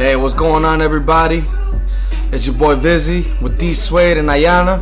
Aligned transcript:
Hey, 0.00 0.16
what's 0.16 0.32
going 0.32 0.64
on, 0.64 0.80
everybody? 0.80 1.44
It's 2.32 2.46
your 2.46 2.56
boy 2.56 2.74
Vizzy 2.76 3.26
with 3.42 3.60
D 3.60 3.74
Suede 3.74 4.16
and 4.16 4.30
Ayana, 4.30 4.80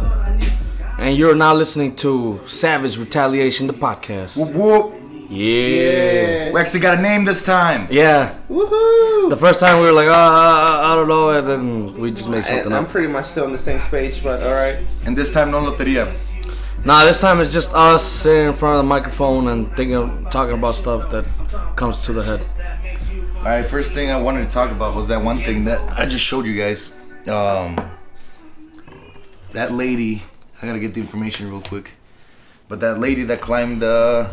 and 0.97 1.17
you're 1.17 1.35
now 1.35 1.53
listening 1.55 1.97
to 1.97 2.39
Savage 2.47 2.97
Retaliation, 2.97 3.67
the 3.67 3.73
podcast. 3.73 4.39
Whoop 4.39 4.55
whoop. 4.55 4.95
Yeah. 5.29 6.53
We 6.53 6.61
actually 6.61 6.79
got 6.79 7.01
a 7.01 7.03
name 7.03 7.25
this 7.25 7.45
time. 7.45 7.89
Yeah. 7.91 8.39
Woohoo! 8.49 9.29
The 9.29 9.37
first 9.37 9.59
time 9.59 9.81
we 9.81 9.87
were 9.87 9.93
like, 9.93 10.07
uh, 10.07 10.13
I 10.15 10.95
don't 10.95 11.09
know, 11.09 11.31
and 11.31 11.49
then 11.49 11.99
we 11.99 12.13
just 12.13 12.29
made 12.29 12.45
something 12.45 12.73
up. 12.73 12.79
I'm 12.79 12.85
up. 12.85 12.91
pretty 12.91 13.09
much 13.09 13.25
still 13.25 13.43
on 13.43 13.51
the 13.51 13.59
same 13.59 13.81
page, 13.91 14.23
but 14.23 14.45
all 14.45 14.55
right. 14.55 14.87
And 15.05 15.19
this 15.19 15.33
time 15.33 15.51
no 15.51 15.61
loteria. 15.61 16.07
Nah, 16.87 17.05
this 17.05 17.21
time 17.21 17.41
it's 17.41 17.53
just 17.53 17.75
us 17.75 18.05
sitting 18.07 18.47
in 18.47 18.55
front 18.55 18.77
of 18.77 18.85
the 18.85 18.89
microphone 18.89 19.49
and 19.49 19.69
thinking, 19.75 20.27
talking 20.31 20.55
about 20.55 20.77
stuff 20.77 21.11
that 21.11 21.25
comes 21.75 22.03
to 22.07 22.13
the 22.13 22.23
head. 22.23 22.47
Alright, 23.39 23.67
first 23.67 23.93
thing 23.93 24.11
I 24.11 24.21
wanted 24.21 24.45
to 24.45 24.51
talk 24.51 24.71
about 24.71 24.95
was 24.95 25.09
that 25.09 25.23
one 25.23 25.39
thing 25.39 25.65
that 25.65 25.81
I 25.99 26.07
just 26.07 26.25
showed 26.25 26.45
you 26.45 26.59
guys. 26.59 26.99
Um 27.27 27.79
that 29.53 29.73
lady 29.73 30.23
I 30.61 30.67
gotta 30.67 30.81
get 30.81 30.93
the 30.95 31.01
information 31.01 31.49
real 31.51 31.61
quick. 31.63 31.93
But 32.69 32.81
that 32.81 32.99
lady 32.99 33.23
that 33.25 33.41
climbed 33.41 33.83
uh 33.83 34.31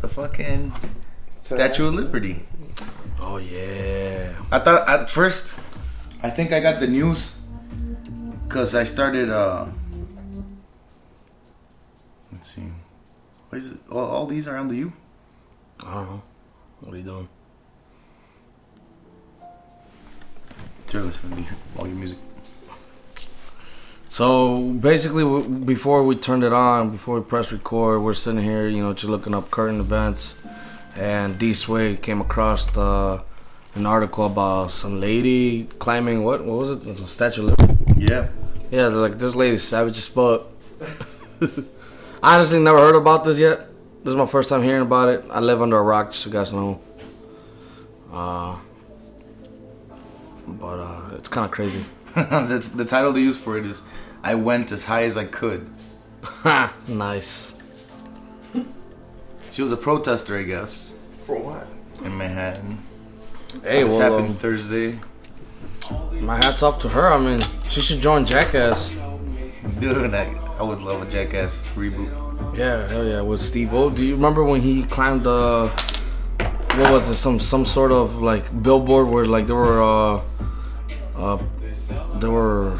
the 0.00 0.08
fucking 0.08 0.72
Statue 1.40 1.88
of 1.88 1.94
Liberty. 1.94 2.42
Oh 3.20 3.38
yeah. 3.38 4.34
I 4.50 4.58
thought 4.58 4.88
at 4.88 5.10
first, 5.10 5.54
I 6.22 6.28
think 6.30 6.52
I 6.52 6.60
got 6.60 6.80
the 6.80 6.86
news 6.88 7.38
because 8.44 8.74
I 8.74 8.84
started. 8.84 9.30
uh 9.30 9.66
Let's 12.32 12.52
see, 12.52 12.68
what 13.48 13.58
is 13.58 13.72
it? 13.72 13.78
All, 13.90 14.04
all 14.04 14.26
these 14.26 14.46
are 14.46 14.58
under 14.58 14.74
you. 14.74 14.92
I 15.80 15.94
don't 15.94 16.06
know. 16.10 16.22
What 16.80 16.94
are 16.94 16.98
you 16.98 17.02
doing? 17.04 17.28
Sure, 20.88 21.02
listen 21.02 21.30
to 21.30 21.44
all 21.78 21.86
your 21.86 21.96
music. 21.96 22.18
So 24.08 24.60
basically, 24.72 25.42
before 25.64 26.02
we 26.04 26.16
turned 26.16 26.42
it 26.42 26.52
on, 26.52 26.90
before 26.90 27.18
we 27.18 27.24
pressed 27.24 27.52
record, 27.52 28.02
we're 28.02 28.14
sitting 28.14 28.40
here, 28.42 28.66
you 28.68 28.82
know, 28.82 28.92
just 28.94 29.10
looking 29.10 29.34
up 29.34 29.50
current 29.50 29.78
events, 29.78 30.38
and 30.94 31.38
D 31.38 31.52
Sway 31.52 31.96
came 31.96 32.20
across 32.22 32.64
the, 32.66 33.22
an 33.74 33.84
article 33.84 34.24
about 34.24 34.70
some 34.70 35.00
lady 35.00 35.64
climbing 35.78 36.24
what? 36.24 36.44
What 36.44 36.56
was 36.56 36.70
it? 36.70 36.96
The 36.96 37.06
Statue 37.06 37.42
of 37.46 37.58
Liberty. 37.58 37.76
Yeah, 37.98 38.28
Yeah, 38.70 38.88
they're 38.88 38.92
like 38.92 39.18
this 39.18 39.34
lady's 39.34 39.64
savage 39.64 39.98
as 39.98 40.06
fuck. 40.06 40.46
I 42.22 42.36
honestly 42.36 42.58
never 42.58 42.78
heard 42.78 42.96
about 42.96 43.24
this 43.24 43.38
yet. 43.38 43.68
This 44.02 44.12
is 44.12 44.16
my 44.16 44.26
first 44.26 44.48
time 44.48 44.62
hearing 44.62 44.82
about 44.82 45.08
it. 45.10 45.24
I 45.30 45.40
live 45.40 45.60
under 45.60 45.76
a 45.76 45.82
rock, 45.82 46.12
just 46.12 46.22
so 46.22 46.30
you 46.30 46.32
guys 46.32 46.52
know. 46.52 46.80
Uh, 48.10 48.56
but 50.46 50.78
uh, 50.78 51.14
it's 51.14 51.28
kind 51.28 51.44
of 51.44 51.50
crazy. 51.50 51.84
the, 52.14 52.68
the 52.74 52.84
title 52.84 53.12
they 53.12 53.20
use 53.20 53.38
for 53.38 53.58
it 53.58 53.66
is 53.66 53.82
"I 54.22 54.34
went 54.34 54.72
as 54.72 54.84
high 54.84 55.04
as 55.04 55.16
I 55.16 55.24
could." 55.24 55.68
Ha! 56.22 56.72
nice. 56.88 57.60
She 59.50 59.62
was 59.62 59.72
a 59.72 59.76
protester, 59.76 60.36
I 60.36 60.42
guess, 60.42 60.94
For 61.24 61.38
what? 61.38 61.66
in 62.04 62.16
Manhattan. 62.18 62.78
Hey, 63.62 63.84
this 63.84 63.96
well, 63.96 64.12
happened 64.12 64.30
um, 64.32 64.36
Thursday. 64.36 64.98
my 66.20 66.36
hats 66.36 66.62
off 66.62 66.78
to 66.80 66.88
her. 66.90 67.12
I 67.12 67.18
mean, 67.18 67.40
she 67.40 67.80
should 67.80 68.00
join 68.00 68.26
Jackass. 68.26 68.90
Dude, 69.78 70.12
I, 70.14 70.24
I 70.58 70.62
would 70.62 70.80
love 70.80 71.00
a 71.02 71.10
Jackass 71.10 71.66
reboot. 71.74 72.56
Yeah, 72.56 72.86
hell 72.88 73.04
yeah, 73.04 73.20
with 73.20 73.40
Steve 73.40 73.72
O. 73.72 73.90
Do 73.90 74.04
you 74.04 74.14
remember 74.14 74.44
when 74.44 74.60
he 74.60 74.82
climbed 74.84 75.24
the 75.24 75.68
what 76.76 76.92
was 76.92 77.08
it? 77.08 77.16
Some 77.16 77.38
some 77.38 77.64
sort 77.64 77.92
of 77.92 78.20
like 78.20 78.62
billboard 78.62 79.08
where 79.08 79.24
like 79.24 79.46
there 79.46 79.56
were 79.56 79.82
uh 79.82 80.20
uh 81.16 81.38
they 82.20 82.28
were 82.28 82.76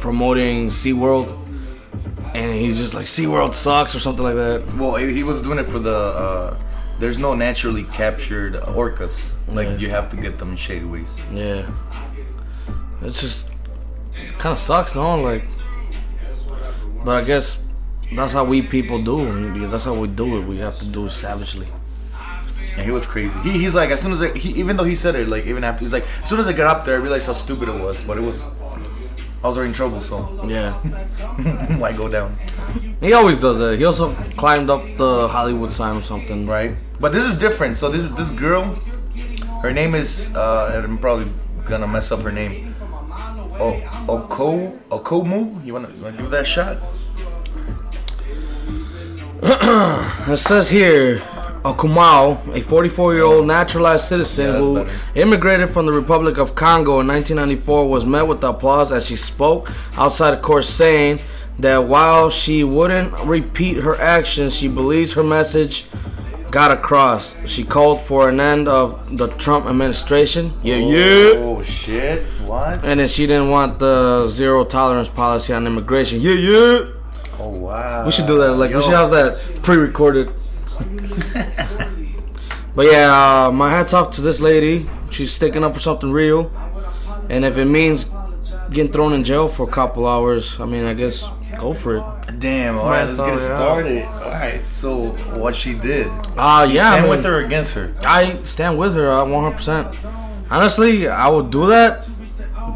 promoting 0.00 0.68
SeaWorld 0.68 1.28
and 2.34 2.54
he's 2.58 2.76
just 2.78 2.94
like 2.94 3.06
SeaWorld 3.06 3.54
sucks 3.54 3.94
or 3.94 4.00
something 4.00 4.24
like 4.24 4.34
that. 4.34 4.64
Well, 4.76 4.96
he 4.96 5.12
he 5.14 5.22
was 5.22 5.42
doing 5.42 5.58
it 5.58 5.64
for 5.66 5.78
the. 5.78 5.94
Uh, 5.96 6.58
there's 6.98 7.18
no 7.18 7.34
naturally 7.34 7.84
captured 7.84 8.54
orcas. 8.54 9.32
Like 9.48 9.68
Yeah. 9.68 9.76
you 9.76 9.90
have 9.90 10.10
to 10.10 10.16
get 10.16 10.38
them 10.38 10.50
in 10.50 10.56
shady 10.56 10.84
ways. 10.84 11.16
Yeah. 11.32 11.68
It's 13.02 13.20
just 13.20 13.50
it 14.14 14.38
kind 14.38 14.52
of 14.52 14.58
sucks, 14.60 14.94
no? 14.94 15.16
Like 15.16 15.44
but 17.04 17.22
I 17.22 17.24
guess 17.24 17.62
that's 18.14 18.32
how 18.32 18.44
we 18.44 18.62
people 18.62 19.02
do. 19.02 19.68
That's 19.68 19.84
how 19.84 19.94
we 19.94 20.08
do 20.08 20.38
it. 20.38 20.42
We 20.46 20.58
have 20.58 20.78
to 20.78 20.86
do 20.86 21.06
it 21.06 21.10
savagely. 21.10 21.66
And 22.76 22.84
he 22.84 22.90
was 22.90 23.06
crazy. 23.06 23.38
He, 23.40 23.50
he's 23.52 23.74
like, 23.74 23.90
as 23.90 24.00
soon 24.00 24.12
as 24.12 24.20
I, 24.20 24.36
he, 24.36 24.50
even 24.60 24.76
though 24.76 24.84
he 24.84 24.94
said 24.94 25.14
it, 25.14 25.28
like 25.28 25.46
even 25.46 25.62
after, 25.64 25.84
he's 25.84 25.92
like, 25.92 26.04
as 26.22 26.28
soon 26.28 26.40
as 26.40 26.46
I 26.48 26.52
got 26.52 26.66
up 26.66 26.84
there, 26.84 26.96
I 26.96 26.98
realized 27.00 27.26
how 27.26 27.32
stupid 27.32 27.68
it 27.68 27.80
was. 27.80 28.00
But 28.00 28.16
it 28.18 28.22
was, 28.22 28.46
I 29.42 29.46
was 29.48 29.56
already 29.56 29.68
in 29.70 29.74
trouble, 29.74 30.00
so 30.00 30.44
Yeah. 30.48 30.72
why 31.78 31.92
go 31.92 32.08
down, 32.08 32.34
He 33.00 33.12
always 33.12 33.38
does 33.38 33.58
that. 33.58 33.78
He 33.78 33.84
also 33.84 34.12
climbed 34.36 34.70
up 34.70 34.82
the 34.96 35.28
Hollywood 35.28 35.70
sign 35.70 35.96
or 35.96 36.02
something. 36.02 36.46
right? 36.46 36.74
But 37.00 37.12
this 37.12 37.24
is 37.24 37.38
different. 37.38 37.76
So 37.76 37.88
this 37.90 38.02
is 38.02 38.14
this 38.16 38.30
girl. 38.30 38.64
Her 39.62 39.72
name 39.72 39.94
is, 39.94 40.34
uh, 40.34 40.82
I'm 40.84 40.98
probably 40.98 41.30
gonna 41.66 41.86
mess 41.88 42.10
up 42.12 42.20
her 42.22 42.32
name. 42.32 42.74
O 43.60 43.80
Oko 44.08 44.72
Okomu. 44.90 45.64
You 45.64 45.74
wanna, 45.74 45.90
you 45.94 46.02
wanna 46.02 46.16
give 46.16 46.30
that 46.30 46.42
a 46.42 46.44
shot? 46.44 46.78
It 50.26 50.38
says 50.38 50.68
here, 50.70 51.20
Uh, 51.64 51.72
Okoumou, 51.72 52.54
a 52.54 52.60
44-year-old 52.60 53.46
naturalized 53.46 54.04
citizen 54.04 54.46
Yeah, 54.52 54.58
who 54.58 54.74
better. 54.84 54.90
immigrated 55.14 55.70
from 55.70 55.86
the 55.86 55.92
Republic 55.92 56.36
of 56.36 56.54
Congo 56.54 57.00
in 57.00 57.06
1994, 57.06 57.88
was 57.88 58.04
met 58.04 58.26
with 58.26 58.44
applause 58.44 58.92
as 58.92 59.06
she 59.06 59.16
spoke 59.16 59.70
outside 59.96 60.34
of 60.34 60.42
court, 60.42 60.64
saying 60.64 61.20
that 61.58 61.84
while 61.84 62.28
she 62.30 62.64
wouldn't 62.64 63.12
repeat 63.24 63.78
her 63.78 63.98
actions, 64.00 64.54
she 64.54 64.68
believes 64.68 65.12
her 65.14 65.22
message 65.24 65.86
got 66.50 66.70
across. 66.70 67.34
She 67.48 67.64
called 67.64 68.00
for 68.02 68.28
an 68.28 68.40
end 68.40 68.68
of 68.68 69.16
the 69.16 69.28
Trump 69.28 69.66
administration. 69.66 70.52
Yeah, 70.62 70.76
yeah. 70.76 71.32
Oh 71.36 71.62
shit! 71.62 72.22
What? 72.42 72.84
And 72.84 73.00
then 73.00 73.08
she 73.08 73.26
didn't 73.26 73.50
want 73.50 73.78
the 73.78 74.28
zero 74.28 74.64
tolerance 74.64 75.08
policy 75.08 75.52
on 75.52 75.66
immigration. 75.66 76.20
Yeah, 76.20 76.34
yeah. 76.34 76.80
oh 77.40 77.48
wow. 77.48 78.04
We 78.04 78.12
should 78.12 78.26
do 78.26 78.38
that. 78.38 78.52
Like 78.52 78.70
Yo. 78.70 78.76
we 78.78 78.82
should 78.84 78.92
have 78.92 79.10
that 79.10 79.60
pre-recorded. 79.62 80.30
but 82.74 82.86
yeah, 82.86 83.46
uh, 83.46 83.50
my 83.52 83.70
hats 83.70 83.92
off 83.94 84.12
to 84.16 84.20
this 84.20 84.40
lady. 84.40 84.86
She's 85.10 85.32
sticking 85.32 85.62
up 85.64 85.74
for 85.74 85.80
something 85.80 86.10
real, 86.12 86.50
and 87.28 87.44
if 87.44 87.56
it 87.56 87.66
means 87.66 88.06
getting 88.70 88.90
thrown 88.92 89.12
in 89.12 89.22
jail 89.24 89.48
for 89.48 89.68
a 89.68 89.72
couple 89.72 90.06
hours, 90.06 90.58
I 90.60 90.66
mean, 90.66 90.84
I 90.84 90.94
guess 90.94 91.28
go 91.58 91.72
for 91.72 91.98
it. 91.98 92.04
Damn. 92.40 92.78
All 92.78 92.86
right, 92.90 93.04
let's 93.04 93.20
get 93.20 93.34
it 93.34 93.38
started. 93.38 94.04
All 94.04 94.30
right. 94.30 94.60
So 94.70 95.10
what 95.38 95.54
she 95.54 95.74
did? 95.74 96.08
Uh 96.36 96.66
You 96.68 96.74
yeah, 96.76 96.88
I 96.88 96.90
stand 96.98 97.02
mean, 97.02 97.10
with 97.10 97.24
her 97.24 97.40
or 97.40 97.44
against 97.44 97.74
her? 97.74 97.94
I 98.04 98.42
stand 98.42 98.76
with 98.78 98.94
her. 98.96 99.08
uh, 99.10 99.24
100%. 99.24 100.50
Honestly, 100.50 101.06
I 101.08 101.28
would 101.28 101.50
do 101.50 101.66
that, 101.68 102.08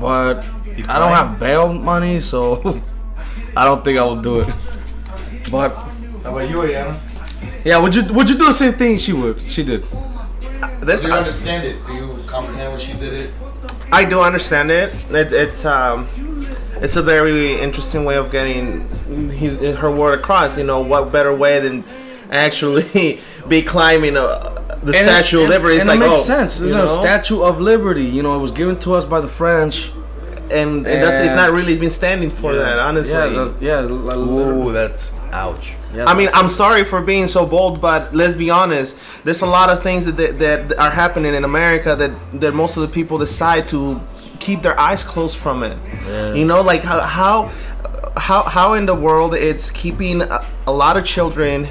but 0.00 0.44
I 0.88 0.98
don't 1.00 1.12
have 1.12 1.40
bail 1.40 1.72
money, 1.72 2.20
so 2.20 2.80
I 3.56 3.64
don't 3.64 3.82
think 3.84 3.98
I 3.98 4.04
would 4.04 4.22
do 4.22 4.40
it. 4.40 4.48
But 5.50 5.70
How 6.22 6.30
about 6.36 6.48
you, 6.48 6.58
Ayana? 6.58 6.94
Yeah, 7.64 7.78
would 7.78 7.94
you 7.94 8.04
would 8.12 8.28
you 8.28 8.36
do 8.36 8.46
the 8.46 8.52
same 8.52 8.72
thing 8.74 8.98
she 8.98 9.12
would? 9.12 9.40
She 9.40 9.62
did. 9.62 9.84
This 10.80 11.02
Do 11.02 11.08
you 11.08 11.14
understand 11.14 11.64
it? 11.66 11.84
Do 11.84 11.94
you 11.94 12.16
comprehend 12.26 12.72
what 12.72 12.80
she 12.80 12.92
did 12.94 13.12
it? 13.12 13.30
I 13.92 14.04
do 14.04 14.20
understand 14.20 14.70
it. 14.70 14.94
it 15.10 15.32
it's 15.32 15.64
um, 15.64 16.08
it's 16.80 16.96
a 16.96 17.02
very 17.02 17.60
interesting 17.60 18.04
way 18.04 18.16
of 18.16 18.30
getting 18.30 18.80
his, 19.30 19.58
her 19.78 19.90
word 19.90 20.18
across. 20.18 20.58
You 20.58 20.64
know, 20.64 20.80
what 20.80 21.12
better 21.12 21.34
way 21.34 21.60
than 21.60 21.84
actually 22.30 23.20
be 23.48 23.62
climbing 23.62 24.16
a, 24.16 24.20
the 24.82 24.96
And 24.96 25.08
it- 25.08 25.24
Statue 25.24 25.38
of 25.38 25.42
and- 25.44 25.50
Liberty? 25.50 25.74
It's 25.76 25.82
and 25.82 26.00
like 26.00 26.06
it 26.06 26.10
makes 26.10 26.20
oh, 26.20 26.22
sense. 26.22 26.60
You, 26.60 26.70
know, 26.70 26.86
Statue 26.86 27.42
of 27.42 27.60
Liberty. 27.60 28.04
You 28.04 28.22
know, 28.22 28.36
it 28.38 28.42
was 28.42 28.52
given 28.52 28.78
to 28.80 28.94
us 28.94 29.04
by 29.04 29.20
the 29.20 29.28
French. 29.28 29.92
And 30.52 30.86
it 30.86 31.00
does, 31.00 31.20
it's 31.20 31.34
not 31.34 31.50
really 31.52 31.78
been 31.78 31.90
standing 31.90 32.30
for 32.30 32.54
that. 32.54 32.78
Honestly, 32.78 33.14
Yeah, 33.14 33.26
that's, 33.28 33.62
yeah. 33.62 33.80
li- 33.80 34.14
li- 34.14 34.68
Ooh, 34.68 34.72
that's 34.72 35.14
ouch. 35.32 35.76
yeah, 35.94 36.04
I 36.06 36.14
mean, 36.14 36.28
I'm 36.34 36.48
sorry 36.48 36.84
for 36.84 37.00
being 37.02 37.26
so 37.28 37.46
bold, 37.46 37.80
but 37.80 38.14
let's 38.14 38.36
be 38.36 38.50
honest. 38.50 38.96
There's 39.24 39.42
a 39.42 39.46
lot 39.46 39.70
of 39.70 39.82
things 39.82 40.04
that, 40.06 40.16
that 40.16 40.38
that 40.68 40.78
are 40.78 40.90
happening 40.90 41.34
in 41.34 41.44
America 41.44 41.94
that 41.96 42.12
that 42.40 42.54
most 42.54 42.76
of 42.76 42.82
the 42.82 42.88
people 42.88 43.18
decide 43.18 43.68
to 43.68 44.00
keep 44.40 44.62
their 44.62 44.78
eyes 44.78 45.02
closed 45.04 45.36
from 45.36 45.62
it. 45.62 45.76
Yeah. 46.06 46.34
You 46.34 46.44
know, 46.44 46.62
like 46.62 46.82
how 46.82 47.00
how 47.00 47.50
how, 48.16 48.42
how 48.42 48.72
in 48.74 48.86
the 48.86 48.94
world 48.94 49.34
it's 49.34 49.70
keeping 49.70 50.22
a, 50.22 50.40
a 50.66 50.72
lot 50.72 50.96
of 50.96 51.04
children 51.04 51.68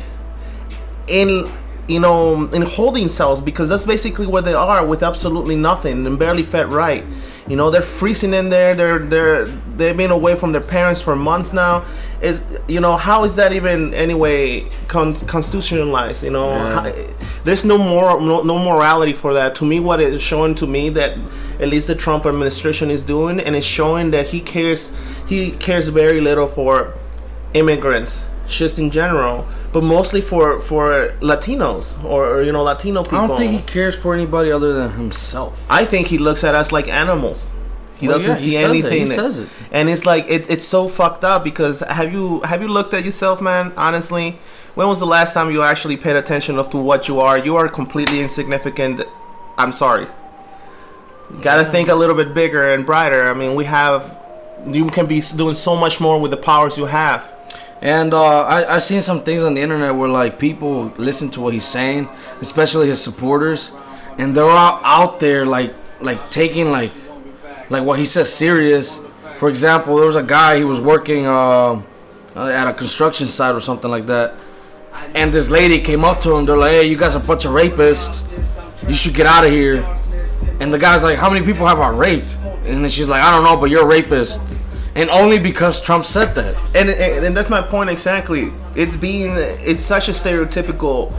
in 1.08 1.50
you 1.88 2.00
know 2.00 2.48
in 2.50 2.62
holding 2.64 3.08
cells 3.10 3.42
because 3.42 3.70
that's 3.70 3.86
basically 3.86 4.28
what 4.28 4.44
they 4.46 4.54
are 4.54 4.86
with 4.86 5.02
absolutely 5.04 5.56
nothing 5.56 6.06
and 6.06 6.20
barely 6.20 6.44
fed 6.44 6.72
right 6.72 7.06
You 7.48 7.56
know, 7.56 7.70
they're 7.72 7.82
freezing 7.82 8.34
in 8.34 8.50
there. 8.50 8.76
They're 8.76 9.00
they're 9.00 9.46
they've 9.46 9.96
been 9.96 10.12
away 10.12 10.36
from 10.36 10.52
their 10.52 10.62
parents 10.62 11.02
for 11.02 11.16
months 11.16 11.54
now. 11.54 11.86
Is 12.22 12.44
you 12.68 12.82
know 12.82 12.98
how 12.98 13.24
is 13.24 13.36
that 13.38 13.54
even 13.54 13.94
anyway 13.94 14.68
con- 14.90 15.14
constitutionalized? 15.16 16.24
You 16.24 16.32
know, 16.32 16.50
Yeah. 16.50 16.74
how- 16.82 16.94
there's 17.46 17.64
no 17.64 17.78
more 17.78 18.20
no, 18.20 18.42
no 18.42 18.60
morality 18.60 19.14
for 19.14 19.34
that. 19.34 19.56
To 19.56 19.66
me, 19.66 19.80
what 19.80 20.02
it's 20.02 20.22
showing 20.22 20.56
to 20.56 20.68
me 20.68 20.90
that 20.90 21.18
at 21.60 21.70
least 21.70 21.88
the 21.88 21.96
Trump 21.96 22.26
administration 22.26 22.92
is 22.92 23.04
doing, 23.04 23.40
and 23.40 23.56
it's 23.56 23.66
showing 23.66 24.12
that 24.12 24.28
he 24.28 24.42
cares 24.42 24.92
he 25.26 25.52
cares 25.52 25.88
very 25.88 26.20
little 26.20 26.48
for 26.48 26.94
immigrants 27.54 28.26
just 28.48 28.80
in 28.80 28.90
general 28.90 29.46
but 29.74 29.84
mostly 29.84 30.22
for 30.22 30.60
for 30.62 31.14
latinos 31.20 32.02
or 32.04 32.42
you 32.42 32.52
know 32.52 32.64
latino 32.64 33.04
people 33.04 33.18
I 33.20 33.28
don't 33.28 33.38
think 33.38 33.52
he 33.52 33.62
cares 33.62 33.96
for 33.96 34.14
anybody 34.14 34.52
other 34.52 34.74
than 34.74 34.92
himself. 34.94 35.62
I 35.70 35.84
think 35.86 36.08
he 36.08 36.18
looks 36.18 36.44
at 36.44 36.56
us 36.56 36.72
like 36.72 36.88
animals. 36.88 37.52
He 38.00 38.08
Well, 38.08 38.18
doesn't 38.18 38.36
yeah, 38.36 38.42
he 38.42 38.50
see 38.52 38.58
it. 38.58 38.70
anything. 38.70 39.00
He 39.00 39.06
says 39.08 39.40
it. 39.40 39.50
and 39.72 39.90
it's 39.90 40.06
like 40.06 40.26
it, 40.30 40.50
it's 40.50 40.66
so 40.66 40.88
fucked 40.88 41.24
up 41.24 41.44
because 41.44 41.80
have 41.82 42.14
you 42.14 42.42
have 42.42 42.62
you 42.62 42.68
looked 42.70 42.94
at 42.94 43.04
yourself, 43.04 43.42
man? 43.42 43.74
Honestly, 43.76 44.40
when 44.76 44.88
was 44.88 45.00
the 45.00 45.08
last 45.08 45.34
time 45.34 45.50
you 45.52 45.62
actually 45.64 45.98
paid 45.98 46.16
attention 46.16 46.56
to 46.56 46.78
what 46.78 47.08
you 47.10 47.20
are? 47.20 47.38
You 47.38 47.56
are 47.58 47.68
completely 47.68 48.22
insignificant. 48.22 49.02
I'm 49.58 49.72
sorry. 49.72 50.08
Got 51.42 51.58
to 51.58 51.66
think 51.66 51.90
a 51.90 51.96
little 51.96 52.16
bit 52.16 52.34
bigger 52.34 52.72
and 52.74 52.86
brighter. 52.86 53.30
I 53.30 53.34
mean, 53.34 53.56
we 53.56 53.66
have. 53.66 54.18
You 54.66 54.86
can 54.88 55.06
be 55.08 55.20
doing 55.36 55.56
so 55.56 55.76
much 55.76 56.00
more 56.00 56.20
with 56.22 56.32
the 56.32 56.38
powers 56.38 56.78
you 56.78 56.86
have. 56.86 57.22
And 57.82 58.14
uh, 58.14 58.42
I 58.44 58.76
I 58.76 58.80
seen 58.80 59.02
some 59.02 59.22
things 59.22 59.44
on 59.44 59.54
the 59.54 59.62
internet 59.62 59.94
where 59.94 60.10
like 60.10 60.40
people 60.40 60.92
listen 60.98 61.30
to 61.32 61.42
what 61.42 61.54
he's 61.54 61.66
saying, 61.66 62.10
especially 62.42 62.88
his 62.88 63.02
supporters, 63.02 63.72
and 64.18 64.36
they're 64.36 64.44
all 64.46 64.82
out 64.84 65.20
there 65.20 65.46
like 65.46 65.76
like 66.02 66.30
taking 66.32 66.72
like 66.72 66.92
like 67.70 67.84
what 67.84 68.00
he 68.00 68.06
says 68.06 68.34
serious. 68.34 69.00
For 69.38 69.50
example, 69.50 69.98
there 69.98 70.08
was 70.08 70.16
a 70.16 70.24
guy 70.24 70.58
he 70.58 70.64
was 70.64 70.82
working 70.82 71.28
uh, 71.28 71.82
at 72.36 72.68
a 72.68 72.74
construction 72.74 73.28
site 73.28 73.54
or 73.54 73.62
something 73.62 73.92
like 73.92 74.08
that, 74.08 74.34
and 75.14 75.32
this 75.32 75.52
lady 75.52 75.80
came 75.80 76.04
up 76.04 76.20
to 76.22 76.34
him. 76.36 76.46
They're 76.46 76.58
like, 76.58 76.72
"Hey, 76.72 76.88
you 76.88 76.98
guys 76.98 77.16
are 77.16 77.22
a 77.22 77.28
bunch 77.28 77.46
of 77.46 77.52
rapists. 77.52 78.26
You 78.90 78.96
should 78.96 79.14
get 79.14 79.28
out 79.28 79.46
of 79.46 79.52
here." 79.52 79.86
And 80.60 80.74
the 80.74 80.80
guy's 80.80 81.04
like, 81.04 81.20
"How 81.20 81.30
many 81.30 81.46
people 81.46 81.68
have 81.68 81.80
I 81.80 81.90
raped?" 81.90 82.36
And 82.66 82.84
then 82.84 82.90
she's 82.90 83.08
like, 83.08 83.22
"I 83.22 83.30
don't 83.30 83.44
know, 83.44 83.56
but 83.56 83.70
you're 83.70 83.84
a 83.84 83.88
rapist." 83.88 84.42
And 84.98 85.10
only 85.12 85.38
because 85.38 85.80
Trump 85.80 86.06
said 86.06 86.34
that. 86.34 86.56
and, 86.76 86.90
and 86.90 87.26
and 87.26 87.38
that's 87.38 87.50
my 87.50 87.62
point 87.62 87.90
exactly. 87.90 88.52
It's 88.76 88.98
being 88.98 89.34
it's 89.36 89.84
such 89.84 90.10
a 90.10 90.12
stereotypical 90.12 91.14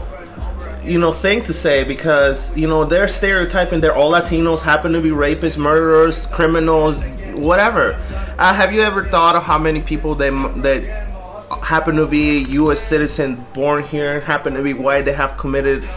you 0.83 0.99
know 0.99 1.11
thing 1.11 1.43
to 1.43 1.53
say 1.53 1.83
because 1.83 2.57
you 2.57 2.67
know 2.67 2.83
they're 2.83 3.07
stereotyping 3.07 3.79
they're 3.79 3.95
all 3.95 4.11
Latinos 4.11 4.61
happen 4.61 4.91
to 4.91 5.01
be 5.01 5.09
rapists, 5.09 5.57
murderers, 5.57 6.27
criminals, 6.27 7.01
whatever. 7.33 7.93
Uh, 8.37 8.53
have 8.53 8.73
you 8.73 8.81
ever 8.81 9.05
thought 9.05 9.35
of 9.35 9.43
how 9.43 9.57
many 9.57 9.81
people 9.81 10.13
they 10.13 10.29
that 10.29 10.83
happen 11.63 11.95
to 11.95 12.07
be 12.07 12.43
U.S. 12.61 12.79
citizen 12.79 13.45
born 13.53 13.83
here 13.83 14.19
happen 14.21 14.53
to 14.55 14.63
be 14.63 14.73
white 14.73 15.03
they 15.03 15.13
have 15.13 15.37
committed 15.37 15.87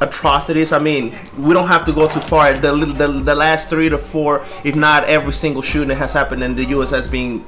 atrocities. 0.00 0.72
I 0.72 0.78
mean, 0.78 1.16
we 1.38 1.52
don't 1.54 1.68
have 1.68 1.84
to 1.86 1.92
go 1.92 2.08
too 2.08 2.20
far. 2.20 2.52
The, 2.52 2.74
the, 2.74 3.08
the 3.08 3.34
last 3.34 3.68
three 3.68 3.88
to 3.88 3.98
four, 3.98 4.44
if 4.64 4.74
not 4.74 5.04
every 5.04 5.32
single 5.32 5.62
shooting 5.62 5.88
that 5.88 5.96
has 5.96 6.12
happened 6.12 6.42
in 6.42 6.54
the 6.54 6.64
U.S. 6.66 6.90
has 6.90 7.08
been 7.08 7.44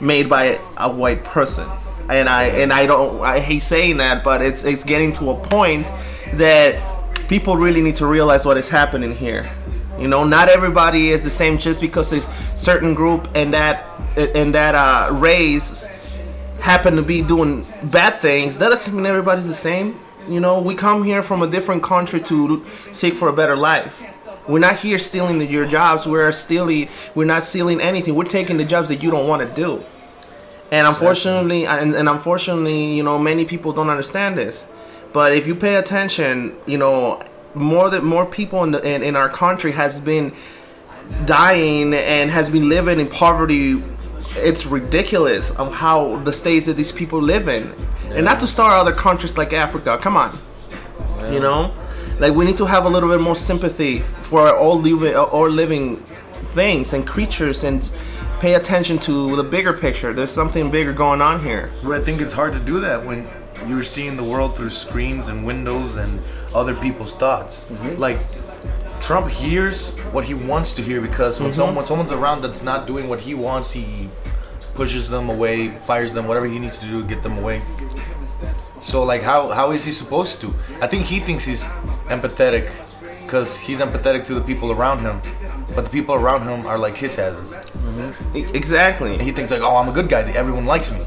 made 0.00 0.28
by 0.28 0.58
a 0.78 0.90
white 0.90 1.24
person. 1.24 1.68
And 2.08 2.28
I 2.28 2.44
and 2.44 2.72
I 2.72 2.86
don't 2.86 3.20
I 3.22 3.38
hate 3.38 3.62
saying 3.62 3.98
that, 3.98 4.24
but 4.24 4.42
it's 4.42 4.64
it's 4.64 4.84
getting 4.84 5.12
to 5.14 5.30
a 5.30 5.34
point 5.34 5.86
that 6.34 6.76
people 7.28 7.56
really 7.56 7.80
need 7.80 7.96
to 7.96 8.06
realize 8.06 8.44
what 8.44 8.56
is 8.56 8.68
happening 8.68 9.12
here. 9.12 9.48
You 9.98 10.08
know, 10.08 10.24
not 10.24 10.48
everybody 10.48 11.10
is 11.10 11.22
the 11.22 11.30
same 11.30 11.58
just 11.58 11.80
because 11.80 12.10
there's 12.10 12.26
certain 12.58 12.92
group 12.92 13.28
and 13.36 13.54
that 13.54 13.84
and 14.16 14.52
that 14.54 14.74
uh, 14.74 15.14
race 15.14 15.86
happen 16.60 16.96
to 16.96 17.02
be 17.02 17.22
doing 17.22 17.64
bad 17.84 18.20
things. 18.20 18.58
That 18.58 18.70
doesn't 18.70 18.94
mean 18.94 19.06
everybody's 19.06 19.46
the 19.46 19.54
same. 19.54 19.98
You 20.28 20.40
know, 20.40 20.60
we 20.60 20.74
come 20.74 21.02
here 21.02 21.22
from 21.22 21.42
a 21.42 21.46
different 21.46 21.82
country 21.82 22.20
to 22.20 22.64
seek 22.92 23.14
for 23.14 23.28
a 23.28 23.32
better 23.32 23.56
life. 23.56 24.00
We're 24.48 24.58
not 24.58 24.76
here 24.76 24.98
stealing 24.98 25.38
the- 25.38 25.46
your 25.46 25.66
jobs. 25.66 26.06
We're 26.06 26.32
stealing. 26.32 26.88
We're 27.14 27.24
not 27.26 27.42
stealing 27.44 27.80
anything. 27.80 28.14
We're 28.14 28.24
taking 28.24 28.56
the 28.56 28.64
jobs 28.64 28.88
that 28.88 29.02
you 29.02 29.10
don't 29.10 29.28
want 29.28 29.48
to 29.48 29.54
do. 29.54 29.82
And 30.70 30.86
unfortunately, 30.86 31.66
and, 31.66 31.94
and 31.94 32.08
unfortunately, 32.08 32.94
you 32.94 33.02
know, 33.02 33.18
many 33.18 33.44
people 33.44 33.72
don't 33.72 33.90
understand 33.90 34.38
this. 34.38 34.66
But 35.12 35.32
if 35.34 35.46
you 35.46 35.54
pay 35.54 35.76
attention, 35.76 36.56
you 36.66 36.78
know, 36.78 37.22
more 37.54 37.90
that 37.90 38.02
more 38.02 38.24
people 38.24 38.62
in, 38.64 38.70
the, 38.70 38.80
in 38.82 39.02
in 39.02 39.14
our 39.14 39.28
country 39.28 39.72
has 39.72 40.00
been 40.00 40.32
dying 41.26 41.92
and 41.92 42.30
has 42.30 42.48
been 42.48 42.68
living 42.68 42.98
in 42.98 43.08
poverty. 43.08 43.82
It's 44.36 44.66
ridiculous 44.66 45.50
of 45.52 45.74
how 45.74 46.16
the 46.16 46.32
states 46.32 46.66
that 46.66 46.76
these 46.76 46.92
people 46.92 47.20
live 47.20 47.48
in, 47.48 47.74
and 48.10 48.24
not 48.24 48.40
to 48.40 48.46
start 48.46 48.72
other 48.72 48.92
countries 48.92 49.36
like 49.36 49.52
Africa. 49.52 49.98
Come 50.00 50.16
on, 50.16 50.36
you 51.30 51.40
know, 51.40 51.72
like 52.18 52.34
we 52.34 52.44
need 52.44 52.56
to 52.56 52.66
have 52.66 52.84
a 52.84 52.88
little 52.88 53.10
bit 53.10 53.20
more 53.20 53.36
sympathy 53.36 54.00
for 54.00 54.54
all 54.54 54.78
living 54.78 55.14
all 55.14 55.48
living 55.48 55.96
things 56.54 56.92
and 56.92 57.06
creatures 57.06 57.64
and 57.64 57.90
pay 58.40 58.54
attention 58.54 58.98
to 58.98 59.36
the 59.36 59.44
bigger 59.44 59.72
picture. 59.72 60.12
There's 60.12 60.30
something 60.30 60.70
bigger 60.70 60.92
going 60.92 61.20
on 61.20 61.40
here. 61.40 61.68
But 61.84 61.92
I 61.92 62.00
think 62.02 62.20
it's 62.20 62.32
hard 62.32 62.52
to 62.54 62.58
do 62.60 62.80
that 62.80 63.04
when 63.04 63.28
you're 63.68 63.82
seeing 63.82 64.16
the 64.16 64.24
world 64.24 64.56
through 64.56 64.70
screens 64.70 65.28
and 65.28 65.46
windows 65.46 65.96
and 65.96 66.20
other 66.54 66.74
people's 66.74 67.14
thoughts. 67.14 67.64
Mm-hmm. 67.64 68.00
Like 68.00 68.18
Trump 69.02 69.28
hears 69.28 69.98
what 70.12 70.24
he 70.24 70.34
wants 70.34 70.74
to 70.74 70.82
hear 70.82 71.00
because 71.00 71.40
when 71.40 71.50
mm-hmm. 71.50 71.56
someone 71.56 71.84
someone's 71.84 72.12
around 72.12 72.40
that's 72.40 72.62
not 72.62 72.86
doing 72.86 73.08
what 73.08 73.20
he 73.20 73.34
wants, 73.34 73.72
he 73.72 74.08
pushes 74.74 75.10
them 75.10 75.28
away, 75.28 75.68
fires 75.80 76.14
them, 76.14 76.26
whatever 76.26 76.46
he 76.46 76.58
needs 76.58 76.78
to 76.78 76.86
do 76.86 77.02
to 77.02 77.08
get 77.08 77.22
them 77.22 77.36
away. 77.38 77.60
So 78.80 79.02
like 79.02 79.22
how 79.22 79.48
how 79.50 79.72
is 79.72 79.84
he 79.84 79.90
supposed 79.92 80.40
to? 80.42 80.54
I 80.80 80.86
think 80.86 81.04
he 81.06 81.18
thinks 81.18 81.44
he's 81.44 81.64
empathetic 82.14 82.70
because 83.22 83.58
he's 83.58 83.80
empathetic 83.80 84.24
to 84.26 84.34
the 84.34 84.40
people 84.40 84.70
around 84.70 85.00
him, 85.00 85.20
but 85.74 85.82
the 85.82 85.90
people 85.90 86.14
around 86.14 86.42
him 86.42 86.66
are 86.66 86.78
like 86.78 86.96
his 86.96 87.18
asses. 87.18 87.54
Mm-hmm. 87.54 88.36
E- 88.36 88.46
Exactly. 88.54 89.12
And 89.14 89.22
he 89.22 89.32
thinks 89.32 89.50
like, 89.50 89.62
oh, 89.62 89.76
I'm 89.76 89.88
a 89.88 89.92
good 89.92 90.08
guy. 90.08 90.22
Everyone 90.32 90.66
likes 90.66 90.92
me. 90.92 91.00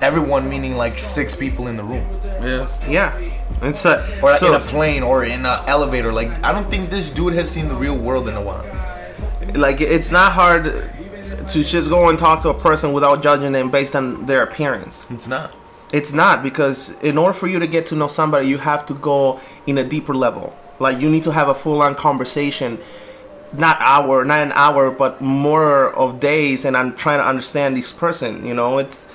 Everyone 0.00 0.48
meaning 0.48 0.76
like 0.76 0.98
six 0.98 1.34
people 1.34 1.66
in 1.66 1.76
the 1.76 1.82
room, 1.84 2.06
Yeah. 2.42 2.68
Yeah. 2.88 3.39
It's 3.62 3.84
a, 3.84 4.06
or 4.22 4.34
so, 4.36 4.48
in 4.48 4.54
a 4.54 4.64
plane, 4.64 5.02
or 5.02 5.24
in 5.24 5.44
an 5.44 5.64
elevator. 5.68 6.12
Like, 6.12 6.30
I 6.42 6.52
don't 6.52 6.68
think 6.68 6.88
this 6.88 7.10
dude 7.10 7.34
has 7.34 7.50
seen 7.50 7.68
the 7.68 7.74
real 7.74 7.96
world 7.96 8.28
in 8.28 8.34
a 8.34 8.42
while. 8.42 8.64
like 9.54 9.80
it's 9.80 10.10
not 10.10 10.32
hard 10.32 10.64
to 10.64 11.64
just 11.64 11.88
go 11.88 12.08
and 12.08 12.18
talk 12.18 12.42
to 12.42 12.48
a 12.48 12.54
person 12.54 12.92
without 12.92 13.22
judging 13.22 13.52
them 13.52 13.70
based 13.70 13.96
on 13.96 14.26
their 14.26 14.42
appearance. 14.42 15.06
It's 15.10 15.28
not. 15.28 15.54
It's 15.92 16.12
not 16.12 16.42
because 16.42 16.90
in 17.00 17.18
order 17.18 17.32
for 17.32 17.48
you 17.48 17.58
to 17.58 17.66
get 17.66 17.86
to 17.86 17.96
know 17.96 18.06
somebody, 18.06 18.46
you 18.46 18.58
have 18.58 18.86
to 18.86 18.94
go 18.94 19.40
in 19.66 19.76
a 19.76 19.84
deeper 19.84 20.14
level. 20.14 20.56
Like 20.78 21.00
you 21.00 21.10
need 21.10 21.24
to 21.24 21.32
have 21.32 21.48
a 21.48 21.54
full-on 21.54 21.94
conversation, 21.96 22.78
not 23.52 23.76
hour, 23.80 24.24
not 24.24 24.40
an 24.40 24.52
hour, 24.52 24.90
but 24.90 25.20
more 25.20 25.92
of 25.94 26.20
days, 26.20 26.64
and 26.64 26.76
I'm 26.76 26.94
trying 26.94 27.18
to 27.18 27.26
understand 27.26 27.76
this 27.76 27.92
person. 27.92 28.46
You 28.46 28.54
know, 28.54 28.78
it's 28.78 29.08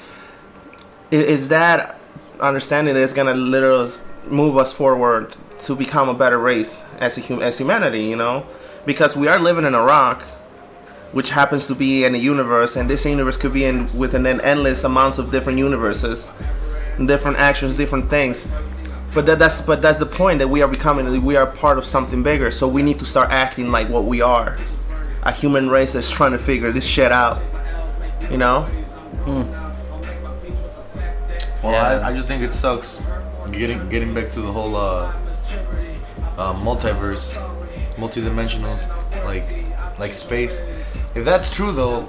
is 1.12 1.48
that 1.50 1.98
understanding 2.39 2.96
is 2.96 3.13
gonna 3.13 3.34
literally 3.34 3.89
move 4.27 4.58
us 4.58 4.74
forward 4.74 5.36
to 5.60 5.75
become 5.75 6.10
a 6.10 6.13
better 6.13 6.38
race 6.38 6.84
as 7.00 7.17
a 7.17 7.22
hum- 7.22 7.41
as 7.41 7.58
humanity. 7.58 8.03
You 8.03 8.15
know, 8.15 8.46
because 8.86 9.15
we 9.15 9.27
are 9.27 9.39
living 9.39 9.65
in 9.65 9.74
a 9.74 9.82
rock 9.82 10.24
which 11.12 11.29
happens 11.29 11.65
to 11.67 11.75
be 11.75 12.03
in 12.03 12.13
a 12.13 12.17
universe, 12.17 12.75
and 12.75 12.89
this 12.89 13.05
universe 13.05 13.38
could 13.38 13.53
be 13.53 13.63
in 13.63 13.88
within 13.98 14.25
an 14.25 14.41
endless 14.41 14.84
amounts 14.84 15.17
of 15.17 15.32
different 15.32 15.58
universes, 15.58 16.29
different 17.05 17.38
actions, 17.38 17.77
different 17.77 18.10
things. 18.10 18.51
But 19.13 19.25
that, 19.27 19.39
that's 19.39 19.62
but 19.62 19.82
that's 19.82 19.98
the 19.98 20.05
point 20.05 20.39
that 20.39 20.48
we 20.50 20.62
are 20.62 20.67
becoming. 20.67 21.24
We 21.24 21.38
are 21.38 21.46
part 21.48 21.77
of 21.77 21.86
something 21.86 22.22
bigger, 22.22 22.51
so 22.51 22.67
we 22.67 22.84
need 22.84 23.00
to 23.00 23.05
start 23.05 23.29
acting 23.32 23.72
like 23.72 23.88
what 23.88 24.03
we 24.03 24.20
are, 24.20 24.58
a 25.24 25.32
human 25.32 25.70
race 25.70 25.94
that's 25.94 26.12
trying 26.12 26.34
to 26.34 26.38
figure 26.38 26.72
this 26.74 26.86
shit 26.86 27.13
out. 27.13 27.39
You 28.29 28.38
know? 28.38 28.62
Hmm. 29.24 29.44
Well, 31.63 31.72
Yeah. 31.72 32.05
I, 32.05 32.10
I 32.10 32.13
just 32.13 32.27
think 32.27 32.44
it 32.44 32.51
sucks. 32.51 33.01
Getting 33.52 33.88
getting 33.90 34.14
back 34.14 34.32
to 34.32 34.42
the 34.42 34.52
whole 34.52 34.75
uh, 34.75 35.14
uh, 36.38 36.54
multiverse, 36.56 37.36
multidimensionals, 37.96 38.88
like 39.24 39.44
like 40.00 40.14
space. 40.14 40.60
If 41.16 41.24
that's 41.24 41.54
true, 41.54 41.72
though, 41.72 42.08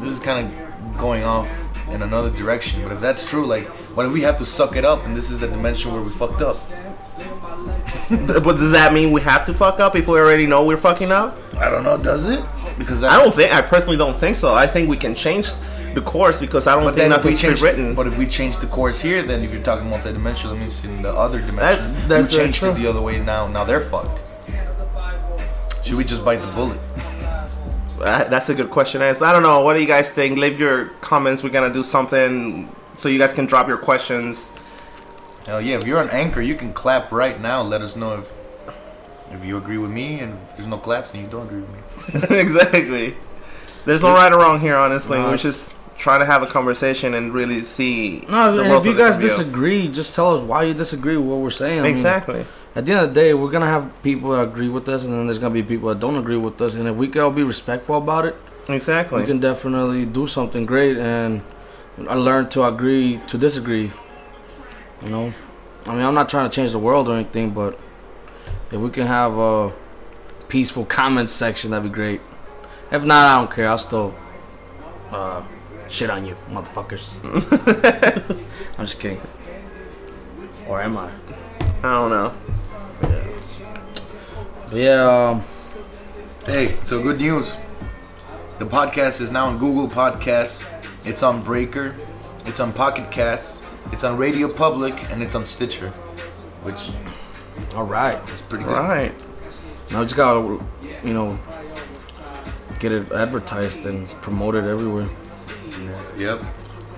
this 0.00 0.12
is 0.12 0.20
kind 0.20 0.46
of 0.46 0.98
going 0.98 1.24
off 1.24 1.48
in 1.90 2.02
another 2.02 2.30
direction. 2.30 2.82
But 2.82 2.92
if 2.92 3.00
that's 3.00 3.28
true, 3.28 3.46
like, 3.46 3.64
what 3.96 4.06
if 4.06 4.12
we 4.12 4.22
have 4.22 4.38
to 4.38 4.46
suck 4.46 4.76
it 4.76 4.84
up, 4.84 5.04
and 5.04 5.16
this 5.16 5.30
is 5.30 5.40
the 5.40 5.48
dimension 5.48 5.92
where 5.92 6.02
we 6.02 6.10
fucked 6.10 6.42
up? 6.42 6.56
But 8.10 8.56
does 8.56 8.72
that 8.72 8.92
mean 8.92 9.10
we 9.10 9.22
have 9.22 9.46
to 9.46 9.54
fuck 9.54 9.80
up 9.80 9.96
if 9.96 10.06
we 10.06 10.18
already 10.18 10.46
know 10.46 10.64
we're 10.66 10.76
fucking 10.76 11.10
up? 11.10 11.34
I 11.56 11.70
don't 11.70 11.82
know. 11.82 11.96
Does 11.96 12.28
it? 12.28 12.44
Because 12.78 13.02
I 13.02 13.20
don't 13.22 13.34
think. 13.34 13.52
I 13.54 13.60
personally 13.62 13.96
don't 13.98 14.16
think 14.16 14.36
so. 14.36 14.54
I 14.54 14.66
think 14.66 14.88
we 14.88 14.96
can 14.96 15.14
change 15.14 15.48
the 15.94 16.00
course 16.00 16.40
because 16.40 16.66
I 16.66 16.74
don't 16.74 16.84
But 16.84 16.94
think 16.94 17.10
then 17.10 17.18
if 17.18 17.24
we 17.24 17.30
nothing's 17.32 17.40
change, 17.42 17.62
written. 17.62 17.94
but 17.94 18.06
if 18.06 18.16
we 18.18 18.26
change 18.26 18.58
the 18.58 18.66
course 18.66 19.00
here, 19.00 19.22
then 19.22 19.42
if 19.44 19.52
you're 19.52 19.62
talking 19.62 19.88
multidimensional, 19.90 20.50
that 20.50 20.56
means 20.60 20.84
in 20.84 21.02
the 21.02 21.10
other 21.12 21.40
dimension, 21.40 21.92
that's 22.08 22.32
you 22.32 22.38
changed 22.40 22.62
it 22.62 22.74
the 22.76 22.86
other 22.86 23.02
way. 23.02 23.20
Now, 23.20 23.46
now 23.46 23.64
they're 23.64 23.80
fucked. 23.80 24.20
Should 25.84 25.98
we 25.98 26.04
just 26.04 26.24
bite 26.24 26.40
the 26.40 26.46
bullet? 26.52 26.78
uh, 28.00 28.24
that's 28.24 28.48
a 28.48 28.54
good 28.54 28.70
question. 28.70 29.02
Is 29.02 29.20
I 29.20 29.32
don't 29.32 29.42
know. 29.42 29.60
What 29.60 29.74
do 29.74 29.80
you 29.80 29.86
guys 29.86 30.12
think? 30.14 30.38
Leave 30.38 30.58
your 30.58 30.86
comments. 31.00 31.42
We're 31.42 31.50
gonna 31.50 31.72
do 31.72 31.82
something 31.82 32.74
so 32.94 33.08
you 33.08 33.18
guys 33.18 33.32
can 33.34 33.46
drop 33.46 33.68
your 33.68 33.78
questions. 33.78 34.52
Hell 35.46 35.60
yeah! 35.60 35.76
If 35.78 35.86
you're 35.86 35.98
on 35.98 36.08
Anchor, 36.10 36.40
you 36.40 36.54
can 36.54 36.72
clap 36.72 37.10
right 37.12 37.40
now. 37.40 37.62
Let 37.62 37.82
us 37.82 37.96
know 37.96 38.14
if 38.20 38.32
if 39.32 39.44
you 39.44 39.56
agree 39.56 39.78
with 39.78 39.90
me, 39.90 40.20
and 40.20 40.36
there's 40.56 40.66
no 40.66 40.78
claps, 40.78 41.12
then 41.12 41.22
you 41.22 41.28
don't 41.28 41.46
agree 41.46 41.62
with 41.62 42.30
me. 42.30 42.36
exactly. 42.38 43.14
There's 43.84 44.02
no 44.02 44.12
right 44.14 44.32
or 44.32 44.38
wrong 44.38 44.60
here. 44.60 44.76
Honestly, 44.76 45.18
No, 45.18 45.28
we're 45.30 45.36
just 45.36 45.74
trying 45.98 46.20
to 46.20 46.26
have 46.26 46.42
a 46.42 46.46
conversation 46.46 47.14
and 47.14 47.32
really 47.34 47.62
see. 47.62 48.24
No, 48.28 48.54
the 48.54 48.62
and 48.62 48.70
world 48.70 48.86
if 48.86 48.92
you 48.92 48.98
guys 48.98 49.18
disagree, 49.18 49.88
just 49.88 50.14
tell 50.14 50.34
us 50.34 50.40
why 50.42 50.64
you 50.64 50.74
disagree 50.74 51.16
with 51.16 51.26
what 51.26 51.38
we're 51.38 51.50
saying. 51.50 51.80
I 51.80 51.82
mean, 51.82 51.92
Exactly. 51.92 52.44
at 52.74 52.86
the 52.86 52.92
end 52.92 53.02
of 53.02 53.08
the 53.14 53.20
day, 53.20 53.34
we're 53.34 53.50
gonna 53.50 53.66
have 53.66 53.90
people 54.02 54.30
that 54.32 54.42
agree 54.42 54.68
with 54.68 54.88
us, 54.88 55.04
and 55.04 55.12
then 55.12 55.26
there's 55.26 55.38
gonna 55.38 55.54
be 55.54 55.62
people 55.62 55.88
that 55.90 56.00
don't 56.00 56.16
agree 56.16 56.36
with 56.36 56.60
us. 56.60 56.74
And 56.74 56.86
if 56.88 56.96
we 56.96 57.08
can 57.08 57.22
all 57.22 57.30
be 57.30 57.42
respectful 57.44 57.96
about 57.96 58.24
it, 58.26 58.36
Exactly. 58.68 59.20
we 59.20 59.26
can 59.26 59.38
definitely 59.40 60.04
do 60.04 60.26
something 60.26 60.64
great. 60.66 60.96
And 60.96 61.42
I 62.08 62.14
learned 62.14 62.50
to 62.52 62.64
agree 62.64 63.20
to 63.26 63.36
disagree. 63.38 63.90
You 65.02 65.08
know, 65.08 65.34
I 65.86 65.94
mean, 65.94 66.04
I'm 66.04 66.14
not 66.14 66.28
trying 66.28 66.48
to 66.48 66.54
change 66.54 66.70
the 66.70 66.78
world 66.78 67.08
or 67.08 67.14
anything, 67.14 67.50
but 67.50 67.78
if 68.72 68.80
we 68.80 68.90
can 68.90 69.06
have 69.06 69.38
a 69.38 69.72
peaceful 70.48 70.84
comment 70.84 71.30
section, 71.30 71.70
that'd 71.70 71.90
be 71.90 71.94
great. 71.94 72.20
If 72.90 73.04
not, 73.04 73.26
I 73.26 73.38
don't 73.38 73.50
care. 73.50 73.68
I'll 73.68 73.78
still 73.78 74.14
uh, 75.10 75.42
shit 75.88 76.10
on 76.10 76.24
you, 76.26 76.36
motherfuckers. 76.48 77.14
I'm 78.78 78.86
just 78.86 79.00
kidding. 79.00 79.20
Or 80.66 80.80
am 80.80 80.96
I? 80.96 81.10
I 81.82 81.92
don't 81.92 82.10
know. 82.10 82.34
But 84.68 84.78
yeah, 84.78 85.30
um, 85.30 85.44
Hey, 86.46 86.66
so 86.66 87.00
good 87.00 87.18
news. 87.18 87.56
The 88.58 88.64
podcast 88.66 89.20
is 89.20 89.30
now 89.30 89.46
on 89.46 89.58
Google 89.58 89.86
Podcasts. 89.86 90.66
It's 91.04 91.22
on 91.22 91.40
Breaker. 91.40 91.94
It's 92.46 92.58
on 92.58 92.72
Pocket 92.72 93.12
Casts. 93.12 93.64
It's 93.92 94.02
on 94.02 94.16
Radio 94.16 94.52
Public, 94.52 95.08
and 95.12 95.22
it's 95.22 95.36
on 95.36 95.44
Stitcher, 95.44 95.90
which 96.62 96.90
all 97.74 97.86
right. 97.86 98.16
is 98.30 98.42
pretty 98.42 98.64
good. 98.64 98.76
Right. 98.76 99.12
Now 99.90 100.00
we 100.00 100.04
just 100.06 100.16
gotta, 100.16 100.62
you 101.04 101.12
know, 101.12 101.38
get 102.78 102.92
it 102.92 103.10
advertised 103.12 103.84
and 103.86 104.08
promoted 104.22 104.64
everywhere. 104.64 105.08
Yep. 106.16 106.42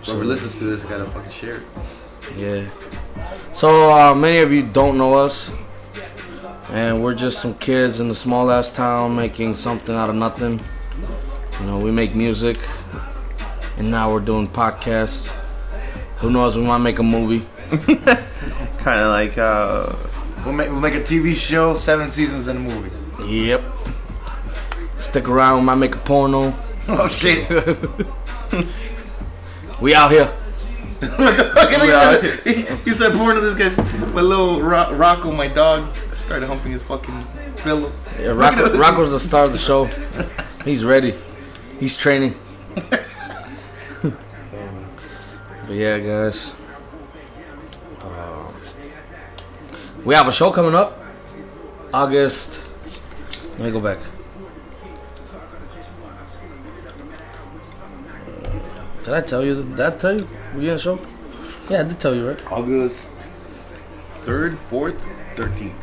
Whoever 0.04 0.24
listens 0.24 0.58
to 0.58 0.64
this 0.64 0.84
gotta 0.84 1.06
fucking 1.06 1.30
share 1.30 1.56
it. 1.56 1.62
Yeah. 2.36 2.68
So 3.52 3.90
uh, 3.90 4.14
many 4.14 4.38
of 4.38 4.52
you 4.52 4.66
don't 4.66 4.98
know 4.98 5.14
us, 5.14 5.50
and 6.70 7.02
we're 7.02 7.14
just 7.14 7.40
some 7.40 7.54
kids 7.54 8.00
in 8.00 8.08
the 8.08 8.14
small 8.14 8.50
ass 8.50 8.70
town 8.70 9.14
making 9.14 9.54
something 9.54 9.94
out 9.94 10.10
of 10.10 10.16
nothing. 10.16 10.60
You 11.60 11.66
know, 11.66 11.78
we 11.78 11.90
make 11.90 12.14
music, 12.14 12.58
and 13.78 13.90
now 13.90 14.12
we're 14.12 14.20
doing 14.20 14.46
podcasts. 14.46 15.28
Who 16.18 16.30
knows? 16.30 16.56
We 16.56 16.64
might 16.64 16.78
make 16.78 16.98
a 16.98 17.02
movie. 17.02 17.46
Kind 18.78 19.00
of 19.00 19.10
like 19.10 19.38
uh, 19.38 19.92
We'll 20.44 20.54
make, 20.54 20.68
we'll 20.70 20.80
make 20.80 20.94
a 20.94 21.00
TV 21.00 21.34
show, 21.34 21.74
seven 21.74 22.10
seasons, 22.10 22.48
and 22.48 22.58
a 22.58 22.62
movie. 22.62 22.90
Yep. 23.26 23.62
Stick 24.98 25.28
around. 25.28 25.60
We 25.60 25.64
might 25.66 25.76
make 25.76 25.94
a 25.94 25.98
porno. 25.98 26.54
Oh 26.86 27.08
shit! 27.08 27.48
We 29.80 29.94
out 29.94 30.10
here. 30.10 30.32
look, 31.02 31.18
look, 31.18 31.38
look 31.38 31.54
that. 31.54 32.40
He, 32.44 32.62
he 32.88 32.90
said 32.90 33.12
porn 33.12 33.34
to 33.34 33.40
this 33.40 33.54
guy's 33.54 33.78
my 34.14 34.20
little 34.20 34.60
Ro- 34.62 34.94
Rocco, 34.94 35.32
my 35.32 35.48
dog. 35.48 35.94
Started 36.16 36.46
humping 36.46 36.72
his 36.72 36.82
fucking 36.82 37.14
pillow. 37.56 37.90
Yeah, 38.18 38.28
Rocco, 38.28 38.76
Rocco's 38.78 39.10
the 39.10 39.20
star 39.20 39.44
of 39.44 39.52
the 39.52 39.58
show. 39.58 39.86
He's 40.64 40.84
ready. 40.84 41.14
He's 41.80 41.96
training. 41.96 42.34
but 42.74 44.14
yeah, 45.68 45.98
guys. 45.98 46.52
We 50.04 50.14
have 50.14 50.28
a 50.28 50.32
show 50.32 50.50
coming 50.50 50.74
up. 50.74 51.00
August. 51.92 52.60
Let 53.58 53.60
me 53.60 53.70
go 53.70 53.80
back. 53.80 53.98
Did 59.04 59.14
I 59.14 59.20
tell 59.20 59.44
you? 59.44 59.62
Did 59.62 59.80
I 59.80 59.90
tell 59.96 60.18
you 60.18 60.28
we 60.54 60.62
getting 60.62 60.70
a 60.70 60.78
show? 60.78 60.98
Yeah, 61.70 61.80
I 61.80 61.82
did 61.84 62.00
tell 62.00 62.14
you, 62.14 62.28
right? 62.28 62.52
August 62.52 63.10
third, 64.22 64.58
fourth, 64.58 64.98
thirteenth. 65.36 65.74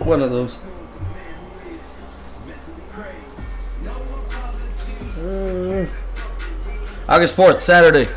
One 0.00 0.22
of 0.22 0.30
those. 0.30 0.64
Uh, 5.18 5.86
August 7.08 7.36
4th, 7.36 7.56
Saturday, 7.56 8.08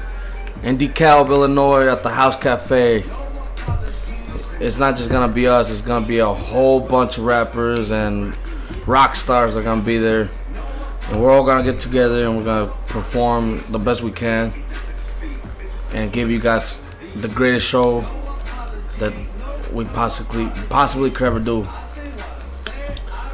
in 0.63 0.77
DeKalb, 0.77 1.30
Illinois, 1.30 1.88
at 1.88 2.03
the 2.03 2.10
House 2.10 2.36
Cafe. 2.36 3.03
It's 4.63 4.77
not 4.77 4.96
just 4.96 5.10
gonna 5.10 5.34
be 5.34 5.48
us, 5.48 5.72
it's 5.72 5.82
gonna 5.82 6.06
be 6.06 6.20
a 6.20 6.27
whole 6.27 6.88
bunch 6.88 7.18
of 7.18 7.24
rappers 7.24 7.89
and 7.89 8.38
rock 8.86 9.15
stars 9.15 9.58
are 9.58 9.63
gonna 9.63 9.82
be 9.82 9.98
there. 9.98 10.30
And 11.10 11.20
we're 11.20 11.32
all 11.32 11.44
gonna 11.44 11.63
get 11.63 11.80
together 11.80 12.27
and 12.27 12.38
we're 12.38 12.46
gonna 12.46 12.72
perform 12.86 13.63
the 13.72 13.80
best 13.80 14.03
we 14.03 14.12
can 14.12 14.53
and 15.96 16.12
give 16.12 16.30
you 16.30 16.39
guys 16.39 16.77
the 17.22 17.27
greatest 17.30 17.68
show 17.68 18.01
that 19.00 19.13
we 19.74 19.84
possibly 19.86 20.48
possibly 20.70 21.10
could 21.10 21.25
ever 21.25 21.39
do. 21.39 21.68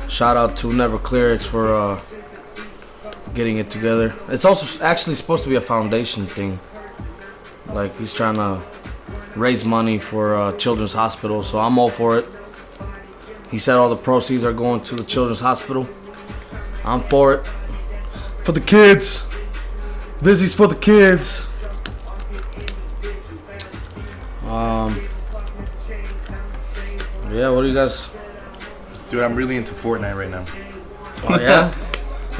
Shout 0.08 0.38
out 0.38 0.56
to 0.60 0.72
Never 0.72 0.98
Clerics 0.98 1.46
for 1.46 1.76
uh, 1.76 2.00
getting 3.34 3.58
it 3.58 3.70
together. 3.70 4.14
It's 4.30 4.46
also 4.46 4.82
actually 4.82 5.16
supposed 5.16 5.44
to 5.44 5.50
be 5.50 5.58
a 5.58 5.62
foundation 5.62 6.26
thing. 6.26 6.58
Like 7.68 7.94
he's 7.96 8.14
trying 8.14 8.36
to 8.36 8.64
raise 9.38 9.64
money 9.66 10.00
for 10.00 10.36
uh, 10.36 10.58
Children's 10.58 10.94
Hospital, 10.94 11.44
so 11.44 11.60
I'm 11.60 11.78
all 11.78 11.90
for 11.90 12.18
it. 12.18 12.26
He 13.52 13.58
said 13.60 13.76
all 13.78 13.90
the 13.90 13.96
proceeds 13.96 14.44
are 14.44 14.54
going 14.54 14.82
to 14.82 14.96
the 14.96 15.04
Children's 15.04 15.40
Hospital. 15.40 15.88
I'm 16.86 17.00
for 17.00 17.34
it. 17.36 17.46
For 18.44 18.52
the 18.52 18.62
kids. 18.62 19.26
This 20.22 20.42
is 20.42 20.54
for 20.56 20.68
the 20.68 20.76
kids. 20.76 21.46
Um. 24.46 24.96
Yeah, 27.32 27.50
what 27.52 27.62
do 27.62 27.68
you 27.68 27.74
guys? 27.74 28.14
Dude, 29.12 29.24
I'm 29.24 29.36
really 29.36 29.58
into 29.58 29.74
Fortnite 29.74 30.16
right 30.16 30.30
now. 30.30 30.46
Oh 31.30 31.40
yeah. 31.40 31.74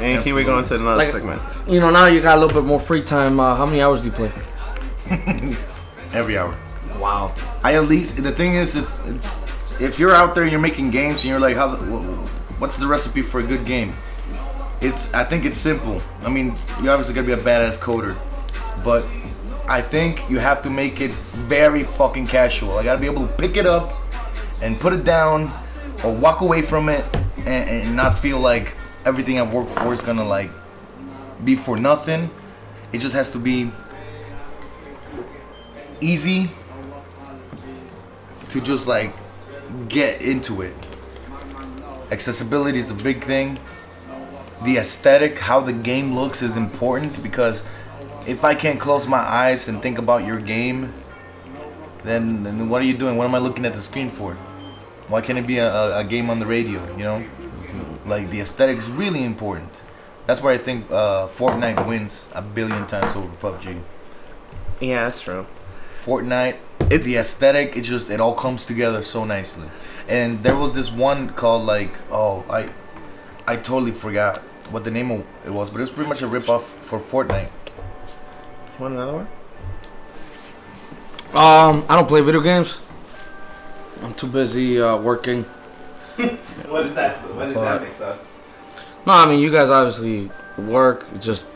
and 0.00 0.24
here 0.24 0.34
we 0.34 0.44
go 0.44 0.58
into 0.58 0.74
another 0.74 0.96
Like- 0.96 1.12
segment. 1.12 1.40
you 1.68 1.80
know, 1.80 1.90
now 1.90 2.06
you 2.06 2.20
got 2.20 2.38
a 2.38 2.40
little 2.40 2.60
bit 2.60 2.66
more 2.66 2.80
free 2.80 3.02
time. 3.02 3.38
Uh, 3.38 3.54
how 3.54 3.66
many 3.66 3.80
hours 3.82 4.00
do 4.02 4.06
you 4.08 4.12
play? 4.12 4.30
Every 6.14 6.36
hour. 6.38 6.54
Wow. 6.98 7.34
I 7.62 7.76
at 7.76 7.84
least 7.84 8.22
the 8.22 8.32
thing 8.32 8.54
is, 8.54 8.74
it's 8.74 9.06
it's 9.06 9.80
if 9.80 9.98
you're 9.98 10.14
out 10.14 10.34
there 10.34 10.42
and 10.42 10.52
you're 10.52 10.60
making 10.60 10.90
games 10.90 11.22
and 11.22 11.30
you're 11.30 11.40
like, 11.40 11.56
how 11.56 11.76
what's 12.58 12.76
the 12.76 12.86
recipe 12.86 13.22
for 13.22 13.40
a 13.40 13.46
good 13.46 13.64
game? 13.64 13.92
It's 14.80 15.14
I 15.14 15.24
think 15.24 15.44
it's 15.44 15.56
simple. 15.56 16.02
I 16.22 16.28
mean, 16.28 16.54
you 16.82 16.90
obviously 16.90 17.14
gotta 17.14 17.26
be 17.26 17.32
a 17.32 17.36
badass 17.36 17.78
coder, 17.78 18.14
but 18.84 19.04
I 19.68 19.80
think 19.80 20.28
you 20.28 20.38
have 20.38 20.62
to 20.62 20.70
make 20.70 21.00
it 21.00 21.12
very 21.12 21.84
fucking 21.84 22.26
casual. 22.26 22.72
I 22.74 22.84
gotta 22.84 23.00
be 23.00 23.06
able 23.06 23.26
to 23.26 23.36
pick 23.36 23.56
it 23.56 23.66
up 23.66 23.92
and 24.60 24.78
put 24.80 24.92
it 24.92 25.04
down 25.04 25.52
or 26.02 26.12
walk 26.12 26.40
away 26.40 26.62
from 26.62 26.88
it 26.88 27.04
and, 27.38 27.70
and 27.70 27.96
not 27.96 28.18
feel 28.18 28.40
like 28.40 28.76
everything 29.04 29.38
I've 29.38 29.52
worked 29.52 29.70
for 29.70 29.92
is 29.92 30.00
gonna 30.00 30.24
like 30.24 30.50
be 31.44 31.54
for 31.54 31.76
nothing. 31.76 32.30
It 32.92 32.98
just 32.98 33.14
has 33.14 33.30
to 33.32 33.38
be 33.38 33.70
easy 36.00 36.50
to 38.50 38.60
just 38.60 38.88
like 38.88 39.12
get 39.88 40.22
into 40.22 40.62
it. 40.62 40.74
Accessibility 42.10 42.78
is 42.78 42.90
a 42.90 42.94
big 42.94 43.24
thing. 43.24 43.58
The 44.64 44.78
aesthetic, 44.78 45.38
how 45.38 45.60
the 45.60 45.72
game 45.72 46.14
looks, 46.14 46.42
is 46.42 46.56
important 46.56 47.22
because 47.22 47.62
if 48.26 48.44
I 48.44 48.54
can't 48.54 48.80
close 48.80 49.06
my 49.06 49.18
eyes 49.18 49.68
and 49.68 49.80
think 49.80 49.98
about 49.98 50.26
your 50.26 50.40
game, 50.40 50.92
then, 52.04 52.42
then 52.42 52.68
what 52.68 52.82
are 52.82 52.84
you 52.84 52.96
doing? 52.96 53.16
What 53.16 53.26
am 53.26 53.34
I 53.34 53.38
looking 53.38 53.64
at 53.66 53.74
the 53.74 53.80
screen 53.80 54.10
for? 54.10 54.34
Why 55.08 55.20
can't 55.20 55.38
it 55.38 55.46
be 55.46 55.58
a, 55.58 55.72
a, 55.72 56.00
a 56.00 56.04
game 56.04 56.28
on 56.28 56.38
the 56.38 56.46
radio? 56.46 56.84
You 56.96 57.04
know, 57.04 57.24
like 58.04 58.30
the 58.30 58.40
aesthetic 58.40 58.78
is 58.78 58.90
really 58.90 59.24
important. 59.24 59.80
That's 60.26 60.42
where 60.42 60.52
I 60.52 60.58
think 60.58 60.90
uh, 60.90 61.26
Fortnite 61.26 61.86
wins 61.86 62.30
a 62.34 62.42
billion 62.42 62.86
times 62.86 63.16
over 63.16 63.28
PUBG. 63.36 63.80
Yeah, 64.80 65.04
that's 65.04 65.22
true. 65.22 65.46
Fortnite, 66.04 66.58
It's- 66.90 67.04
the 67.04 67.16
aesthetic, 67.16 67.76
it 67.76 67.82
just 67.82 68.10
it 68.10 68.20
all 68.20 68.34
comes 68.34 68.66
together 68.66 69.02
so 69.02 69.24
nicely. 69.24 69.68
And 70.08 70.42
there 70.42 70.56
was 70.56 70.72
this 70.74 70.90
one 70.90 71.30
called 71.30 71.64
like 71.66 71.92
oh 72.10 72.44
I 72.50 72.70
I 73.46 73.56
totally 73.56 73.92
forgot 73.92 74.38
what 74.70 74.84
the 74.84 74.90
name 74.90 75.10
of 75.10 75.24
it 75.46 75.50
was, 75.50 75.70
but 75.70 75.78
it 75.78 75.82
was 75.82 75.90
pretty 75.90 76.08
much 76.08 76.22
a 76.22 76.26
rip 76.26 76.48
off 76.48 76.64
for 76.84 76.98
Fortnite. 76.98 77.48
You 78.78 78.80
want 78.82 78.94
another 78.94 79.12
one? 79.14 79.28
Um, 81.34 81.84
I 81.88 81.96
don't 81.96 82.08
play 82.08 82.20
video 82.22 82.40
games. 82.40 82.80
I'm 84.02 84.14
too 84.14 84.26
busy 84.28 84.80
uh, 84.80 84.96
working. 84.98 85.44
What 86.68 86.84
is 86.84 86.94
that? 86.94 87.16
What 87.34 87.46
did 87.46 87.54
But- 87.54 87.82
make 87.82 87.94
sense? 87.94 88.18
No, 89.06 89.12
I 89.12 89.26
mean 89.26 89.40
you 89.40 89.50
guys 89.50 89.70
obviously 89.70 90.30
work. 90.58 91.06
Just 91.20 91.48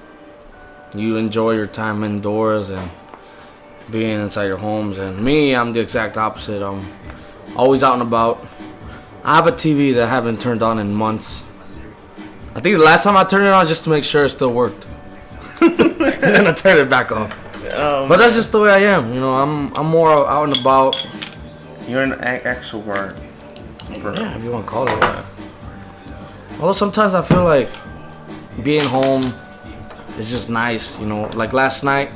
you 0.95 1.17
enjoy 1.17 1.53
your 1.53 1.67
time 1.67 2.05
indoors 2.05 2.71
and 2.71 2.91
being 3.91 4.21
inside 4.21 4.47
your 4.47 4.57
homes. 4.59 4.99
And 4.99 5.23
me, 5.23 5.55
I'm 5.55 5.73
the 5.73 5.81
exact 5.81 6.17
opposite. 6.17 6.62
I'm 6.62 6.85
always 7.57 7.83
out 7.83 7.95
and 7.95 8.03
about. 8.03 8.45
I 9.25 9.37
have 9.37 9.47
a 9.47 9.53
TV 9.53 9.95
that 9.95 10.05
I 10.05 10.11
haven't 10.11 10.41
turned 10.41 10.62
on 10.62 10.79
in 10.79 10.93
months. 10.93 11.45
I 12.55 12.61
think 12.61 12.77
the 12.77 12.85
last 12.85 13.05
time 13.05 13.17
I 13.17 13.25
turned 13.25 13.45
it 13.47 13.53
on 13.53 13.67
just 13.67 13.85
to 13.85 13.91
make 13.91 14.05
sure 14.05 14.25
it 14.25 14.31
still 14.31 14.53
worked. 14.53 14.87
and 15.61 15.79
then 15.79 16.47
I 16.47 16.53
turned 16.53 16.81
it 16.81 16.91
back 16.91 17.12
off. 17.12 17.31
Um, 17.79 18.09
But 18.09 18.19
that's 18.19 18.35
just 18.35 18.53
the 18.53 18.61
way 18.61 18.71
I 18.71 18.81
am. 18.97 19.15
You 19.15 19.21
know, 19.21 19.33
I'm 19.35 19.73
I'm 19.77 19.87
more 19.87 20.11
out 20.29 20.45
and 20.49 20.59
about. 20.59 20.95
you're 21.89 22.03
an 22.03 22.12
extrovert. 22.12 23.17
Yeah, 23.91 24.37
if 24.37 24.43
you 24.45 24.51
want 24.51 24.67
to 24.67 24.71
call 24.71 24.85
it 24.85 25.01
that. 25.01 25.25
Although 26.61 26.73
sometimes 26.75 27.15
I 27.15 27.23
feel 27.23 27.45
like 27.45 27.69
being 28.62 28.85
home 28.85 29.33
is 30.19 30.31
just 30.31 30.51
nice, 30.51 30.99
you 31.01 31.07
know. 31.07 31.29
Like 31.35 31.53
last 31.53 31.83
night, 31.85 32.11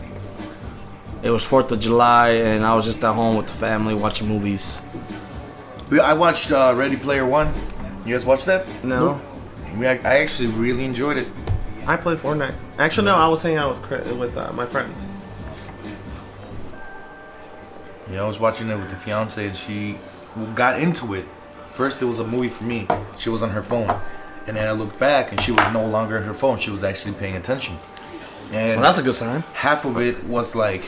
it 1.27 1.31
was 1.31 1.45
Fourth 1.45 1.73
of 1.73 1.81
July, 1.81 2.29
and 2.31 2.65
I 2.65 2.75
was 2.75 2.85
just 2.85 3.03
at 3.03 3.13
home 3.15 3.37
with 3.37 3.47
the 3.49 3.53
family 3.55 3.95
watching 3.95 4.29
movies. 4.29 4.79
I 5.91 6.15
watched 6.15 6.53
uh, 6.53 6.73
Ready 6.77 6.97
Player 6.97 7.27
One. 7.27 7.53
You 8.05 8.15
guys 8.15 8.25
watched 8.25 8.47
that? 8.47 8.67
No, 8.85 9.21
We, 9.77 9.87
I, 9.87 9.95
I 9.95 10.19
actually 10.19 10.49
really 10.49 10.85
enjoyed 10.85 11.17
it. 11.17 11.27
I 11.87 11.97
play 11.97 12.15
Fortnite. 12.17 12.55
Actually, 12.79 13.07
no, 13.07 13.17
I 13.17 13.27
was 13.29 13.43
hanging 13.43 13.59
out 13.59 13.73
with 13.73 13.83
Chris, 13.83 14.11
with 14.13 14.37
uh, 14.37 14.53
my 14.53 14.67
friend. 14.67 14.93
Yeah, 18.11 18.23
I 18.23 18.27
was 18.27 18.39
watching 18.39 18.71
it 18.71 18.77
with 18.77 18.91
the 18.91 18.97
fiance, 18.97 19.45
and 19.45 19.57
she 19.57 19.99
got 20.55 20.81
into 20.81 21.15
it. 21.15 21.25
First, 21.67 22.01
it 22.03 22.05
was 22.05 22.21
a 22.21 22.27
movie 22.27 22.49
for 22.49 22.65
me. 22.65 22.87
She 23.19 23.31
was 23.31 23.43
on 23.43 23.51
her 23.51 23.63
phone, 23.63 23.91
and 24.47 24.57
then 24.57 24.67
I 24.69 24.73
looked 24.73 24.99
back, 25.01 25.33
and 25.33 25.41
she 25.41 25.51
was 25.51 25.73
no 25.73 25.85
longer 25.87 26.17
on 26.19 26.23
her 26.23 26.35
phone. 26.35 26.59
She 26.59 26.71
was 26.71 26.85
actually 26.85 27.15
paying 27.15 27.35
attention. 27.37 27.77
And 28.53 28.81
Well, 28.81 28.83
that's 28.83 28.99
a 28.99 29.03
good 29.03 29.15
sign. 29.15 29.43
half 29.55 29.85
of 29.85 29.99
it 30.01 30.23
was 30.25 30.55
like, 30.55 30.85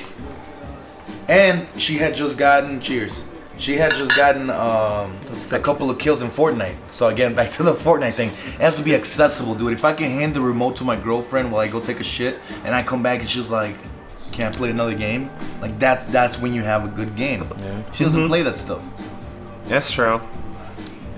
and 1.28 1.68
she 1.80 1.98
had 1.98 2.14
just 2.14 2.38
gotten 2.38 2.80
cheers. 2.80 3.26
She 3.58 3.74
had 3.74 3.92
just 3.92 4.16
gotten 4.16 4.50
um, 4.50 5.16
a 5.50 5.58
couple 5.58 5.90
of 5.90 5.98
kills 5.98 6.22
in 6.22 6.28
Fortnite. 6.28 6.76
So 6.92 7.08
again, 7.08 7.34
back 7.38 7.50
to 7.52 7.62
the 7.62 7.74
Fortnite 7.74 8.12
thing. 8.12 8.28
It 8.28 8.60
has 8.60 8.76
to 8.76 8.82
be 8.82 8.94
accessible, 8.94 9.54
dude. 9.54 9.72
If 9.72 9.84
I 9.84 9.92
can 9.94 10.10
hand 10.10 10.34
the 10.34 10.40
remote 10.40 10.76
to 10.76 10.84
my 10.84 10.96
girlfriend 10.96 11.50
while 11.50 11.60
I 11.60 11.68
go 11.68 11.80
take 11.80 12.00
a 12.00 12.04
shit, 12.04 12.38
and 12.64 12.74
I 12.74 12.82
come 12.82 13.02
back 13.02 13.20
and 13.20 13.28
she's 13.28 13.50
like, 13.50 13.74
"Can't 14.32 14.54
play 14.54 14.70
another 14.70 14.94
game," 14.94 15.30
like 15.60 15.76
that's 15.78 16.06
that's 16.06 16.38
when 16.38 16.54
you 16.54 16.62
have 16.62 16.84
a 16.84 16.88
good 16.88 17.16
game. 17.16 17.44
Yeah. 17.58 17.92
She 17.92 18.04
doesn't 18.04 18.28
play 18.28 18.42
that 18.42 18.58
stuff. 18.58 18.82
That's 19.64 19.90
true. 19.90 20.20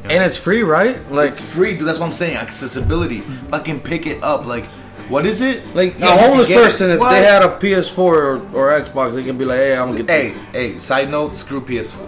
And 0.05 0.25
it's 0.25 0.38
free, 0.38 0.62
right? 0.62 0.99
Like, 1.12 1.33
It's 1.33 1.45
free, 1.45 1.76
dude. 1.76 1.87
That's 1.87 1.99
what 1.99 2.07
I'm 2.07 2.12
saying. 2.12 2.37
Accessibility. 2.37 3.21
Fucking 3.21 3.81
pick 3.81 4.07
it 4.07 4.23
up. 4.23 4.47
Like, 4.47 4.64
what 5.11 5.26
is 5.26 5.40
it? 5.43 5.75
like 5.75 5.99
Yeah, 5.99 6.14
a 6.14 6.19
homeless 6.23 6.47
get 6.49 6.59
it. 6.61 6.64
person, 6.64 6.90
if 6.90 7.00
What? 7.00 7.11
they 7.11 7.23
had 7.23 7.43
a 7.43 7.49
PS4 7.59 7.99
or, 7.99 8.37
or 8.55 8.81
Xbox, 8.81 9.14
they 9.14 9.23
can 9.23 9.37
be 9.37 9.45
like, 9.45 9.59
"Hey, 9.59 9.76
I'm 9.76 9.88
gonna 9.93 10.02
get 10.05 10.11
Hey, 10.11 10.29
this." 10.31 10.43
hey. 10.52 10.79
Side 10.79 11.11
note: 11.11 11.37
Screw 11.37 11.61
PS4. 11.61 12.07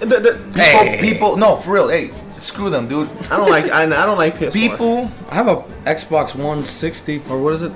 The- 0.00 0.06
the- 0.06 0.32
People, 0.34 0.60
Hey. 0.62 0.98
people. 1.00 1.36
No, 1.36 1.56
for 1.56 1.74
real. 1.74 1.88
Hey, 1.88 2.10
screw 2.38 2.70
them, 2.70 2.86
dude. 2.88 3.08
I 3.30 3.36
don't 3.36 3.50
like 3.50 3.68
I, 3.70 3.82
I 3.82 4.06
don't 4.06 4.16
like 4.18 4.38
PS4. 4.38 4.52
People. 4.52 5.10
I 5.30 5.34
have 5.34 5.48
a 5.48 5.56
Xbox 5.84 6.34
160 6.36 7.22
or 7.28 7.38
what 7.42 7.52
is 7.54 7.62
it? 7.62 7.72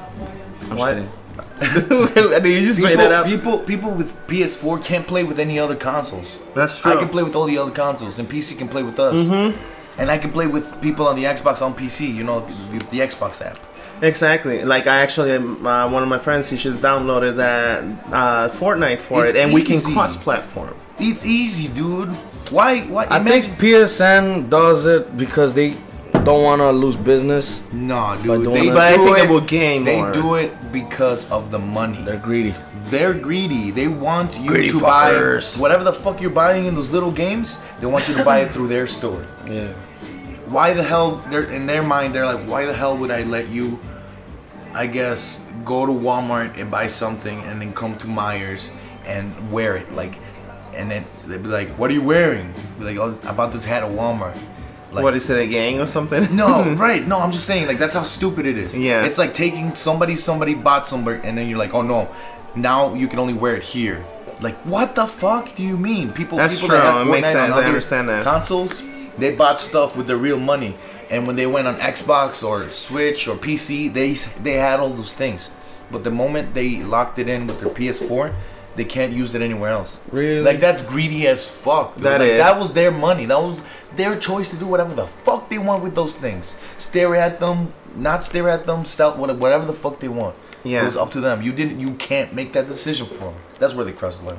I'm 0.70 0.76
What? 0.76 0.94
kidding. 0.94 1.08
Did 2.42 2.46
you 2.46 2.66
just 2.66 2.80
made 2.80 2.90
People, 2.90 3.08
that 3.08 3.12
up? 3.12 3.26
people, 3.26 3.58
people 3.58 3.90
with 3.90 4.16
PS4 4.26 4.82
can't 4.84 5.06
play 5.06 5.22
with 5.24 5.38
any 5.38 5.58
other 5.58 5.76
consoles. 5.76 6.38
That's 6.54 6.78
true. 6.78 6.92
I 6.92 6.96
can 6.96 7.08
play 7.08 7.22
with 7.22 7.34
all 7.36 7.46
the 7.46 7.58
other 7.58 7.70
consoles, 7.70 8.18
and 8.18 8.28
PC 8.28 8.56
can 8.58 8.68
play 8.68 8.82
with 8.82 8.98
us. 8.98 9.16
Mm-hmm. 9.16 10.00
And 10.00 10.10
I 10.10 10.18
can 10.18 10.32
play 10.32 10.46
with 10.46 10.80
people 10.80 11.06
on 11.06 11.16
the 11.16 11.24
Xbox 11.24 11.60
on 11.62 11.74
PC. 11.74 12.12
You 12.12 12.24
know, 12.24 12.40
the, 12.40 12.78
the 12.90 12.98
Xbox 13.00 13.44
app. 13.44 13.58
Exactly. 14.02 14.64
Like 14.64 14.86
I 14.88 15.00
actually, 15.00 15.32
uh, 15.34 15.88
one 15.88 16.02
of 16.02 16.08
my 16.08 16.18
friends, 16.18 16.48
she 16.48 16.56
just 16.56 16.82
downloaded 16.82 17.36
that 17.36 17.82
uh, 18.12 18.48
Fortnite 18.48 19.00
for 19.00 19.24
It's 19.24 19.34
it, 19.34 19.38
and 19.40 19.54
we 19.54 19.62
can 19.62 19.80
cross-platform. 19.80 20.74
It's 20.98 21.24
easy, 21.24 21.72
dude. 21.72 22.10
Why? 22.50 22.80
Why? 22.82 23.06
I 23.08 23.20
think 23.22 23.44
PSN 23.58 24.50
does 24.50 24.86
it 24.86 25.16
because 25.16 25.54
they 25.54 25.76
don't 26.24 26.42
want 26.42 26.60
to 26.60 26.70
lose 26.72 26.96
business. 26.96 27.60
No, 27.72 28.16
dude. 28.22 28.44
doing 28.44 28.54
They 28.54 28.66
that. 28.70 28.74
But 28.74 28.82
I 28.82 28.96
think 28.96 29.18
it, 29.18 29.24
it 29.24 29.30
will 29.30 29.40
gain 29.40 29.84
They 29.84 30.00
more. 30.02 30.12
do 30.12 30.34
it 30.34 30.52
because 30.72 31.30
of 31.30 31.50
the 31.52 31.58
money. 31.60 32.02
They're 32.02 32.18
greedy. 32.18 32.54
They're 32.86 33.14
greedy. 33.14 33.70
They 33.70 33.86
want 33.88 34.38
you 34.40 34.48
Greedy 34.48 34.70
to 34.70 34.78
fuckers. 34.80 35.56
buy 35.56 35.60
whatever 35.62 35.84
the 35.84 35.92
fuck 35.94 36.20
you're 36.20 36.30
buying 36.30 36.66
in 36.66 36.74
those 36.74 36.90
little 36.90 37.12
games. 37.12 37.58
They 37.80 37.86
want 37.86 38.08
you 38.08 38.14
to 38.14 38.24
buy 38.24 38.40
it 38.40 38.50
through 38.50 38.68
their 38.68 38.86
store. 38.86 39.24
Yeah. 39.46 39.72
Why 40.46 40.74
the 40.74 40.82
hell? 40.82 41.22
They're 41.30 41.44
in 41.44 41.66
their 41.66 41.82
mind. 41.82 42.14
They're 42.14 42.26
like, 42.26 42.44
why 42.46 42.66
the 42.66 42.74
hell 42.74 42.96
would 42.98 43.10
I 43.10 43.22
let 43.22 43.48
you? 43.48 43.78
I 44.74 44.86
guess 44.86 45.46
go 45.64 45.86
to 45.86 45.92
Walmart 45.92 46.58
and 46.60 46.70
buy 46.70 46.86
something 46.86 47.40
and 47.42 47.60
then 47.60 47.72
come 47.72 47.96
to 47.98 48.06
Meijer 48.06 48.72
and 49.04 49.52
wear 49.52 49.76
it 49.76 49.92
like, 49.92 50.14
and 50.74 50.90
then 50.90 51.04
they'd 51.26 51.42
be 51.42 51.48
like, 51.48 51.68
what 51.70 51.90
are 51.90 51.94
you 51.94 52.02
wearing? 52.02 52.52
Like, 52.78 52.96
oh, 52.96 53.18
I 53.24 53.34
bought 53.34 53.52
this 53.52 53.64
hat 53.64 53.82
at 53.82 53.90
Walmart. 53.90 54.38
Like, 54.90 55.04
what 55.04 55.14
is 55.14 55.28
it, 55.30 55.38
a 55.38 55.46
gang 55.46 55.80
or 55.80 55.86
something? 55.86 56.36
no, 56.36 56.74
right? 56.78 57.06
No, 57.06 57.18
I'm 57.18 57.32
just 57.32 57.46
saying, 57.46 57.66
like 57.66 57.78
that's 57.78 57.94
how 57.94 58.02
stupid 58.02 58.44
it 58.44 58.58
is. 58.58 58.78
Yeah. 58.78 59.06
it's 59.06 59.18
like 59.18 59.32
taking 59.32 59.74
somebody, 59.74 60.16
somebody 60.16 60.54
bought 60.54 60.86
somewhere, 60.86 61.20
and 61.24 61.36
then 61.36 61.48
you're 61.48 61.58
like, 61.58 61.74
oh 61.74 61.82
no, 61.82 62.14
now 62.54 62.94
you 62.94 63.08
can 63.08 63.18
only 63.18 63.34
wear 63.34 63.56
it 63.56 63.62
here. 63.62 64.04
Like, 64.40 64.56
what 64.66 64.94
the 64.94 65.06
fuck 65.06 65.54
do 65.54 65.62
you 65.62 65.78
mean? 65.78 66.12
People, 66.12 66.36
That's 66.36 66.60
people 66.60 66.76
that 66.76 66.82
true, 66.82 66.98
have 66.98 67.06
it 67.06 67.10
makes 67.10 67.28
Fortnite 67.28 67.32
sense, 67.32 67.54
I 67.54 67.64
understand 67.64 68.08
that. 68.08 68.24
Consoles, 68.24 68.82
they 69.16 69.34
bought 69.34 69.60
stuff 69.60 69.96
with 69.96 70.06
their 70.06 70.16
real 70.16 70.38
money, 70.38 70.76
and 71.12 71.26
when 71.26 71.36
they 71.36 71.46
went 71.46 71.68
on 71.68 71.76
Xbox 71.76 72.42
or 72.42 72.70
Switch 72.70 73.28
or 73.28 73.36
PC, 73.36 73.92
they 73.92 74.14
they 74.42 74.54
had 74.54 74.80
all 74.80 74.88
those 74.88 75.12
things. 75.12 75.54
But 75.90 76.04
the 76.04 76.10
moment 76.10 76.54
they 76.54 76.82
locked 76.82 77.18
it 77.18 77.28
in 77.28 77.46
with 77.46 77.60
their 77.60 77.68
PS4, 77.68 78.34
they 78.76 78.86
can't 78.86 79.12
use 79.12 79.34
it 79.34 79.42
anywhere 79.42 79.70
else. 79.70 80.00
Really? 80.10 80.40
Like 80.40 80.58
that's 80.58 80.82
greedy 80.82 81.28
as 81.28 81.46
fuck. 81.46 81.96
Dude. 81.96 82.04
That 82.04 82.20
like, 82.20 82.30
is. 82.30 82.38
that 82.38 82.58
was 82.58 82.72
their 82.72 82.90
money. 82.90 83.26
That 83.26 83.42
was 83.42 83.60
their 83.94 84.18
choice 84.18 84.48
to 84.50 84.56
do 84.56 84.66
whatever 84.66 84.94
the 84.94 85.06
fuck 85.06 85.50
they 85.50 85.58
want 85.58 85.82
with 85.82 85.94
those 85.94 86.14
things. 86.14 86.56
Stare 86.78 87.14
at 87.14 87.40
them, 87.40 87.74
not 87.94 88.24
stare 88.24 88.48
at 88.48 88.64
them, 88.64 88.86
sell 88.86 89.12
whatever 89.14 89.66
the 89.66 89.74
fuck 89.74 90.00
they 90.00 90.08
want. 90.08 90.34
Yeah. 90.64 90.80
It 90.80 90.86
was 90.86 90.96
up 90.96 91.10
to 91.10 91.20
them. 91.20 91.42
You 91.42 91.52
didn't. 91.52 91.78
You 91.78 91.92
can't 91.96 92.32
make 92.32 92.54
that 92.54 92.66
decision 92.66 93.04
for 93.06 93.32
them. 93.32 93.34
That's 93.58 93.74
where 93.74 93.84
they 93.84 93.92
cross 93.92 94.20
the 94.20 94.28
line. 94.28 94.38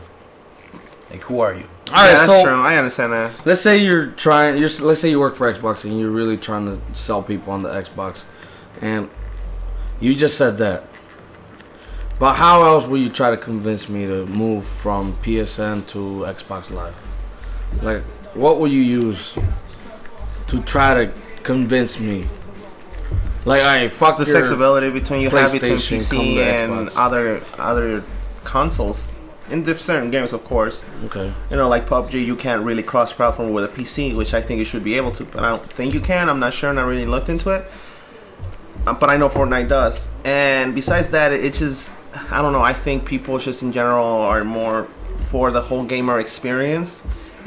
Like, 1.11 1.21
who 1.25 1.39
are 1.39 1.53
you? 1.53 1.67
All 1.89 1.95
right, 1.95 2.05
Yeah, 2.07 2.13
that's 2.13 2.25
so 2.25 2.43
true. 2.43 2.53
I 2.61 2.77
understand 2.77 3.11
that. 3.13 3.45
let's 3.45 3.61
say 3.61 3.77
you're 3.77 4.07
trying. 4.07 4.57
You're 4.57 4.69
let's 4.81 5.01
say 5.01 5.09
you 5.09 5.19
work 5.19 5.35
for 5.35 5.51
Xbox 5.51 5.83
and 5.83 5.99
you're 5.99 6.09
really 6.09 6.37
trying 6.37 6.65
to 6.65 6.79
sell 6.97 7.21
people 7.21 7.51
on 7.53 7.61
the 7.63 7.69
Xbox, 7.69 8.23
and 8.81 9.09
you 9.99 10.15
just 10.15 10.37
said 10.37 10.57
that. 10.59 10.85
But 12.19 12.35
how 12.35 12.63
else 12.63 12.87
will 12.87 12.99
you 12.99 13.09
try 13.09 13.31
to 13.31 13.37
convince 13.37 13.89
me 13.89 14.05
to 14.07 14.25
move 14.27 14.65
from 14.65 15.13
PSN 15.17 15.85
to 15.87 15.97
Xbox 16.25 16.71
Live? 16.71 16.95
Like, 17.81 18.03
what 18.33 18.59
will 18.59 18.67
you 18.67 18.81
use 18.81 19.35
to 20.47 20.61
try 20.61 20.93
to 21.05 21.11
convince 21.43 21.99
me? 21.99 22.27
Like, 23.45 23.59
all 23.61 23.67
right, 23.67 23.91
fuck 23.91 24.17
The 24.17 24.25
flexibility 24.25 24.89
between 24.89 25.21
you 25.21 25.29
have 25.31 25.51
between 25.51 25.73
PC 25.73 26.37
and 26.37 26.87
Xbox. 26.87 26.93
other 26.97 27.41
other 27.59 28.03
consoles. 28.45 29.11
In 29.53 29.63
certain 29.77 30.09
games, 30.09 30.33
of 30.33 30.43
course, 30.43 30.83
Okay. 31.05 31.31
you 31.51 31.55
know, 31.57 31.69
like 31.69 31.83
PUBG, 31.87 32.13
you 32.25 32.35
can't 32.35 32.63
really 32.63 32.81
cross-platform 32.81 33.51
with 33.55 33.63
a 33.65 33.67
PC, 33.67 34.15
which 34.19 34.33
I 34.33 34.41
think 34.41 34.57
you 34.57 34.65
should 34.65 34.83
be 34.83 34.95
able 34.97 35.11
to. 35.11 35.23
But 35.25 35.43
I 35.45 35.49
don't 35.49 35.63
think 35.77 35.93
you 35.93 36.01
can. 36.01 36.27
I'm 36.27 36.39
not 36.39 36.53
sure. 36.53 36.71
and 36.71 36.79
I 36.79 36.83
really 36.93 37.05
looked 37.05 37.29
into 37.29 37.49
it. 37.57 37.61
Uh, 38.87 38.93
But 39.01 39.09
I 39.13 39.15
know 39.17 39.29
Fortnite 39.29 39.69
does. 39.69 40.09
And 40.25 40.73
besides 40.73 41.07
that, 41.11 41.31
it, 41.31 41.41
it 41.45 41.53
just 41.53 41.95
I 42.31 42.41
don't 42.41 42.53
know. 42.57 42.65
I 42.71 42.73
think 42.73 43.05
people 43.05 43.37
just 43.37 43.61
in 43.63 43.71
general 43.71 44.05
are 44.31 44.43
more 44.43 44.87
for 45.29 45.51
the 45.51 45.61
whole 45.61 45.83
gamer 45.93 46.19
experience, 46.19 46.91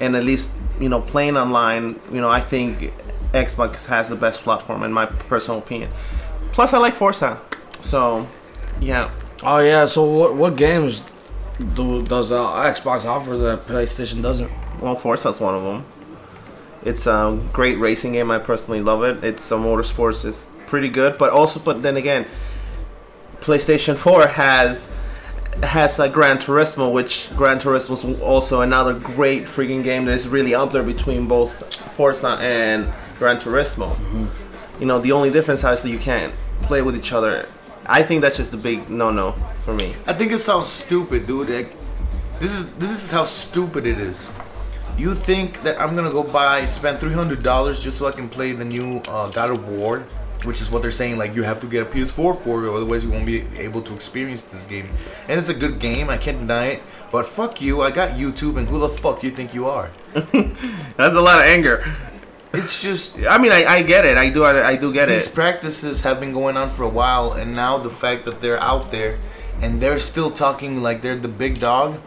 and 0.01 0.15
at 0.17 0.25
least 0.25 0.53
you 0.81 0.89
know 0.89 1.01
playing 1.01 1.37
online. 1.37 1.85
You 2.15 2.21
know, 2.21 2.31
I 2.31 2.41
think 2.53 2.93
Xbox 3.33 3.87
has 3.87 4.09
the 4.09 4.17
best 4.17 4.43
platform 4.47 4.83
in 4.83 4.93
my 4.93 5.07
personal 5.07 5.59
opinion. 5.59 5.91
Plus, 6.53 6.73
I 6.73 6.79
like 6.79 6.95
Forza, 6.95 7.39
so 7.83 8.27
yeah. 8.81 9.11
Oh 9.43 9.59
yeah. 9.59 9.87
So 9.87 10.01
what 10.05 10.35
what 10.35 10.57
games 10.57 11.03
do 11.75 12.03
does 12.03 12.33
uh, 12.33 12.47
Xbox 12.65 13.05
offer 13.05 13.37
that 13.37 13.61
PlayStation 13.61 14.23
doesn't? 14.23 14.51
Well, 14.81 14.97
Forza's 14.97 15.41
one 15.41 15.55
of 15.55 15.63
them. 15.63 15.87
It's 16.85 17.07
a 17.07 17.39
great 17.53 17.79
racing 17.79 18.13
game. 18.13 18.31
I 18.31 18.39
personally 18.39 18.81
love 18.81 19.03
it. 19.03 19.25
It's 19.25 19.51
a 19.51 19.55
motorsports. 19.55 20.25
It's 20.25 20.49
pretty 20.67 20.89
good, 20.89 21.19
but 21.19 21.31
also, 21.31 21.59
but 21.61 21.83
then 21.83 21.97
again, 21.97 22.27
PlayStation 23.41 23.97
Four 23.97 24.27
has 24.27 24.93
has 25.63 25.99
a 25.99 26.09
Gran 26.09 26.37
Turismo, 26.37 26.93
which 26.93 27.35
Gran 27.35 27.59
Turismo 27.59 27.93
is 27.93 28.21
also 28.21 28.61
another 28.61 28.93
great 28.93 29.45
freaking 29.45 29.83
game 29.83 30.05
that 30.05 30.13
is 30.13 30.29
really 30.29 30.55
up 30.55 30.73
there 30.73 30.83
between 30.83 31.27
both 31.27 31.75
Forza 31.95 32.39
and 32.41 32.93
Gran 33.19 33.41
Turismo. 33.41 33.97
You 34.79 34.87
know, 34.87 35.01
the 35.01 35.13
only 35.13 35.31
difference 35.31 35.65
is 35.65 35.83
that 35.83 35.89
you 35.89 35.99
can't 35.99 36.35
play 36.63 36.83
with 36.83 36.97
each 36.97 37.13
other. 37.13 37.47
I 37.89 38.03
think 38.03 38.21
that's 38.23 38.37
just 38.37 38.53
a 38.55 38.57
big 38.57 38.89
no-no 38.91 39.33
for 39.57 39.75
me. 39.75 39.95
I 40.07 40.13
think 40.13 40.33
it 40.33 40.39
sounds 40.39 40.69
stupid, 40.69 41.27
dude. 41.27 41.49
Like, 41.49 41.75
this 42.39 42.53
is 42.55 42.71
this 42.75 42.91
is 42.91 43.11
how 43.11 43.25
stupid 43.25 43.87
it 43.87 43.99
is. 43.99 44.31
You 44.99 45.15
think 45.15 45.63
that 45.63 45.81
I'm 45.81 45.95
gonna 45.95 46.11
go 46.11 46.23
buy 46.23 46.65
spend 46.65 46.99
three 46.99 47.15
hundred 47.15 47.43
dollars 47.43 47.83
just 47.83 47.99
so 47.99 48.07
I 48.07 48.13
can 48.13 48.29
play 48.29 48.53
the 48.53 48.65
new 48.65 49.03
uh, 49.09 49.31
God 49.31 49.51
of 49.51 49.69
War 49.69 50.05
which 50.47 50.61
is 50.61 50.71
what 50.71 50.83
they're 50.83 50.91
saying. 50.91 51.19
Like 51.19 51.35
you 51.35 51.43
have 51.43 51.61
to 51.61 51.67
get 51.67 51.87
a 51.87 51.91
PS4 51.91 52.39
for 52.39 52.65
it, 52.65 52.73
otherwise 52.73 53.05
you 53.05 53.11
won't 53.11 53.27
be 53.27 53.45
able 53.57 53.83
to 53.83 53.95
experience 53.95 54.45
this 54.45 54.65
game. 54.65 54.89
And 55.29 55.39
it's 55.39 55.49
a 55.49 55.55
good 55.55 55.79
game. 55.79 56.09
I 56.09 56.17
can't 56.17 56.39
deny 56.39 56.67
it. 56.67 56.83
But 57.11 57.27
fuck 57.27 57.61
you. 57.61 57.83
I 57.83 57.91
got 57.91 58.13
YouTube, 58.13 58.57
and 58.57 58.69
who 58.69 58.79
the 58.79 58.89
fuck 58.89 59.23
you 59.23 59.31
think 59.31 59.55
you 59.55 59.69
are? 59.69 59.91
That's 60.15 61.15
a 61.15 61.21
lot 61.21 61.39
of 61.41 61.45
anger. 61.45 61.85
It's 62.57 62.81
just 62.81 63.27
I 63.27 63.39
mean, 63.39 63.53
I, 63.53 63.65
I 63.65 63.83
get 63.83 64.05
it. 64.05 64.17
I 64.17 64.31
do. 64.31 64.45
I, 64.45 64.69
I 64.69 64.77
do 64.77 64.93
get 64.93 65.07
these 65.09 65.17
it. 65.17 65.21
These 65.21 65.35
practices 65.35 66.03
have 66.03 66.21
been 66.21 66.33
going 66.33 66.57
on 66.57 66.71
for 66.71 66.83
a 66.83 66.89
while, 66.89 67.33
and 67.33 67.55
now 67.55 67.79
the 67.79 67.91
fact 67.91 68.25
that 68.25 68.41
they're 68.41 68.63
out 68.63 68.91
there 68.91 69.19
and 69.61 69.81
they're 69.81 69.99
still 69.99 70.31
talking 70.31 70.83
like 70.83 71.03
they're 71.03 71.17
the 71.19 71.29
big 71.29 71.59
dog, 71.61 72.01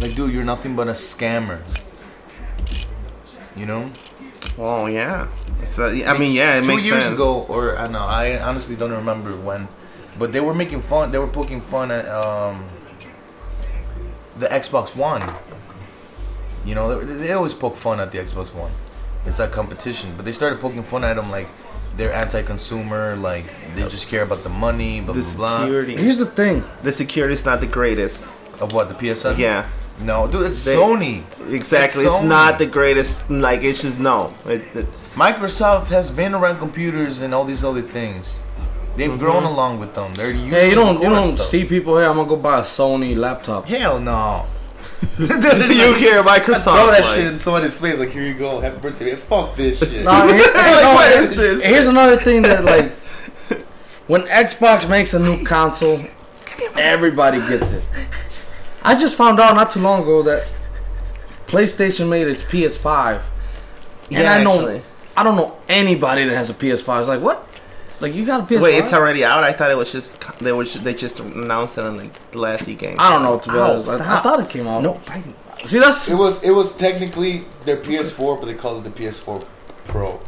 like 0.00 0.14
dude, 0.14 0.32
you're 0.32 0.44
nothing 0.44 0.76
but 0.76 0.88
a 0.88 0.92
scammer. 0.92 1.60
You 3.56 3.66
know. 3.66 3.90
Oh 4.58 4.86
yeah. 4.86 5.28
So 5.64 5.88
I 5.88 6.16
mean, 6.18 6.32
yeah, 6.32 6.58
it 6.58 6.64
two 6.64 6.68
makes 6.68 6.86
years 6.86 7.04
sense. 7.04 7.14
ago, 7.14 7.42
or 7.48 7.76
I 7.78 7.84
don't 7.84 7.92
know, 7.92 8.00
I 8.00 8.40
honestly 8.40 8.76
don't 8.76 8.92
remember 8.92 9.32
when, 9.32 9.68
but 10.18 10.32
they 10.32 10.40
were 10.40 10.54
making 10.54 10.82
fun. 10.82 11.10
They 11.10 11.18
were 11.18 11.28
poking 11.28 11.60
fun 11.60 11.90
at 11.90 12.06
um, 12.08 12.64
the 14.38 14.46
Xbox 14.46 14.96
One. 14.96 15.22
You 16.64 16.74
know, 16.74 17.04
they, 17.04 17.14
they 17.14 17.32
always 17.32 17.54
poke 17.54 17.76
fun 17.76 18.00
at 18.00 18.12
the 18.12 18.18
Xbox 18.18 18.54
One. 18.54 18.72
It's 19.26 19.38
like 19.38 19.52
competition, 19.52 20.10
but 20.16 20.24
they 20.24 20.32
started 20.32 20.60
poking 20.60 20.82
fun 20.82 21.04
at 21.04 21.16
them 21.16 21.30
like 21.30 21.48
they're 21.96 22.12
anti-consumer, 22.12 23.16
like 23.16 23.46
they 23.74 23.82
just 23.82 24.08
care 24.08 24.22
about 24.22 24.42
the 24.42 24.48
money, 24.48 25.00
blah 25.00 25.14
The 25.14 25.34
blah 25.36 25.66
blah. 25.66 25.82
Here's 25.82 26.18
the 26.18 26.26
thing. 26.26 26.64
The 26.82 26.92
security 26.92 27.34
is 27.34 27.44
not 27.44 27.60
the 27.60 27.66
greatest. 27.66 28.26
Of 28.60 28.72
what 28.72 28.88
the 28.88 28.94
PSN? 28.94 29.36
Yeah. 29.38 29.66
No, 30.00 30.26
dude, 30.26 30.46
it's 30.46 30.64
They- 30.64 30.74
Sony. 30.74 31.22
Exactly. 31.52 32.04
It's 32.04 32.14
It's, 32.14 32.24
not 32.24 32.58
the 32.58 32.66
greatest. 32.66 33.30
Like 33.30 33.62
it's 33.62 33.82
just 33.82 34.00
no. 34.00 34.34
It, 34.46 34.62
it, 34.74 34.86
Microsoft 35.14 35.88
has 35.88 36.10
been 36.10 36.34
around 36.34 36.58
computers 36.58 37.20
and 37.20 37.32
all 37.34 37.44
these 37.44 37.64
other 37.64 37.82
things. 37.82 38.42
They've 38.96 39.10
mm-hmm. 39.10 39.18
grown 39.18 39.42
along 39.44 39.80
with 39.80 39.94
them. 39.94 40.14
They're 40.14 40.30
using 40.30 40.50
Hey, 40.50 40.68
you 40.68 40.74
don't 40.74 41.02
you 41.02 41.08
don't 41.08 41.36
stuff. 41.36 41.46
see 41.46 41.64
people 41.64 41.96
here. 41.98 42.06
I'm 42.06 42.16
gonna 42.16 42.28
go 42.28 42.36
buy 42.36 42.58
a 42.58 42.62
Sony 42.62 43.16
laptop. 43.16 43.66
Hell 43.66 44.00
no. 44.00 44.46
you 45.18 45.94
hear 45.94 46.22
Microsoft? 46.22 46.64
Throw 46.74 46.90
that 46.90 47.02
like- 47.04 47.14
shit 47.16 47.26
in 47.26 47.38
somebody's 47.38 47.78
face 47.78 47.98
like, 47.98 48.10
here 48.10 48.22
you 48.24 48.34
go, 48.34 48.60
happy 48.60 48.78
birthday. 48.78 49.14
Fuck 49.16 49.56
this 49.56 49.78
shit. 49.78 50.04
No, 50.04 50.26
here- 50.26 50.36
no, 50.54 50.94
what 50.94 51.10
here's- 51.10 51.36
this? 51.36 51.62
Here's 51.62 51.86
another 51.86 52.16
thing 52.16 52.42
that 52.42 52.64
like 52.72 52.92
when 54.06 54.22
Xbox 54.22 54.88
makes 54.88 55.14
a 55.14 55.18
new 55.18 55.44
console, 55.44 56.00
everybody 56.76 57.38
gets 57.38 57.72
it. 57.72 57.82
I 58.82 58.94
just 58.94 59.16
found 59.16 59.40
out 59.40 59.54
not 59.54 59.70
too 59.70 59.80
long 59.80 60.02
ago 60.02 60.22
that 60.24 60.46
PlayStation 61.46 62.08
made 62.08 62.26
its 62.28 62.42
PS5. 62.42 63.22
Yeah, 64.10 64.18
and 64.18 64.28
I 64.28 64.42
know 64.42 64.54
actually. 64.60 64.82
I 65.16 65.22
don't 65.22 65.36
know 65.36 65.56
anybody 65.68 66.24
that 66.24 66.34
has 66.34 66.50
a 66.50 66.54
PS5. 66.54 67.00
It's 67.00 67.08
like 67.08 67.20
what? 67.20 67.48
Like 68.00 68.14
you 68.14 68.26
got 68.26 68.40
a 68.40 68.54
PS5? 68.54 68.62
Wait, 68.62 68.78
it's 68.78 68.92
already 68.92 69.24
out. 69.24 69.44
I 69.44 69.52
thought 69.52 69.70
it 69.70 69.76
was 69.76 69.92
just 69.92 70.20
they 70.40 70.52
were 70.52 70.64
they 70.64 70.94
just 70.94 71.20
announced 71.20 71.78
it 71.78 71.84
on 71.84 71.96
like 71.96 72.30
the 72.32 72.38
last 72.38 72.68
E 72.68 72.74
game. 72.74 72.96
I 72.98 73.10
don't 73.10 73.22
know 73.22 73.38
to 73.38 73.48
be 73.48 73.56
Ow, 73.56 73.72
honest. 73.72 73.88
I, 73.88 74.18
I 74.18 74.20
thought 74.20 74.40
it 74.40 74.50
came 74.50 74.66
out. 74.66 74.82
No, 74.82 74.94
fighting. 74.94 75.34
See 75.64 75.78
that's 75.78 76.10
It 76.10 76.16
was 76.16 76.42
it 76.42 76.50
was 76.50 76.76
technically 76.76 77.44
their 77.64 77.76
PS4, 77.78 78.38
but 78.40 78.46
they 78.46 78.54
called 78.54 78.84
it 78.84 78.94
the 78.94 79.02
PS4 79.02 79.46
Pro. 79.86 80.20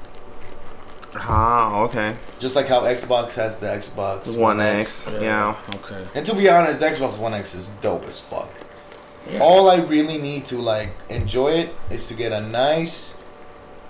Ah, 1.15 1.81
okay. 1.83 2.17
Just 2.39 2.57
like 2.57 2.67
how 2.69 2.83
Xbox 2.83 3.35
has 3.35 3.57
the 3.57 3.67
Xbox 3.67 4.37
One 4.37 4.61
X. 4.61 5.11
Yeah. 5.21 5.57
okay. 5.77 6.07
And 6.15 6.25
to 6.27 6.35
be 6.35 6.49
honest, 6.49 6.81
the 6.81 6.87
Xbox 6.87 7.19
One 7.19 7.35
X 7.35 7.55
is 7.55 7.71
dope 7.81 8.05
as 8.07 8.21
fuck. 8.21 8.51
All 9.41 9.69
I 9.69 9.77
really 9.77 10.19
need 10.19 10.45
to 10.47 10.57
like 10.57 10.91
enjoy 11.09 11.53
it 11.53 11.75
is 11.91 12.07
to 12.09 12.15
get 12.15 12.33
a 12.33 12.41
nice 12.41 13.17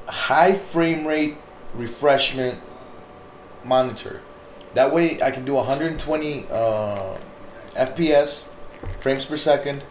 high 0.07 0.55
frame 0.55 1.07
rate 1.07 1.37
refreshment 1.75 2.61
monitor. 3.67 4.21
That 4.75 4.93
way 4.93 5.21
I 5.23 5.31
can 5.31 5.45
do 5.45 5.55
120 5.55 6.45
uh, 6.51 7.19
FPS 7.75 8.49
frames 9.01 9.25
per 9.25 9.37
second. 9.37 9.85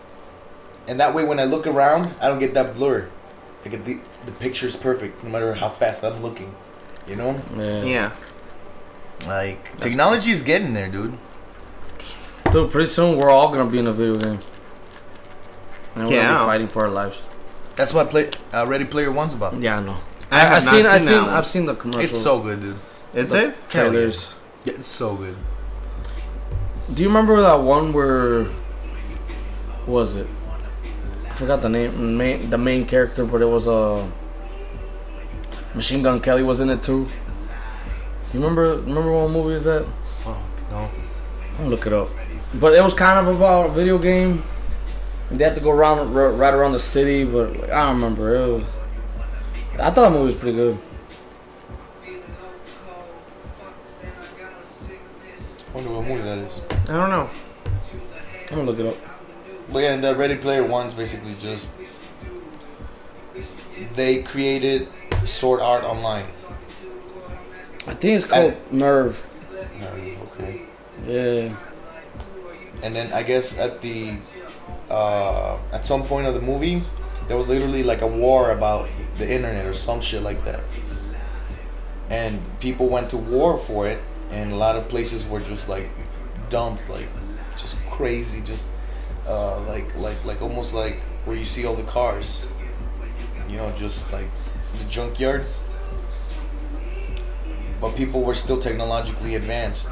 And 0.88 1.00
that 1.00 1.16
way 1.16 1.24
when 1.24 1.40
I 1.40 1.46
look 1.46 1.66
around, 1.66 2.14
I 2.22 2.28
don't 2.28 2.40
get 2.40 2.54
that 2.54 2.76
blur. 2.76 3.10
I 3.66 3.70
get 3.70 3.86
the 3.86 4.00
the 4.26 4.32
picture's 4.34 4.76
perfect 4.76 5.24
no 5.24 5.30
matter 5.32 5.56
how 5.56 5.70
fast 5.70 6.04
I'm 6.04 6.22
looking. 6.22 6.54
You 7.08 7.16
know? 7.16 7.42
Yeah. 7.58 7.84
Yeah. 7.84 8.12
Like 9.28 9.80
technology 9.80 10.32
is 10.32 10.44
getting 10.44 10.74
there, 10.74 10.88
dude. 10.90 11.18
Dude, 12.52 12.70
pretty 12.72 12.88
soon 12.88 13.18
we're 13.18 13.30
all 13.32 13.50
gonna 13.50 13.70
be 13.70 13.80
in 13.80 13.88
a 13.88 13.94
video 13.94 14.16
game. 14.16 14.40
And 15.96 16.04
we're 16.06 16.12
gonna 16.12 16.16
Yeah. 16.16 16.40
be 16.40 16.46
fighting 16.46 16.68
for 16.68 16.84
our 16.84 16.90
lives. 16.92 17.18
That's 17.76 17.94
what 17.94 18.10
play 18.12 18.30
uh, 18.54 18.66
Ready 18.68 18.86
Player 18.86 19.12
One's 19.12 19.34
about. 19.34 19.60
Yeah, 19.60 19.78
I 19.78 19.82
know. 19.82 19.98
I 20.32 20.38
I, 20.38 20.40
have 20.40 20.50
have 20.50 20.66
not 20.66 20.72
seen, 20.72 20.86
I 20.86 20.98
seen 20.98 21.08
seen, 21.08 21.22
one. 21.24 21.30
I've 21.34 21.46
seen 21.48 21.66
the 21.66 21.76
commercials. 21.76 22.06
It's 22.12 22.22
so 22.22 22.40
good, 22.42 22.62
dude. 22.62 22.78
Is 23.16 23.34
it? 23.34 23.56
trailers. 23.70 24.34
Yeah, 24.66 24.74
it's 24.74 24.86
so 24.86 25.16
good. 25.16 25.38
Do 26.94 27.02
you 27.02 27.08
remember 27.08 27.40
that 27.42 27.62
one 27.62 27.94
where 27.94 28.44
what 29.86 29.88
was 29.88 30.16
it? 30.18 30.28
I 31.30 31.34
forgot 31.34 31.62
the 31.62 31.70
name, 31.70 32.18
main, 32.18 32.50
the 32.50 32.58
main 32.58 32.86
character, 32.86 33.26
but 33.26 33.42
it 33.42 33.46
was 33.46 33.68
a 33.68 33.72
uh, 33.72 34.08
Machine 35.74 36.04
Gun 36.04 36.20
Kelly 36.20 36.44
was 36.44 36.60
in 36.60 36.70
it 36.70 36.84
too. 36.84 37.06
Do 37.06 38.38
you 38.38 38.44
remember? 38.44 38.78
Remember 38.82 39.12
what 39.12 39.32
movie 39.32 39.56
is 39.56 39.64
that? 39.64 39.86
Fuck 40.20 40.38
no. 40.70 40.90
I'll 41.60 41.68
look 41.68 41.88
it 41.88 41.94
up. 41.94 42.10
But 42.56 42.74
it 42.74 42.84
was 42.84 42.94
kind 42.94 43.26
of 43.26 43.34
about 43.34 43.68
a 43.68 43.74
video 43.74 43.98
game. 43.98 44.44
And 45.30 45.40
they 45.40 45.46
had 45.46 45.56
to 45.56 45.62
go 45.62 45.72
around 45.72 46.14
right 46.14 46.54
around 46.54 46.74
the 46.74 46.80
city, 46.80 47.24
but 47.24 47.58
like, 47.58 47.70
I 47.72 47.88
don't 47.88 47.96
remember. 47.96 48.36
It 48.36 48.48
was, 48.48 48.64
I 49.80 49.90
thought 49.90 50.10
the 50.10 50.10
movie 50.12 50.34
was 50.34 50.36
pretty 50.36 50.58
good. 50.58 50.78
Wonder 55.76 55.90
what 55.90 56.08
movie 56.08 56.22
that 56.22 56.38
is. 56.38 56.64
I 56.88 56.94
don't 56.94 57.10
know. 57.10 57.30
I'm 58.50 58.56
gonna 58.56 58.64
look 58.64 58.80
it 58.80 58.86
up. 58.86 58.96
But 59.74 59.80
yeah, 59.80 59.94
and 59.94 60.02
the 60.02 60.16
Ready 60.16 60.38
Player 60.38 60.64
One's 60.64 60.94
basically 60.94 61.36
just 61.38 61.78
they 63.94 64.24
created 64.24 64.88
Sword 65.26 65.60
Art 65.60 65.84
Online. 65.84 66.28
I 67.88 67.94
think 67.94 68.22
it's 68.22 68.26
called 68.26 68.56
Nerve. 68.72 69.22
Okay. 70.40 70.62
Yeah. 71.06 71.58
And 72.82 72.96
then 72.96 73.12
I 73.12 73.24
guess 73.24 73.60
at 73.60 73.82
the 73.82 74.16
uh, 74.90 75.58
at 75.74 75.86
some 75.86 76.04
point 76.04 76.26
of 76.26 76.36
the 76.36 76.42
movie, 76.42 76.84
there 77.28 77.36
was 77.36 77.50
literally 77.50 77.84
like 77.84 78.00
a 78.00 78.08
war 78.08 78.52
about 78.52 78.88
the 79.16 79.30
internet 79.30 79.66
or 79.66 79.74
some 79.74 80.00
shit 80.00 80.24
like 80.24 80.46
that. 80.46 80.62
And 82.10 82.40
people 82.62 82.88
went 82.88 83.10
to 83.10 83.18
war 83.18 83.58
for 83.58 83.90
it, 83.90 84.00
and 84.32 84.52
a 84.52 84.56
lot 84.56 84.76
of 84.76 84.88
places 84.90 85.28
were 85.28 85.40
just 85.40 85.70
like 85.70 85.90
dumped, 86.50 86.90
like 86.90 87.08
just 87.58 87.86
crazy, 87.90 88.42
just 88.42 88.72
uh, 89.28 89.60
like 89.62 89.96
like 89.96 90.24
like 90.26 90.42
almost 90.42 90.74
like 90.74 91.02
where 91.26 91.36
you 91.36 91.46
see 91.46 91.66
all 91.66 91.76
the 91.76 91.84
cars, 91.84 92.48
you 93.50 93.58
know, 93.58 93.72
just 93.78 94.12
like 94.12 94.28
the 94.74 94.86
junkyard. 94.86 95.44
But 97.82 97.96
people 97.96 98.24
were 98.24 98.36
still 98.36 98.60
technologically 98.60 99.36
advanced. 99.36 99.90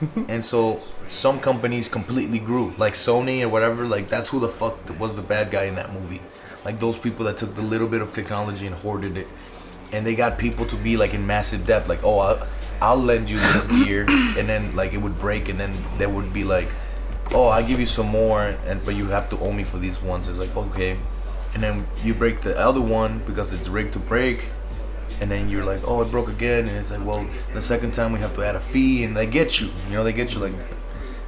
and 0.28 0.44
so 0.44 0.78
some 1.06 1.40
companies 1.40 1.88
completely 1.88 2.38
grew 2.38 2.74
like 2.76 2.92
sony 2.92 3.42
or 3.42 3.48
whatever 3.48 3.86
like 3.86 4.08
that's 4.08 4.28
who 4.28 4.38
the 4.38 4.48
fuck 4.48 4.76
was 5.00 5.16
the 5.16 5.22
bad 5.22 5.50
guy 5.50 5.64
in 5.64 5.74
that 5.74 5.90
movie 5.90 6.20
like 6.66 6.78
those 6.80 6.98
people 6.98 7.24
that 7.24 7.38
took 7.38 7.54
the 7.54 7.62
little 7.62 7.88
bit 7.88 8.02
of 8.02 8.12
technology 8.12 8.66
and 8.66 8.74
hoarded 8.76 9.16
it 9.16 9.26
and 9.92 10.06
they 10.06 10.14
got 10.14 10.38
people 10.38 10.66
to 10.66 10.76
be 10.76 10.96
like 10.96 11.14
in 11.14 11.26
massive 11.26 11.66
debt 11.66 11.88
like 11.88 12.02
oh 12.02 12.18
i'll, 12.18 12.46
I'll 12.80 12.96
lend 12.96 13.30
you 13.30 13.38
this 13.38 13.66
gear 13.84 14.06
and 14.08 14.48
then 14.48 14.74
like 14.74 14.92
it 14.92 14.98
would 14.98 15.18
break 15.18 15.48
and 15.48 15.58
then 15.58 15.72
they 15.98 16.06
would 16.06 16.32
be 16.32 16.44
like 16.44 16.68
oh 17.32 17.48
i'll 17.48 17.66
give 17.66 17.80
you 17.80 17.86
some 17.86 18.06
more 18.06 18.44
and 18.66 18.84
but 18.84 18.94
you 18.94 19.06
have 19.06 19.28
to 19.30 19.38
owe 19.38 19.52
me 19.52 19.64
for 19.64 19.78
these 19.78 20.00
ones. 20.02 20.28
It's 20.28 20.38
like 20.38 20.56
okay. 20.56 20.98
And 21.54 21.62
then 21.62 21.86
you 22.04 22.12
break 22.12 22.40
the 22.40 22.58
other 22.58 22.82
one 22.82 23.20
because 23.20 23.52
it's 23.52 23.68
rigged 23.68 23.94
to 23.94 23.98
break 23.98 24.48
and 25.20 25.30
then 25.30 25.48
you're 25.48 25.64
like, 25.64 25.80
oh, 25.86 26.02
it 26.02 26.10
broke 26.10 26.28
again, 26.28 26.66
and 26.66 26.76
it's 26.76 26.90
like, 26.90 27.02
well, 27.02 27.26
the 27.54 27.62
second 27.62 27.94
time 27.94 28.12
we 28.12 28.18
have 28.18 28.34
to 28.34 28.44
add 28.44 28.54
a 28.54 28.60
fee, 28.60 29.02
and 29.02 29.16
they 29.16 29.24
get 29.24 29.58
you, 29.58 29.70
you 29.88 29.94
know, 29.94 30.04
they 30.04 30.12
get 30.12 30.34
you 30.34 30.40
like 30.40 30.52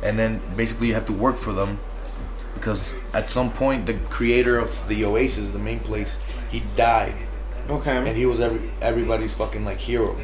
and 0.03 0.19
then 0.19 0.43
basically 0.57 0.89
you 0.89 0.95
have 0.95 1.07
to 1.07 1.13
work 1.13 1.37
for 1.37 1.55
them, 1.55 1.81
because 2.53 2.97
at 3.15 3.31
some 3.31 3.51
point 3.51 3.87
the 3.87 3.95
creator 4.11 4.59
of 4.59 4.87
the 4.89 5.07
Oasis, 5.07 5.53
the 5.53 5.59
main 5.59 5.81
place, 5.81 6.23
he 6.51 6.63
died, 6.77 7.15
and 7.69 8.17
he 8.17 8.27
was 8.27 8.41
every 8.41 8.71
everybody's 8.81 9.35
fucking 9.35 9.65
like 9.65 9.79
hero, 9.79 10.17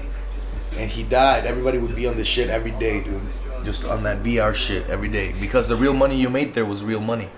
and 0.78 0.90
he 0.90 1.02
died. 1.02 1.44
Everybody 1.46 1.78
would 1.78 1.94
be 1.94 2.06
on 2.06 2.16
this 2.16 2.26
shit 2.26 2.48
every 2.50 2.70
day, 2.72 3.02
dude, 3.02 3.20
just 3.64 3.86
on 3.86 4.02
that 4.04 4.22
VR 4.22 4.54
shit 4.54 4.88
every 4.88 5.08
day, 5.08 5.34
because 5.40 5.68
the 5.68 5.76
real 5.76 5.94
money 5.94 6.16
you 6.16 6.30
made 6.30 6.54
there 6.54 6.64
was 6.64 6.84
real 6.84 7.00
money, 7.00 7.28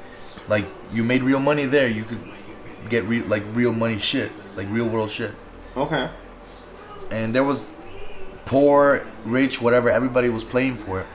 like 0.49 0.66
you 0.92 1.03
made 1.03 1.23
real 1.23 1.40
money 1.40 1.66
there, 1.66 1.88
you 1.88 2.05
could 2.05 2.21
get 2.88 3.05
real 3.05 3.27
like 3.27 3.42
real 3.53 3.73
money 3.73 3.99
shit, 3.99 4.31
like 4.57 4.69
real 4.71 4.88
world 4.88 5.11
shit 5.11 5.33
Okay. 5.77 6.09
and 7.11 7.35
there 7.35 7.45
was 7.45 7.73
poor, 8.45 9.05
rich, 9.25 9.61
whatever. 9.61 9.90
Everybody 9.90 10.29
was 10.29 10.45
playing 10.45 10.77
for 10.77 11.01
it, 11.01 11.07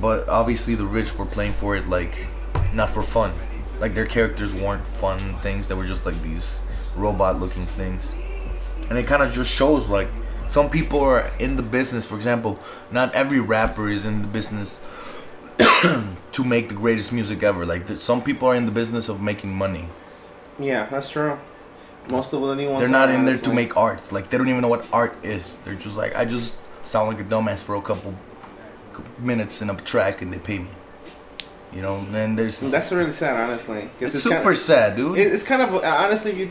but 0.00 0.28
obviously 0.28 0.76
the 0.76 0.86
rich 0.86 1.18
were 1.18 1.26
playing 1.26 1.52
for 1.54 1.74
it 1.76 1.88
like 1.88 2.28
not 2.72 2.90
for 2.90 3.02
fun. 3.02 3.32
Like 3.80 3.94
their 3.94 4.06
characters 4.06 4.54
weren't 4.54 4.86
fun 4.86 5.18
things. 5.42 5.66
They 5.66 5.74
were 5.74 5.86
just 5.86 6.06
like 6.06 6.20
these 6.22 6.64
robot-looking 6.96 7.66
things, 7.66 8.14
and 8.88 8.98
it 8.98 9.06
kind 9.06 9.22
of 9.22 9.32
just 9.32 9.50
shows 9.50 9.88
like 9.88 10.08
some 10.48 10.68
people 10.68 11.00
are 11.00 11.30
in 11.38 11.56
the 11.56 11.62
business. 11.62 12.06
For 12.06 12.16
example, 12.16 12.58
not 12.90 13.14
every 13.14 13.40
rapper 13.40 13.88
is 13.88 14.04
in 14.04 14.22
the 14.22 14.28
business 14.28 14.80
to 15.58 16.44
make 16.44 16.68
the 16.68 16.74
greatest 16.74 17.12
music 17.12 17.42
ever. 17.42 17.64
Like 17.64 17.86
th- 17.86 18.00
some 18.00 18.22
people 18.22 18.48
are 18.48 18.56
in 18.56 18.66
the 18.66 18.72
business 18.72 19.08
of 19.08 19.20
making 19.20 19.54
money. 19.54 19.88
Yeah, 20.58 20.86
that's 20.86 21.10
true. 21.10 21.38
Most 22.08 22.32
of 22.32 22.40
the 22.40 22.56
new 22.56 22.68
ones. 22.70 22.80
They're 22.80 22.88
not 22.88 23.10
in 23.10 23.24
there 23.24 23.34
to 23.34 23.40
honestly. 23.40 23.54
make 23.54 23.76
art. 23.76 24.10
Like 24.10 24.30
they 24.30 24.38
don't 24.38 24.48
even 24.48 24.62
know 24.62 24.68
what 24.68 24.86
art 24.92 25.16
is. 25.22 25.58
They're 25.58 25.74
just 25.74 25.96
like 25.96 26.16
I 26.16 26.24
just 26.24 26.56
sound 26.84 27.08
like 27.16 27.24
a 27.24 27.28
dumbass 27.28 27.62
for 27.62 27.74
a 27.76 27.82
couple, 27.82 28.14
couple 28.92 29.12
minutes 29.22 29.62
in 29.62 29.70
a 29.70 29.74
track 29.76 30.22
and 30.22 30.32
they 30.32 30.38
pay 30.38 30.60
me. 30.60 30.68
You 31.72 31.82
know, 31.82 32.04
and 32.12 32.36
there's 32.38 32.58
That's 32.60 32.90
really 32.92 33.12
sad, 33.12 33.36
honestly. 33.38 33.88
it's, 34.00 34.22
kinda- 34.22 34.38
super 34.40 34.54
sad, 34.54 34.96
dude. 34.96 35.18
It- 35.18 35.32
It's 35.32 35.44
kind 35.44 35.62
of 35.62 35.74
uh, 35.74 35.86
honestly, 35.86 36.32
you. 36.38 36.50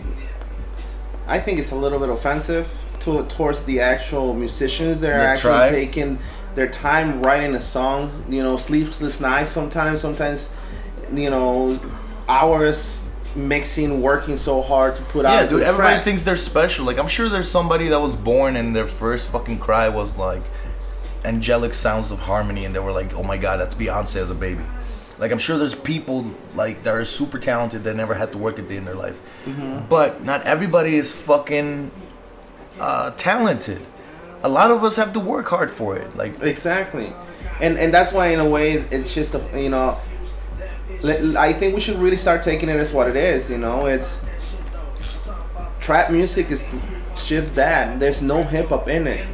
I 1.28 1.40
think 1.40 1.60
it's 1.60 1.72
a 1.72 1.76
little 1.76 2.00
bit 2.00 2.10
offensive 2.10 2.68
to 3.02 3.24
towards 3.26 3.64
the 3.64 3.82
actual 3.82 4.34
musicians 4.34 5.02
that 5.02 5.12
are 5.12 5.20
actually 5.20 5.52
try. 5.52 5.70
taking 5.70 6.20
their 6.56 6.68
time 6.70 7.22
writing 7.22 7.54
a 7.56 7.62
song. 7.62 8.24
You 8.30 8.44
know, 8.44 8.56
sleepless 8.58 9.20
nights 9.22 9.50
sometimes. 9.50 10.02
Sometimes, 10.02 10.50
you 11.14 11.30
know, 11.30 11.80
hours 12.28 13.08
mixing, 13.36 14.02
working 14.02 14.38
so 14.38 14.62
hard 14.62 14.96
to 14.96 15.04
put 15.04 15.26
out. 15.26 15.34
yeah, 15.34 15.46
dude. 15.46 15.64
Everybody 15.64 15.96
track. 15.96 16.04
thinks 16.06 16.24
they're 16.24 16.36
special. 16.38 16.86
Like 16.86 16.98
I'm 16.98 17.08
sure 17.10 17.28
there's 17.30 17.52
somebody 17.52 17.90
that 17.90 18.00
was 18.02 18.16
born 18.16 18.56
and 18.56 18.76
their 18.76 18.88
first 18.88 19.30
fucking 19.32 19.60
cry 19.60 19.90
was 19.90 20.18
like 20.18 20.44
angelic 21.26 21.74
sounds 21.74 22.12
of 22.12 22.20
harmony, 22.20 22.64
and 22.66 22.74
they 22.74 22.80
were 22.80 22.94
like, 22.94 23.14
"Oh 23.14 23.24
my 23.24 23.38
god, 23.38 23.60
that's 23.60 23.76
Beyonce 23.76 24.16
as 24.18 24.32
a 24.32 24.36
baby." 24.36 24.64
Like 25.20 25.32
I'm 25.32 25.38
sure 25.40 25.58
there's 25.58 25.76
people 25.76 26.26
like 26.56 26.84
that 26.84 26.94
are 26.96 27.04
super 27.06 27.40
talented 27.40 27.84
that 27.84 27.96
never 27.96 28.14
had 28.14 28.32
to 28.32 28.38
work 28.38 28.58
a 28.60 28.62
day 28.62 28.78
in 28.78 28.86
their 28.86 28.96
life, 28.96 29.18
Mm-hmm. 29.46 29.88
but 29.90 30.24
not 30.24 30.44
everybody 30.46 30.96
is 30.96 31.16
fucking 31.16 31.92
uh, 32.80 33.12
talented. 33.18 33.82
A 34.44 34.50
lot 34.50 34.72
of 34.72 34.84
us 34.84 34.96
have 34.96 35.12
to 35.14 35.20
work 35.20 35.48
hard 35.48 35.70
for 35.72 35.98
it. 35.98 36.16
Like 36.16 36.42
Exactly, 36.42 37.12
and 37.60 37.78
and 37.78 37.94
that's 37.94 38.14
why 38.14 38.28
in 38.28 38.40
a 38.40 38.48
way 38.50 38.74
it's 38.74 39.14
just 39.14 39.36
a 39.36 39.42
you 39.62 39.70
know. 39.70 39.98
I 41.38 41.54
think 41.54 41.76
we 41.76 41.82
should 41.82 41.98
really 41.98 42.18
start 42.18 42.44
taking 42.44 42.68
it 42.70 42.76
as 42.78 42.92
what 42.94 43.08
it 43.10 43.16
is. 43.16 43.50
You 43.50 43.58
know, 43.58 43.86
it's 43.88 44.22
trap 45.80 46.12
music 46.12 46.50
is 46.52 46.66
just 47.26 47.56
that. 47.56 48.00
There's 48.00 48.22
no 48.22 48.44
hip 48.44 48.70
hop 48.70 48.88
in 48.90 49.08
it. 49.08 49.26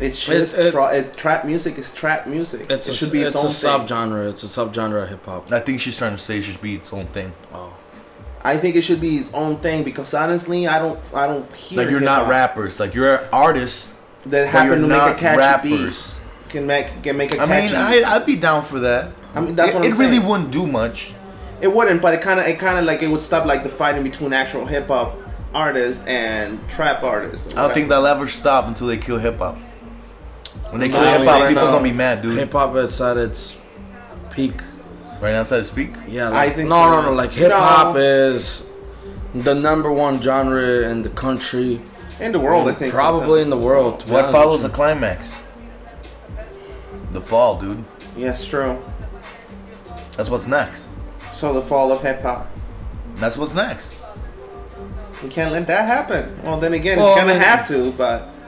It's 0.00 0.24
just 0.24 0.56
it- 0.58 0.72
tra- 0.72 0.94
it's 0.94 1.14
trap 1.14 1.44
music. 1.44 1.76
It's 1.78 1.92
trap 1.92 2.26
music. 2.26 2.66
It's 2.70 2.88
it 2.88 2.92
a, 2.92 2.94
should 2.94 3.12
be 3.12 3.20
its, 3.20 3.34
it's 3.34 3.64
a 3.64 3.70
own 3.70 3.86
thing. 3.86 3.86
subgenre. 3.86 4.28
It's 4.30 4.42
a 4.42 4.46
subgenre 4.46 5.02
of 5.02 5.08
hip 5.10 5.24
hop. 5.26 5.52
I 5.52 5.60
think 5.60 5.80
she's 5.80 5.96
trying 5.98 6.12
to 6.12 6.18
say 6.18 6.38
it 6.38 6.42
should 6.42 6.60
be 6.62 6.74
its 6.74 6.92
own 6.92 7.06
thing. 7.08 7.32
Oh. 7.52 7.76
I 8.42 8.56
think 8.56 8.74
it 8.76 8.82
should 8.82 9.00
be 9.02 9.16
its 9.16 9.32
own 9.34 9.56
thing 9.58 9.84
because 9.84 10.14
honestly, 10.14 10.66
I 10.66 10.78
don't 10.78 10.98
I 11.14 11.26
don't 11.26 11.54
hear 11.54 11.82
Like 11.82 11.90
you're 11.90 12.00
not 12.00 12.20
hip-hop 12.20 12.30
rappers. 12.30 12.80
Like 12.80 12.94
you're 12.94 13.28
artists. 13.32 13.96
that 14.26 14.48
happen 14.48 14.80
to 14.80 14.88
make 14.88 14.96
a 14.96 15.06
not 15.08 15.18
catchy 15.18 15.38
rappers. 15.38 16.14
beat. 16.14 16.50
Can 16.50 16.66
make 16.66 17.02
can 17.02 17.16
make 17.18 17.32
a 17.34 17.40
I 17.42 17.46
catchy. 17.46 17.74
mean, 17.74 18.04
I, 18.04 18.14
I'd 18.16 18.26
be 18.26 18.36
down 18.36 18.64
for 18.64 18.80
that. 18.80 19.12
I 19.34 19.40
mean, 19.42 19.54
that's 19.54 19.70
it, 19.70 19.74
what 19.74 19.84
I'm 19.84 19.92
it 19.92 19.98
really 19.98 20.16
saying. 20.16 20.26
wouldn't 20.26 20.50
do 20.50 20.66
much. 20.66 21.12
It 21.60 21.68
wouldn't, 21.68 22.00
but 22.00 22.14
it 22.14 22.22
kind 22.22 22.40
of, 22.40 22.46
it 22.46 22.58
kind 22.58 22.78
of 22.78 22.86
like 22.86 23.02
it 23.02 23.08
would 23.08 23.20
stop 23.20 23.44
like 23.44 23.62
the 23.62 23.68
fighting 23.68 24.02
between 24.02 24.32
actual 24.32 24.64
hip 24.64 24.88
hop 24.88 25.16
artists 25.52 26.02
and 26.06 26.58
trap 26.70 27.02
artists. 27.02 27.54
I 27.54 27.62
don't 27.66 27.74
think 27.74 27.88
that'll 27.90 28.06
ever 28.06 28.26
stop 28.28 28.66
until 28.66 28.86
they 28.86 28.96
kill 28.96 29.18
hip 29.18 29.38
hop. 29.38 29.58
When 30.70 30.80
they 30.80 30.88
kill 30.88 31.00
Nah, 31.00 31.18
hip 31.18 31.26
hop, 31.28 31.48
people 31.48 31.64
now, 31.64 31.70
gonna 31.72 31.82
be 31.84 31.92
mad, 31.92 32.22
dude. 32.22 32.38
Hip 32.38 32.52
hop 32.52 32.76
is 32.76 33.00
at 33.00 33.16
its 33.16 33.58
peak. 34.30 34.62
Right 35.20 35.32
now 35.32 35.40
outside 35.40 35.58
to 35.58 35.64
speak. 35.64 35.90
Yeah, 36.08 36.30
I 36.32 36.48
think 36.50 36.68
no, 36.68 36.76
so. 36.76 36.90
no, 36.90 37.02
no. 37.02 37.12
Like 37.12 37.32
hip 37.32 37.52
hop 37.52 37.94
No. 37.94 38.00
is 38.00 38.66
the 39.34 39.54
number 39.54 39.92
one 39.92 40.20
genre 40.22 40.88
in 40.88 41.02
the 41.02 41.10
country, 41.10 41.80
in 42.20 42.32
the 42.32 42.40
world. 42.40 42.68
I 42.68 42.72
think 42.72 42.94
probably 42.94 43.42
in 43.42 43.50
the 43.50 43.58
world. 43.58 44.02
What 44.08 44.20
honest 44.24 44.32
follows 44.32 44.62
a 44.62 44.66
with 44.68 44.72
climax? 44.74 45.30
The 47.12 47.20
fall, 47.20 47.60
dude. 47.60 47.78
sometimes. 47.78 48.16
Yes, 48.16 48.46
true. 48.46 48.80
That's 50.16 50.30
what's 50.30 50.46
next. 50.46 50.88
So 51.32 51.52
the 51.52 51.62
fall 51.62 51.90
of 51.92 52.02
hip 52.02 52.22
hop. 52.22 52.46
That's 53.16 53.36
what's 53.36 53.54
next. 53.54 53.94
We 55.22 55.28
can't 55.28 55.52
let 55.52 55.66
that 55.66 55.84
happen. 55.86 56.40
Well, 56.42 56.58
then 56.58 56.72
again, 56.74 56.98
Well, 56.98 57.08
it's 57.12 57.20
gonna 57.20 57.32
mean- 57.34 57.42
have 57.42 57.66
to, 57.68 57.92
but 57.92 58.22
you. 58.22 58.39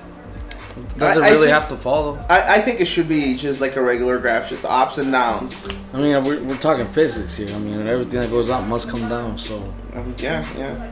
Does 0.96 1.16
it 1.16 1.22
I- 1.22 1.26
I 1.26 1.30
really 1.30 1.46
think- 1.48 1.52
have 1.60 1.68
to 1.68 1.76
follow? 1.76 2.24
I, 2.28 2.54
I 2.56 2.60
think 2.60 2.80
it 2.80 2.86
should 2.86 3.08
be 3.08 3.36
just 3.36 3.60
like 3.60 3.76
a 3.76 3.82
regular 3.82 4.18
graph, 4.18 4.48
just 4.48 4.64
ups 4.64 4.98
and 4.98 5.12
downs. 5.12 5.66
I 5.92 5.96
mean, 5.98 6.22
we're, 6.24 6.42
we're 6.42 6.56
talking 6.56 6.86
physics 6.86 7.36
here. 7.36 7.48
I 7.54 7.58
mean, 7.58 7.86
everything 7.86 8.20
that 8.20 8.30
goes 8.30 8.48
up 8.50 8.64
must 8.66 8.88
come 8.88 9.08
down. 9.08 9.36
So 9.38 9.56
Um, 9.94 10.14
yeah, 10.18 10.44
yeah. 10.56 10.90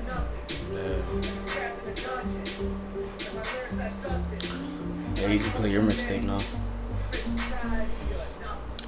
yeah, 5.16 5.28
you 5.28 5.38
can 5.38 5.50
play 5.52 5.70
your 5.70 5.82
mixtape 5.82 6.22
now. 6.24 6.38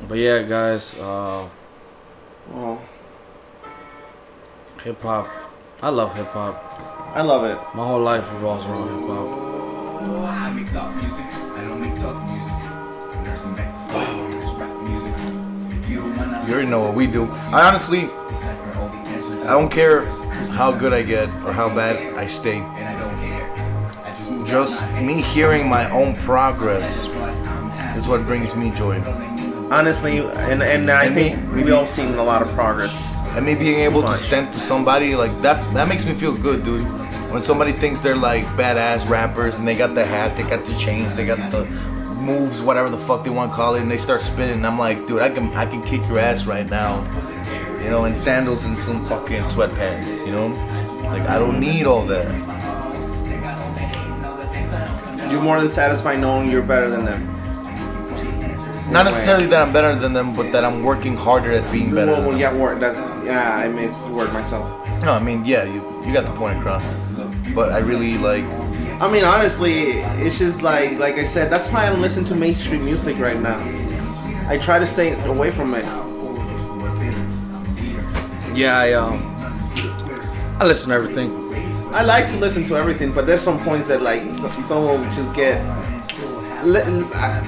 But 0.09 0.19
yeah, 0.19 0.43
guys, 0.43 0.99
uh, 0.99 1.49
Well, 2.51 2.83
hip 4.83 5.01
hop. 5.03 5.29
I 5.83 5.89
love 5.91 6.15
hip 6.17 6.27
hop. 6.29 6.55
I 7.15 7.23
love 7.23 7.45
it. 7.45 7.57
My 7.75 7.87
whole 7.87 8.01
life 8.01 8.25
revolves 8.33 8.65
around 8.67 8.89
hip 8.89 9.09
hop. 9.09 9.39
I 10.03 10.42
make 10.65 10.75
up 10.75 10.95
music. 10.97 11.25
I 11.59 11.65
don't 11.65 11.81
make 11.81 11.99
up 12.01 12.17
music. 12.31 13.25
There's 13.25 13.45
a 13.45 13.49
mix. 13.49 13.87
It's 14.39 14.55
rap 14.59 14.83
music. 14.83 15.15
If 15.79 15.91
you 15.91 16.01
don't 16.01 16.17
wanna 16.17 16.45
You 16.47 16.53
already 16.55 16.69
know 16.69 16.81
what 16.81 16.95
we 16.95 17.07
do. 17.07 17.25
I 17.53 17.67
honestly, 17.69 18.03
decipher 18.29 18.79
all 18.79 18.89
the 18.89 18.97
answers. 19.11 19.39
I 19.41 19.51
don't 19.51 19.71
care 19.71 20.07
how 20.53 20.71
good 20.73 20.93
I 20.93 21.03
get 21.03 21.29
or 21.45 21.53
how 21.53 21.69
bad 21.69 22.15
I 22.15 22.27
stay. 22.27 22.59
And 22.59 22.89
I 22.89 22.99
don't 22.99 23.17
care. 23.21 23.49
Just 24.07 24.31
move 24.31 24.47
Just 24.47 24.83
out 24.83 24.93
my 24.93 25.01
me 25.03 25.21
hearing 25.23 25.69
my 25.69 25.91
own 25.91 26.15
progress 26.17 27.07
But 27.09 27.17
I'm 27.23 27.71
happy. 27.71 27.99
is 27.99 28.07
what 28.09 28.25
brings 28.27 28.55
me 28.55 28.71
joy. 28.77 29.01
Honestly, 29.71 30.19
and 30.19 30.63
and 30.63 30.91
I 30.91 31.05
And 31.07 31.15
think 31.15 31.37
me- 31.49 31.63
we've 31.63 31.73
all 31.75 31.87
seen 31.87 32.15
a 32.15 32.23
lot 32.25 32.43
of 32.43 32.49
progress. 32.53 32.95
And 33.35 33.47
me 33.47 33.55
being 33.55 33.81
able 33.81 34.03
to 34.03 34.09
much. 34.09 34.21
stand 34.21 34.53
to 34.53 34.61
somebody 34.61 35.15
like 35.17 35.33
that, 35.41 35.57
that 35.73 35.89
makes 35.89 36.05
me 36.05 36.13
feel 36.13 36.35
good, 36.35 36.63
dude. 36.65 36.85
When 37.33 37.41
somebody 37.41 37.73
thinks 37.73 38.01
they're 38.01 38.15
like 38.15 38.45
badass 38.45 39.09
rappers 39.09 39.57
and 39.57 39.67
they 39.67 39.75
got 39.75 39.95
the 39.95 40.05
hat, 40.05 40.37
they 40.37 40.43
got 40.43 40.67
the 40.67 40.75
chains, 40.77 41.17
they 41.17 41.25
got 41.25 41.51
the 41.51 41.65
moves, 42.21 42.61
whatever 42.61 42.91
the 42.91 42.99
fuck 42.99 43.25
they 43.25 43.31
want 43.31 43.53
to 43.53 43.57
call 43.57 43.75
it, 43.75 43.81
and 43.81 43.91
they 43.91 43.97
start 43.97 44.21
spinning. 44.21 44.67
I'm 44.67 44.79
like, 44.79 45.07
dude, 45.07 45.23
I 45.23 45.31
can 45.31 45.51
I 45.55 45.65
can 45.65 45.83
kick 45.83 46.07
your 46.09 46.19
ass 46.19 46.45
right 46.45 46.69
now, 46.69 47.03
you 47.83 47.89
know, 47.89 48.05
in 48.05 48.15
sandals 48.15 48.67
and 48.67 48.77
some 48.77 49.03
fucking 49.07 49.45
sweatpants, 49.45 50.27
you 50.27 50.33
know. 50.33 50.49
Like 51.05 51.23
I 51.23 51.39
don't 51.39 51.59
need 51.59 51.87
all 51.87 52.05
that. 52.05 52.29
You're 55.31 55.41
more 55.41 55.59
than 55.59 55.71
satisfied 55.71 56.21
knowing 56.21 56.51
you're 56.51 56.61
better 56.61 56.91
than 56.91 57.07
them. 57.07 57.33
Not 58.93 59.07
necessarily 59.07 59.47
that 59.47 59.67
I'm 59.67 59.73
better 59.73 59.95
than 59.99 60.13
them, 60.13 60.35
but 60.35 60.53
that 60.53 60.67
I'm 60.67 60.85
working 60.85 61.17
harder 61.17 61.53
at 61.53 61.73
being 61.73 61.95
better. 61.95 62.09
Well, 62.09 62.17
than 62.17 62.25
well, 62.25 62.33
them. 62.33 62.41
yeah, 62.41 62.55
word. 62.55 62.81
That, 62.81 63.25
yeah, 63.25 63.57
I 63.57 63.69
missed 63.69 64.05
the 64.07 64.13
work 64.13 64.31
myself. 64.35 64.82
No, 65.03 65.13
I 65.15 65.21
mean, 65.21 65.45
yeah, 65.45 65.65
you 65.65 65.83
you 66.07 66.13
got 66.13 66.25
the 66.25 66.33
point 66.33 66.59
across. 66.59 67.19
But 67.55 67.73
I 67.73 67.79
really 67.79 68.19
like. 68.19 68.45
I 69.01 69.11
mean, 69.11 69.25
honestly, 69.25 69.99
it's 70.25 70.39
just 70.39 70.63
like, 70.63 70.99
like 70.99 71.17
I 71.17 71.25
said, 71.25 71.51
that's 71.51 71.67
why 71.69 71.87
I 71.87 71.91
don't 71.91 72.01
listen 72.01 72.25
to 72.27 72.37
mainstream 72.37 72.85
music 72.85 73.19
right 73.19 73.39
now. 73.41 73.59
I 74.49 74.59
try 74.59 74.79
to 74.79 74.87
stay 74.87 75.21
away 75.25 75.51
from 75.51 75.75
it. 75.75 75.85
Yeah, 78.55 78.79
I 78.79 78.93
um, 78.93 79.23
I 80.61 80.65
listen 80.65 80.91
to 80.91 80.95
everything. 80.95 81.31
I 81.93 82.03
like 82.03 82.31
to 82.31 82.37
listen 82.39 82.65
to 82.67 82.77
everything, 82.77 83.13
but 83.13 83.27
there's 83.27 83.43
some 83.43 83.59
points 83.65 83.89
that 83.89 84.03
like 84.03 84.31
so, 84.33 84.47
someone 84.47 85.05
just 85.11 85.35
get. 85.35 85.61
Let, 86.65 86.87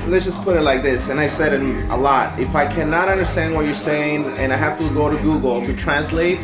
let's 0.09 0.25
just 0.25 0.43
put 0.43 0.57
it 0.57 0.63
like 0.63 0.83
this, 0.83 1.09
and 1.09 1.21
I've 1.21 1.33
said 1.33 1.53
it 1.53 1.63
a 1.89 1.97
lot. 1.97 2.37
If 2.37 2.57
I 2.57 2.67
cannot 2.67 3.09
understand 3.09 3.55
what 3.55 3.65
you're 3.65 3.77
saying, 3.77 4.25
and 4.39 4.53
I 4.53 4.57
have 4.57 4.77
to 4.79 4.89
go 4.93 5.09
to 5.09 5.17
Google 5.23 5.65
to 5.65 5.77
translate, 5.77 6.41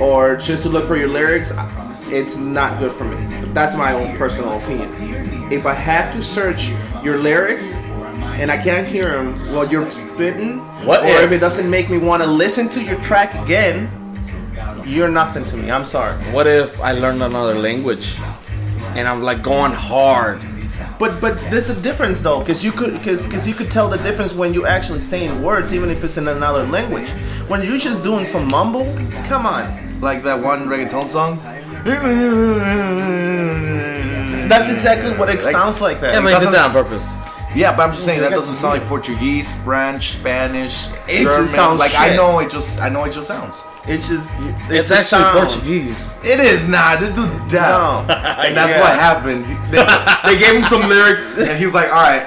or 0.00 0.36
just 0.36 0.62
to 0.64 0.68
look 0.68 0.86
for 0.86 0.96
your 0.96 1.08
lyrics, 1.08 1.52
it's 2.08 2.36
not 2.36 2.78
good 2.78 2.92
for 2.92 3.04
me. 3.04 3.16
That's 3.52 3.74
my 3.76 3.92
own 3.92 4.16
personal 4.16 4.52
opinion. 4.58 4.90
If 5.52 5.66
I 5.66 5.74
have 5.74 6.12
to 6.14 6.22
search 6.22 6.70
your 7.02 7.18
lyrics 7.18 7.82
and 8.40 8.50
I 8.50 8.56
can't 8.56 8.86
hear 8.86 9.10
them 9.10 9.34
while 9.54 9.66
you're 9.70 9.90
spitting, 9.90 10.58
What 10.84 11.02
or 11.02 11.06
if- 11.08 11.22
if 11.24 11.32
it 11.32 11.38
doesn't 11.40 11.68
make 11.70 11.88
me 11.88 11.98
want 11.98 12.22
to 12.22 12.28
listen 12.28 12.68
to 12.70 12.82
your 12.82 12.96
track 13.00 13.34
again, 13.34 13.88
you're 14.84 15.08
nothing 15.08 15.44
to 15.46 15.56
me. 15.56 15.70
I'm 15.70 15.84
sorry. 15.84 16.14
What 16.32 16.46
if 16.46 16.80
I 16.82 16.92
learned 16.92 17.22
another 17.22 17.54
language 17.54 18.16
and 18.94 19.08
I'm 19.08 19.22
like 19.22 19.42
going 19.42 19.72
hard? 19.72 20.38
But 20.98 21.20
but 21.20 21.38
there's 21.50 21.70
a 21.70 21.80
difference 21.80 22.20
though, 22.22 22.40
because 22.40 22.64
you 22.64 22.70
could 22.72 22.92
because 22.94 23.26
because 23.26 23.46
you 23.48 23.54
could 23.54 23.70
tell 23.70 23.88
the 23.88 23.98
difference 23.98 24.34
when 24.34 24.52
you're 24.54 24.66
actually 24.68 25.00
saying 25.00 25.42
words, 25.42 25.74
even 25.74 25.90
if 25.90 26.04
it's 26.04 26.16
in 26.18 26.28
another 26.28 26.64
language. 26.66 27.08
When 27.48 27.62
you're 27.62 27.78
just 27.78 28.02
doing 28.02 28.24
some 28.26 28.48
mumble, 28.48 28.86
come 29.28 29.46
on. 29.46 29.64
Like 30.00 30.22
that 30.24 30.40
one 30.40 30.66
reggaeton 30.68 31.06
song? 31.08 31.38
That's 34.48 34.70
exactly 34.70 35.12
what 35.18 35.28
it 35.28 35.42
Like- 35.42 35.52
sounds 35.52 35.80
like 35.80 36.00
that. 36.00 36.12
Yeah, 36.14 36.20
but 36.20 36.28
he 36.28 36.34
did 36.34 36.38
doesn't- 36.46 36.52
that 36.52 36.64
on 36.66 36.72
purpose. 36.72 37.06
Yeah, 37.54 37.74
but 37.74 37.84
I'm 37.84 37.92
just 37.94 38.04
saying 38.04 38.20
that 38.20 38.30
doesn't 38.32 38.54
sound 38.54 38.74
like 38.80 38.86
Portuguese, 38.86 39.50
French, 39.64 40.12
Spanish, 40.12 40.88
It 41.08 41.22
just 41.24 41.24
German. 41.24 41.46
sounds 41.48 41.78
like 41.80 41.94
I 41.98 42.14
know 42.14 42.38
it 42.40 42.50
just 42.50 42.82
I 42.82 42.90
know 42.90 43.04
it 43.04 43.12
just 43.12 43.28
sounds. 43.28 43.64
It's 43.86 44.08
just 44.08 44.30
it's, 44.40 44.70
It's 44.70 44.88
the 44.90 44.96
actually 44.96 45.04
sound. 45.06 45.38
Portuguese. 45.38 46.14
It 46.22 46.38
is 46.38 46.68
not. 46.68 47.00
This 47.00 47.14
dude's 47.14 47.38
deaf. 47.50 47.70
No. 47.70 48.04
And 48.10 48.54
that's 48.54 48.70
Yeah. 48.76 48.80
what 48.82 48.98
happened. 48.98 49.46
They, 49.70 49.82
they 50.28 50.38
gave 50.38 50.54
him 50.56 50.64
some 50.64 50.86
lyrics, 50.88 51.38
and 51.38 51.56
he 51.58 51.64
was 51.64 51.72
like, 51.72 51.88
"All 51.88 52.02
right, 52.02 52.26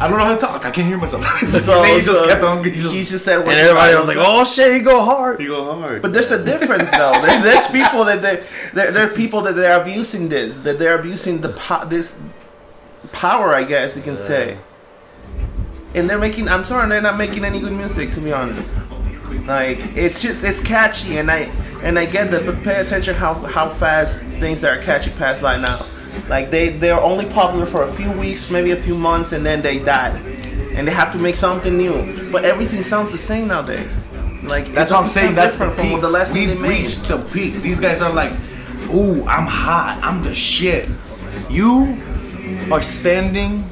I 0.00 0.08
don't 0.08 0.18
know 0.18 0.24
how 0.24 0.34
to 0.34 0.40
talk. 0.40 0.64
I 0.64 0.70
can't 0.70 0.86
hear 0.86 0.96
myself." 0.98 1.24
So, 1.46 1.82
And 1.84 2.00
he 2.00 2.06
just 2.06 2.20
so 2.20 2.26
kept 2.26 2.42
on. 2.42 2.64
He 2.64 2.70
just, 2.70 2.94
he 2.94 3.04
just 3.04 3.24
said, 3.24 3.40
And 3.40 3.50
everybody 3.50 3.96
was 3.96 4.08
like, 4.08 4.16
"Oh 4.18 4.44
shit, 4.44 4.74
he 4.74 4.80
go 4.80 5.02
hard." 5.02 5.40
he 5.40 5.46
go 5.46 5.78
hard. 5.80 6.02
But 6.02 6.12
there's 6.12 6.30
a 6.30 6.42
difference 6.42 6.90
though. 6.90 7.12
There's, 7.20 7.42
there's 7.48 7.66
people 7.68 8.04
that 8.04 8.22
they 8.22 8.42
there, 8.72 8.90
there 8.92 9.06
are 9.06 9.14
people 9.14 9.42
that 9.42 9.54
they're 9.54 9.80
abusing 9.80 10.28
this, 10.28 10.60
that 10.60 10.78
they're 10.78 10.98
abusing 10.98 11.40
the 11.40 11.50
po- 11.50 11.84
this 11.86 12.16
power, 13.12 13.54
I 13.54 13.64
guess 13.64 13.96
you 13.96 14.02
can 14.02 14.16
say. 14.16 14.58
And 15.94 16.08
they're 16.08 16.18
making. 16.18 16.48
I'm 16.48 16.64
sorry, 16.64 16.88
they're 16.88 17.02
not 17.02 17.18
making 17.18 17.44
any 17.44 17.60
good 17.60 17.72
music 17.72 18.12
to 18.12 18.20
be 18.20 18.32
honest. 18.32 18.78
Like 19.46 19.78
it's 19.96 20.22
just 20.22 20.44
it's 20.44 20.60
catchy, 20.60 21.18
and 21.18 21.30
I 21.30 21.50
and 21.82 21.98
I 21.98 22.06
get 22.06 22.30
that, 22.30 22.46
but 22.46 22.62
pay 22.62 22.80
attention 22.80 23.14
how 23.14 23.34
how 23.34 23.68
fast 23.68 24.22
things 24.22 24.60
that 24.60 24.78
are 24.78 24.82
catchy 24.82 25.10
pass 25.10 25.40
by 25.40 25.56
now. 25.56 25.84
Like 26.28 26.50
they 26.50 26.70
they're 26.70 27.00
only 27.00 27.26
popular 27.26 27.66
for 27.66 27.82
a 27.84 27.92
few 27.92 28.10
weeks, 28.12 28.50
maybe 28.50 28.70
a 28.72 28.76
few 28.76 28.96
months, 28.96 29.32
and 29.32 29.44
then 29.44 29.60
they 29.62 29.78
die, 29.78 30.10
and 30.74 30.86
they 30.86 30.92
have 30.92 31.12
to 31.12 31.18
make 31.18 31.36
something 31.36 31.76
new. 31.76 32.30
But 32.30 32.44
everything 32.44 32.82
sounds 32.82 33.10
the 33.10 33.18
same 33.18 33.48
nowadays. 33.48 34.06
Like 34.44 34.72
That's 34.72 34.90
what 34.90 35.02
I'm 35.04 35.08
saying. 35.10 35.34
That's 35.34 35.56
the 35.58 35.68
peak. 35.70 35.90
from 35.92 36.00
the 36.00 36.10
last 36.10 36.32
We've 36.32 36.60
reached 36.60 37.08
the 37.08 37.18
peak. 37.32 37.54
These 37.62 37.80
guys 37.80 38.00
are 38.00 38.12
like, 38.12 38.32
"Ooh, 38.94 39.24
I'm 39.26 39.46
hot. 39.46 39.98
I'm 40.02 40.22
the 40.22 40.34
shit." 40.34 40.88
You 41.48 41.96
are 42.72 42.82
standing 42.82 43.64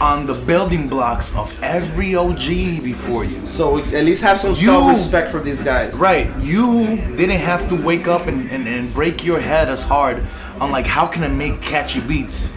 on 0.00 0.26
the 0.26 0.34
building 0.34 0.88
blocks 0.88 1.34
of 1.36 1.52
every 1.62 2.14
OG 2.14 2.80
before 2.82 3.22
you. 3.24 3.46
So 3.46 3.78
at 3.78 4.04
least 4.04 4.22
have 4.22 4.38
some 4.38 4.50
You- 4.50 4.66
self-respect 4.72 5.30
for 5.30 5.40
these 5.40 5.62
guys. 5.62 5.94
Right. 5.96 6.26
You 6.40 6.96
didn't 7.16 7.40
have 7.40 7.68
to 7.68 7.74
wake 7.76 8.08
up 8.08 8.26
and, 8.26 8.50
and, 8.50 8.66
and 8.66 8.92
break 8.94 9.24
your 9.24 9.40
head 9.40 9.68
as 9.68 9.82
hard 9.82 10.22
on 10.60 10.70
like 10.70 10.86
how 10.86 11.06
can 11.06 11.24
I 11.24 11.28
make 11.28 11.62
catchy 11.62 12.00
beats. 12.00 12.50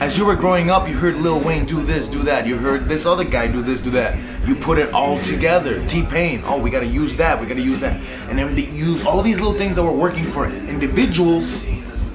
As 0.00 0.18
you 0.18 0.24
were 0.24 0.34
growing 0.34 0.70
up, 0.70 0.88
you 0.88 0.96
heard 0.96 1.14
Lil 1.14 1.38
Wayne 1.44 1.64
do 1.64 1.80
this, 1.80 2.08
do 2.08 2.18
that. 2.24 2.46
You 2.46 2.58
heard 2.58 2.86
this 2.86 3.06
other 3.06 3.22
guy 3.22 3.46
do 3.46 3.62
this, 3.62 3.80
do 3.80 3.90
that. 3.90 4.18
You 4.46 4.56
put 4.56 4.78
it 4.78 4.92
all 4.92 5.20
together. 5.20 5.86
T 5.86 6.04
Pain, 6.04 6.42
oh, 6.44 6.60
we 6.60 6.68
gotta 6.68 6.86
use 6.86 7.16
that, 7.16 7.40
we 7.40 7.46
gotta 7.46 7.60
use 7.60 7.78
that. 7.80 8.00
And 8.28 8.36
then 8.36 8.54
they 8.56 8.66
use 8.66 9.06
all 9.06 9.22
these 9.22 9.40
little 9.40 9.56
things 9.56 9.76
that 9.76 9.84
were 9.84 9.92
working 9.92 10.24
for 10.24 10.46
individuals 10.46 11.64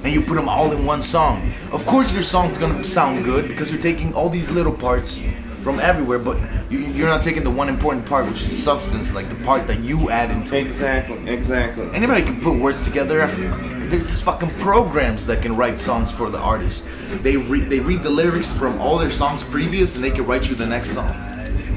and 0.02 0.12
you 0.12 0.20
put 0.20 0.34
them 0.34 0.48
all 0.48 0.72
in 0.72 0.84
one 0.84 1.02
song. 1.02 1.52
Of 1.72 1.86
course, 1.86 2.12
your 2.12 2.22
song's 2.22 2.58
gonna 2.58 2.84
sound 2.84 3.24
good 3.24 3.48
because 3.48 3.72
you're 3.72 3.82
taking 3.82 4.12
all 4.12 4.28
these 4.28 4.50
little 4.50 4.72
parts 4.72 5.22
from 5.62 5.78
everywhere, 5.80 6.18
but 6.18 6.38
you, 6.70 6.78
you're 6.80 7.08
not 7.08 7.22
taking 7.22 7.44
the 7.44 7.50
one 7.50 7.68
important 7.68 8.06
part, 8.06 8.26
which 8.26 8.40
is 8.42 8.62
substance, 8.62 9.14
like 9.14 9.28
the 9.28 9.44
part 9.44 9.66
that 9.66 9.80
you 9.80 10.10
add 10.10 10.30
into 10.30 10.56
it. 10.56 10.60
Exactly. 10.62 11.28
Exactly. 11.28 11.88
Anybody 11.94 12.22
can 12.22 12.40
put 12.40 12.58
words 12.58 12.84
together. 12.84 13.26
There's 13.26 14.22
fucking 14.22 14.50
programs 14.50 15.26
that 15.26 15.42
can 15.42 15.56
write 15.56 15.78
songs 15.78 16.10
for 16.10 16.30
the 16.30 16.38
artist. 16.38 16.88
They 17.22 17.36
read 17.36 17.68
they 17.68 17.80
read 17.80 18.02
the 18.02 18.10
lyrics 18.10 18.56
from 18.56 18.80
all 18.80 18.98
their 18.98 19.10
songs 19.10 19.42
previous, 19.42 19.96
and 19.96 20.04
they 20.04 20.10
can 20.10 20.24
write 20.26 20.48
you 20.48 20.54
the 20.54 20.66
next 20.66 20.90
song. 20.90 21.12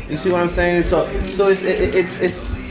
You 0.08 0.18
see 0.18 0.32
what 0.32 0.42
I'm 0.42 0.50
saying? 0.50 0.84
So, 0.84 1.10
so 1.22 1.48
it's 1.48 1.64
it, 1.64 1.96
it's 1.96 2.22
it's. 2.22 2.64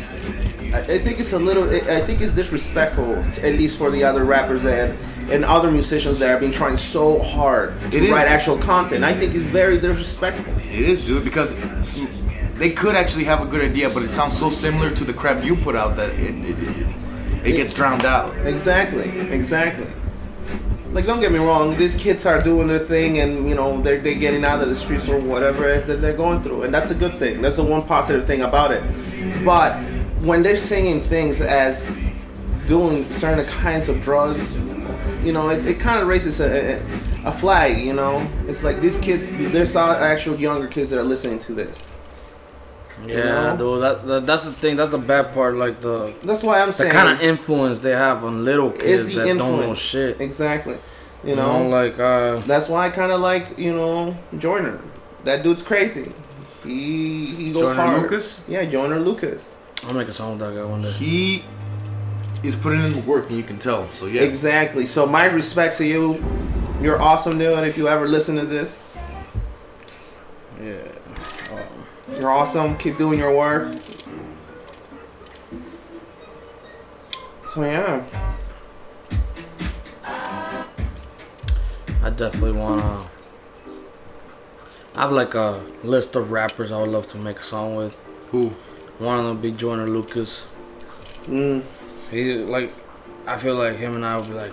I 0.73 0.79
I 0.79 0.99
think 0.99 1.19
it's 1.19 1.33
a 1.33 1.39
little. 1.39 1.69
I 1.69 2.01
think 2.01 2.21
it's 2.21 2.35
disrespectful, 2.35 3.17
at 3.17 3.55
least 3.55 3.79
for 3.79 3.91
the 3.91 4.05
other 4.05 4.25
rappers 4.25 4.65
and 4.65 4.97
and 5.31 5.45
other 5.45 5.71
musicians 5.71 6.19
that 6.19 6.29
have 6.29 6.41
been 6.41 6.53
trying 6.53 6.77
so 6.77 7.19
hard 7.23 7.79
to 7.91 7.97
It 7.97 8.05
is. 8.05 8.11
write 8.11 8.29
actual 8.29 8.59
content. 8.59 9.05
I 9.05 9.15
think 9.15 9.35
it's 9.35 9.45
very 9.45 9.79
disrespectful. 9.79 10.53
It 10.59 10.67
is, 10.89 11.05
dude, 11.05 11.25
because 11.25 11.55
they 12.57 12.71
could 12.71 12.95
actually 12.95 13.25
have 13.25 13.41
a 13.41 13.47
good 13.47 13.63
idea, 13.63 13.89
but 13.91 14.03
it 14.03 14.09
sounds 14.09 14.37
so 14.39 14.51
similar 14.51 14.91
to 14.91 15.05
the 15.05 15.13
crap 15.13 15.45
you 15.45 15.57
put 15.57 15.75
out 15.77 15.97
that 15.97 16.11
it 16.11 16.35
it, 16.35 16.57
it, 16.59 16.87
it 17.45 17.53
gets 17.53 17.75
drowned 17.75 18.05
out. 18.05 18.35
Exactly. 18.47 19.09
Exactly. 19.31 19.87
Like, 20.93 21.07
don't 21.07 21.21
get 21.21 21.33
me 21.33 21.39
wrong. 21.39 21.75
These 21.77 21.97
kids 21.97 22.27
are 22.27 22.43
doing 22.43 22.69
their 22.69 22.79
thing, 22.79 23.19
and 23.21 23.49
you 23.49 23.55
know 23.55 23.81
they're 23.81 23.99
they're 23.99 24.15
getting 24.15 24.45
out 24.45 24.61
of 24.61 24.69
the 24.69 24.75
streets 24.75 25.09
or 25.09 25.19
whatever 25.19 25.67
it 25.69 25.79
is 25.79 25.87
that 25.87 26.03
they're 26.03 26.17
going 26.17 26.43
through, 26.43 26.65
and 26.65 26.75
that's 26.75 26.91
a 26.91 26.95
good 26.95 27.15
thing. 27.17 27.41
That's 27.41 27.57
the 27.57 27.65
one 27.65 27.83
positive 27.83 28.27
thing 28.27 28.43
about 28.43 28.73
it. 28.73 28.83
But 29.43 29.73
when 30.21 30.43
they're 30.43 30.59
saying 30.59 31.01
things 31.05 31.41
as 31.41 31.97
doing 32.67 33.09
certain 33.11 33.47
kinds 33.47 33.89
of 33.89 34.03
drugs, 34.03 34.57
you 35.23 35.33
know, 35.33 35.51
it, 35.51 35.67
it 35.67 35.81
kind 35.81 36.01
of 36.01 36.09
raises 36.09 36.41
a, 36.41 36.75
a, 36.75 36.77
a 37.29 37.33
flag. 37.33 37.79
You 37.85 37.93
know, 37.95 38.27
it's 38.49 38.63
like 38.65 38.81
these 38.81 38.99
kids. 38.99 39.31
There's 39.53 39.75
all 39.77 39.91
actual 39.91 40.37
younger 40.37 40.67
kids 40.69 40.91
that 40.91 40.99
are 41.01 41.05
listening 41.05 41.39
to 41.41 41.55
this. 41.55 41.97
Yeah, 43.07 43.55
know? 43.55 43.57
dude. 43.59 43.83
That, 43.83 44.07
that 44.07 44.27
that's 44.27 44.45
the 44.45 44.53
thing. 44.53 44.77
That's 44.77 44.93
the 44.93 44.99
bad 44.99 45.33
part. 45.35 45.57
Like 45.57 45.81
the 45.81 46.15
That's 46.23 46.43
why 46.43 46.61
I'm 46.61 46.69
the 46.69 46.73
saying 46.73 46.93
kind 46.93 47.09
of 47.09 47.21
influence 47.21 47.81
they 47.81 47.91
have 47.93 48.25
on 48.25 48.45
little 48.45 48.73
is 48.75 48.81
kids 48.83 49.09
the 49.09 49.15
that 49.23 49.29
influence. 49.29 49.59
don't 49.61 49.69
know 49.69 49.75
shit. 49.75 50.21
Exactly. 50.21 50.77
You 51.25 51.31
You 51.31 51.37
know, 51.37 51.65
know, 51.65 51.69
like 51.69 51.99
uh, 51.99 52.37
That's 52.37 52.69
why 52.69 52.87
I 52.87 52.91
kind 52.91 53.11
of 53.13 53.21
like 53.21 53.59
you 53.59 53.75
know 53.75 54.17
Joyner. 54.39 54.81
That 55.25 55.43
dude's 55.43 55.63
crazy. 55.63 56.13
He 56.65 57.27
he 57.27 57.53
goes 57.53 57.63
Joyner 57.63 57.75
hard. 57.75 58.03
Lucas? 58.03 58.45
Yeah, 58.49 58.65
Joyner 58.65 59.01
Lucas. 59.01 59.57
I'll 59.87 59.95
make 59.95 60.09
a 60.09 60.13
song 60.13 60.39
with 60.39 60.41
that 60.41 60.55
guy 60.55 60.65
one 60.65 60.83
day. 60.83 60.93
He 60.93 61.45
is 62.43 62.57
putting 62.57 62.81
in 62.85 62.93
the 62.93 63.01
work, 63.01 63.29
and 63.29 63.37
you 63.37 63.43
can 63.45 63.59
tell. 63.59 63.89
So 63.91 64.07
yeah, 64.07 64.23
Exactly. 64.23 64.87
So 64.87 65.07
my 65.07 65.27
respects 65.27 65.79
to 65.79 65.87
you. 65.87 66.23
You're 66.81 67.01
awesome, 67.01 67.39
dude. 67.39 67.65
If 67.67 67.77
you 67.79 67.87
ever 67.89 68.09
listen 68.09 68.35
to 68.37 68.45
this, 68.45 68.83
Yeah. 70.61 70.75
you're 72.19 72.31
awesome. 72.31 72.77
Keep 72.77 72.99
doing 72.99 73.19
your 73.21 73.37
work. 73.37 73.73
So 77.45 77.63
yeah, 77.63 78.03
I 82.03 82.11
definitely 82.11 82.53
wanna. 82.53 83.05
I 84.97 85.01
have 85.03 85.13
like 85.13 85.35
a 85.35 85.63
list 85.85 86.17
of 86.17 86.33
rappers 86.33 86.73
I 86.73 86.81
would 86.81 86.91
love 86.91 87.07
to 87.09 87.19
make 87.19 87.39
a 87.41 87.45
song 87.45 87.77
with. 87.77 87.95
who? 88.31 88.49
One 88.99 89.19
of 89.19 89.25
them 89.27 89.41
be 89.41 89.53
Joyner 89.53 89.87
Lucas. 89.87 90.45
mm, 91.25 91.63
He 92.13 92.35
like, 92.35 92.73
I 93.27 93.39
feel 93.39 93.55
like 93.57 93.77
him 93.77 93.95
and 93.95 94.05
I 94.05 94.17
would 94.17 94.29
be 94.29 94.35
like 94.35 94.53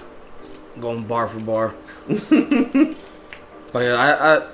going 0.79 1.03
bar 1.03 1.27
for 1.27 1.39
bar. 1.41 1.75
but 2.07 3.79
yeah, 3.79 3.95
I, 3.95 4.37
I 4.37 4.47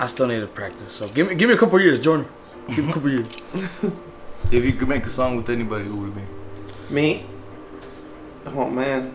I 0.00 0.06
still 0.06 0.26
need 0.26 0.40
to 0.40 0.46
practice. 0.46 0.90
So 0.92 1.08
give 1.08 1.28
me 1.28 1.34
give 1.34 1.48
me 1.48 1.54
a 1.54 1.58
couple 1.58 1.80
years, 1.80 2.00
Jordan. 2.00 2.26
Give 2.68 2.84
me 2.84 2.90
a 2.90 2.94
couple 2.94 3.10
years. 3.10 3.42
If 4.50 4.64
you 4.66 4.72
could 4.74 4.88
make 4.88 5.06
a 5.06 5.08
song 5.08 5.36
with 5.36 5.48
anybody, 5.48 5.86
who 5.86 5.96
would 5.96 6.08
it 6.10 6.16
be? 6.16 6.94
me. 6.94 7.24
Oh 8.44 8.68
man, 8.68 9.14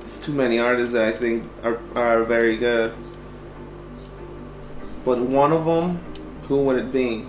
it's 0.00 0.18
too 0.24 0.32
many 0.32 0.60
artists 0.60 0.92
that 0.92 1.02
I 1.02 1.10
think 1.10 1.44
are 1.64 1.80
are 1.96 2.22
very 2.22 2.56
good. 2.56 2.94
But 5.04 5.18
one 5.18 5.52
of 5.52 5.64
them, 5.64 5.98
who 6.44 6.62
would 6.64 6.76
it 6.76 6.92
be? 6.92 7.26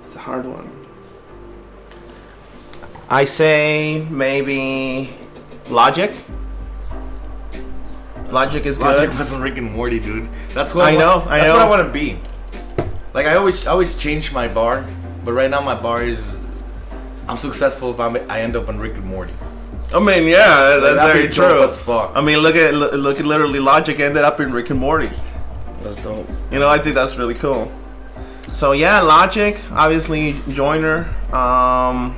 It's 0.00 0.16
a 0.16 0.20
hard 0.20 0.46
one. 0.46 0.68
I 3.10 3.24
say 3.24 4.06
maybe 4.10 5.10
Logic. 5.70 6.14
Logic 8.28 8.66
is 8.66 8.78
Logic 8.78 8.96
good. 8.96 9.08
Logic 9.08 9.18
wasn't 9.18 9.42
Rick 9.42 9.56
and 9.56 9.72
Morty, 9.72 9.98
dude. 9.98 10.28
That's 10.52 10.74
what 10.74 10.84
I 10.84 10.90
I, 10.90 10.96
know, 10.96 11.18
Want. 11.18 11.30
I 11.30 11.38
That's 11.38 11.48
know. 11.48 11.54
what 11.54 11.62
I 11.62 11.68
want 11.70 11.86
to 11.86 11.92
be. 11.92 12.18
Like 13.14 13.26
I 13.26 13.36
always, 13.36 13.66
I 13.66 13.70
always 13.72 13.96
change 13.96 14.32
my 14.32 14.46
bar, 14.46 14.84
but 15.24 15.32
right 15.32 15.50
now 15.50 15.62
my 15.62 15.74
bar 15.74 16.02
is, 16.02 16.36
I'm 17.26 17.38
successful 17.38 17.90
if 17.90 17.98
I'm, 17.98 18.16
I 18.30 18.42
end 18.42 18.56
up 18.56 18.68
on 18.68 18.78
Rick 18.78 18.96
and 18.96 19.06
Morty. 19.06 19.32
I 19.94 20.00
mean, 20.00 20.28
yeah, 20.28 20.78
that's 20.82 20.96
That'd 20.96 21.16
very 21.16 21.28
true. 21.32 21.62
as 21.64 21.80
fuck. 21.80 22.12
I 22.14 22.20
mean, 22.20 22.38
look 22.38 22.56
at 22.56 22.74
look 22.74 22.92
look 22.92 23.18
at 23.18 23.24
literally 23.24 23.58
Logic 23.58 23.98
ended 23.98 24.22
up 24.22 24.38
in 24.38 24.52
Rick 24.52 24.68
and 24.68 24.78
Morty. 24.78 25.10
That's 25.80 25.96
dope. 25.96 26.28
You 26.52 26.58
know, 26.58 26.68
I 26.68 26.78
think 26.78 26.94
that's 26.94 27.16
really 27.16 27.34
cool. 27.34 27.72
So 28.52 28.72
yeah, 28.72 29.00
Logic, 29.00 29.58
obviously 29.72 30.38
Joyner. 30.50 31.06
Um, 31.34 32.14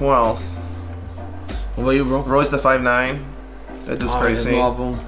who 0.00 0.10
else? 0.10 0.58
What 1.76 1.84
about 1.84 1.90
you, 1.92 2.04
bro? 2.04 2.22
Royce 2.22 2.48
the 2.50 2.58
Five 2.58 2.82
Nine. 2.82 3.24
That 3.86 4.00
dude's 4.00 4.12
Oh, 4.14 4.20
his 4.26 4.42
crazy. 4.42 4.50
new 4.52 4.58
album, 4.60 4.98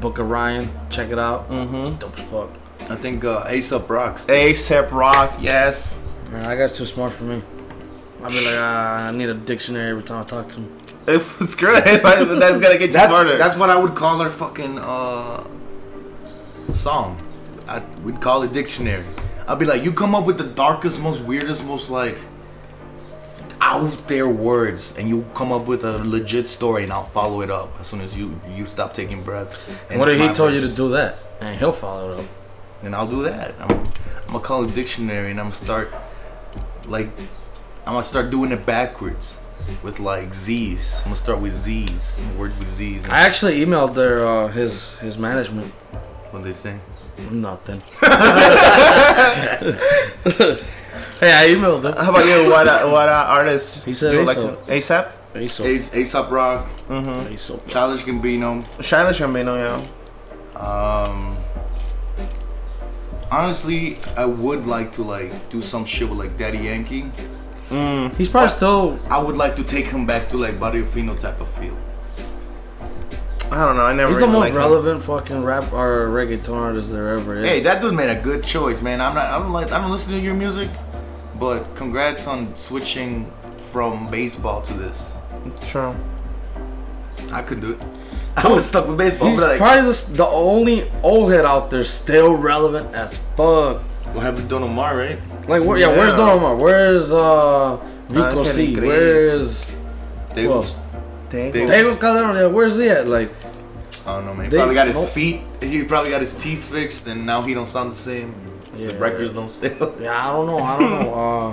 Book 0.00 0.18
of 0.20 0.30
Ryan. 0.30 0.70
Check 0.90 1.10
it 1.10 1.18
out. 1.18 1.50
Mm-hmm. 1.50 1.74
It's 1.76 1.90
dope 1.92 2.16
as 2.18 2.24
fuck. 2.24 2.50
I 2.90 2.94
think 2.96 3.24
uh, 3.24 3.44
Aesop 3.50 3.88
Rocks. 3.90 4.28
Aesop 4.28 4.92
Rock, 4.92 5.32
yes. 5.40 5.98
Man, 6.30 6.42
that 6.44 6.56
guy's 6.56 6.76
too 6.76 6.86
smart 6.86 7.10
for 7.12 7.24
me. 7.24 7.42
I'd 8.22 8.28
be 8.28 8.44
like, 8.44 8.54
ah, 8.56 9.08
I 9.08 9.12
need 9.12 9.28
a 9.28 9.34
dictionary 9.34 9.90
every 9.90 10.02
time 10.04 10.20
I 10.20 10.22
talk 10.22 10.48
to 10.50 10.56
him. 10.60 10.78
It 11.04 11.20
was 11.40 11.56
great. 11.56 11.82
that's 11.84 12.02
gonna 12.04 12.78
get 12.78 12.80
you 12.82 12.86
That's 12.92 13.08
smarter. 13.10 13.36
that's 13.36 13.56
what 13.56 13.70
I 13.70 13.76
would 13.76 13.96
call 13.96 14.20
our 14.22 14.30
fucking 14.30 14.78
uh 14.78 15.42
song. 16.72 17.18
I, 17.66 17.80
we'd 18.04 18.20
call 18.20 18.42
it 18.44 18.52
dictionary. 18.52 19.04
I'd 19.48 19.58
be 19.58 19.64
like, 19.66 19.82
you 19.82 19.92
come 19.92 20.14
up 20.14 20.24
with 20.26 20.38
the 20.38 20.44
darkest, 20.46 21.02
most 21.02 21.24
weirdest, 21.24 21.66
most 21.66 21.90
like 21.90 22.16
out 23.62 24.08
there 24.08 24.28
words, 24.28 24.98
and 24.98 25.08
you 25.08 25.24
come 25.34 25.52
up 25.52 25.66
with 25.66 25.84
a 25.84 25.98
legit 26.04 26.48
story, 26.48 26.82
and 26.82 26.92
I'll 26.92 27.04
follow 27.04 27.40
it 27.42 27.50
up 27.50 27.70
as 27.80 27.86
soon 27.86 28.00
as 28.00 28.18
you 28.18 28.38
you 28.50 28.66
stop 28.66 28.92
taking 28.92 29.22
breaths. 29.22 29.90
and 29.90 30.00
what 30.00 30.10
if 30.10 30.20
he 30.20 30.28
told 30.34 30.52
you 30.52 30.60
to 30.60 30.74
do 30.74 30.90
that? 30.90 31.18
And 31.40 31.56
he'll 31.58 31.72
follow 31.72 32.12
it 32.12 32.18
up. 32.18 32.26
Then 32.82 32.92
I'll 32.92 33.06
do 33.06 33.22
that. 33.22 33.54
I'm, 33.60 33.70
I'm 33.70 34.26
gonna 34.26 34.40
call 34.40 34.64
it 34.64 34.74
dictionary, 34.74 35.30
and 35.30 35.38
I'm 35.38 35.46
gonna 35.46 35.54
start 35.54 35.94
like 36.88 37.08
I'm 37.86 37.94
gonna 37.94 38.02
start 38.02 38.30
doing 38.30 38.50
it 38.50 38.66
backwards 38.66 39.40
with 39.84 40.00
like 40.00 40.34
Z's. 40.34 40.96
I'm 40.98 41.04
gonna 41.04 41.16
start 41.16 41.40
with 41.40 41.56
Z's, 41.56 42.20
words 42.36 42.58
with 42.58 42.68
Z's. 42.68 43.08
I 43.08 43.20
actually 43.20 43.64
emailed 43.64 43.94
their 43.94 44.26
uh, 44.26 44.48
his 44.48 44.98
his 44.98 45.16
management. 45.16 45.68
What 46.32 46.42
they 46.42 46.52
say? 46.52 46.80
Nothing. 47.30 47.80
hey, 51.20 51.32
I 51.32 51.54
emailed 51.54 51.82
them. 51.82 51.96
How 51.96 52.10
about 52.10 52.26
you? 52.26 52.50
What 52.50 52.68
uh, 52.68 52.88
what 52.88 53.08
uh, 53.08 53.26
artists? 53.28 53.84
He 53.84 53.94
said 53.94 54.12
you 54.12 54.18
would 54.18 54.28
like 54.28 54.36
ASAP. 54.38 54.66
to 54.66 54.72
ASAP. 54.72 55.12
He's 55.40 55.52
so, 55.52 55.64
Ace, 55.64 55.94
Aesop 55.96 56.30
Rock, 56.30 56.68
he's 57.28 57.40
so 57.40 57.58
Childish 57.66 58.04
Gambino. 58.04 58.62
Childish 58.82 59.20
Gambino, 59.20 59.56
yeah. 59.56 59.80
Um, 60.60 61.38
honestly, 63.30 63.96
I 64.16 64.26
would 64.26 64.66
like 64.66 64.92
to 64.92 65.02
like 65.02 65.32
do 65.48 65.62
some 65.62 65.86
shit 65.86 66.08
with 66.08 66.18
like 66.18 66.36
Daddy 66.36 66.58
Yankee. 66.58 67.10
He's 68.18 68.28
probably 68.28 68.50
still. 68.50 69.00
I 69.08 69.22
would 69.22 69.36
like 69.36 69.56
to 69.56 69.64
take 69.64 69.86
him 69.86 70.06
back 70.06 70.28
to 70.30 70.36
like 70.36 70.60
Barrio 70.60 70.84
Fino 70.84 71.16
type 71.16 71.40
of 71.40 71.48
feel. 71.48 71.78
I 73.52 73.66
don't 73.66 73.76
know. 73.76 73.82
I 73.84 73.92
never. 73.92 74.08
He's 74.08 74.18
the 74.18 74.22
really 74.26 74.32
most 74.32 74.40
liked 74.40 74.52
him. 74.52 74.58
relevant 74.58 75.04
fucking 75.04 75.44
rap 75.44 75.72
or 75.72 76.08
reggaeton 76.08 76.54
artist 76.56 76.90
there 76.90 77.10
ever 77.14 77.36
is. 77.36 77.46
Hey, 77.46 77.60
that 77.60 77.82
dude 77.82 77.94
made 77.94 78.08
a 78.10 78.20
good 78.20 78.42
choice, 78.42 78.80
man. 78.80 79.00
I'm 79.00 79.14
not. 79.14 79.26
I 79.26 79.38
don't 79.38 79.52
like. 79.52 79.70
I 79.72 79.80
don't 79.80 79.90
listen 79.90 80.14
to 80.14 80.18
your 80.20 80.34
music, 80.34 80.70
but 81.38 81.74
congrats 81.74 82.26
on 82.26 82.56
switching 82.56 83.30
from 83.70 84.10
baseball 84.10 84.62
to 84.62 84.72
this. 84.72 85.12
True. 85.68 85.94
I 87.30 87.42
could 87.42 87.60
do 87.60 87.72
it. 87.72 87.84
I 88.36 88.48
was 88.48 88.66
stuck 88.66 88.88
with 88.88 88.96
baseball. 88.96 89.28
He's 89.28 89.40
but 89.40 89.48
like, 89.50 89.58
probably 89.58 89.92
the, 89.92 90.12
the 90.16 90.26
only 90.26 90.90
old 91.02 91.30
head 91.30 91.44
out 91.44 91.68
there 91.70 91.84
still 91.84 92.34
relevant 92.34 92.94
as 92.94 93.18
fuck. 93.36 93.80
what 94.14 94.22
happened 94.22 94.44
to 94.44 94.48
Don 94.48 94.62
Omar, 94.62 94.96
right? 94.96 95.18
Like, 95.48 95.62
where, 95.62 95.76
yeah, 95.76 95.88
where's 95.88 96.14
Don 96.14 96.38
Omar? 96.38 96.56
Where's 96.56 97.12
uh, 97.12 97.78
Rico 98.08 98.28
Angel 98.28 98.44
C? 98.46 98.76
Where's 98.80 99.70
They, 100.34 100.44
who 100.44 100.52
else? 100.52 100.74
Dang. 101.28 101.52
They- 101.52 101.66
Tego 101.66 101.98
Calderon. 102.00 102.36
Yeah, 102.36 102.46
where's 102.46 102.76
he 102.76 102.88
at? 102.88 103.06
Like, 103.06 103.30
I 104.06 104.16
don't 104.16 104.26
know, 104.26 104.34
man. 104.34 104.44
He 104.44 104.50
They- 104.50 104.56
probably 104.56 104.74
got 104.74 104.86
his 104.88 105.08
feet. 105.10 105.40
He 105.60 105.84
probably 105.84 106.10
got 106.10 106.20
his 106.20 106.34
teeth 106.34 106.64
fixed, 106.64 107.06
and 107.06 107.24
now 107.24 107.42
he 107.42 107.54
don't 107.54 107.66
sound 107.66 107.92
the 107.92 107.96
same. 107.96 108.34
His 108.76 108.94
Yeah. 108.94 108.98
records 109.00 109.32
don't 109.32 109.50
sell. 109.50 109.94
yeah, 110.00 110.28
I 110.28 110.32
don't 110.32 110.46
know. 110.46 110.58
I 110.58 110.78
don't 110.78 110.90
know. 110.90 111.14
Uh, 111.14 111.52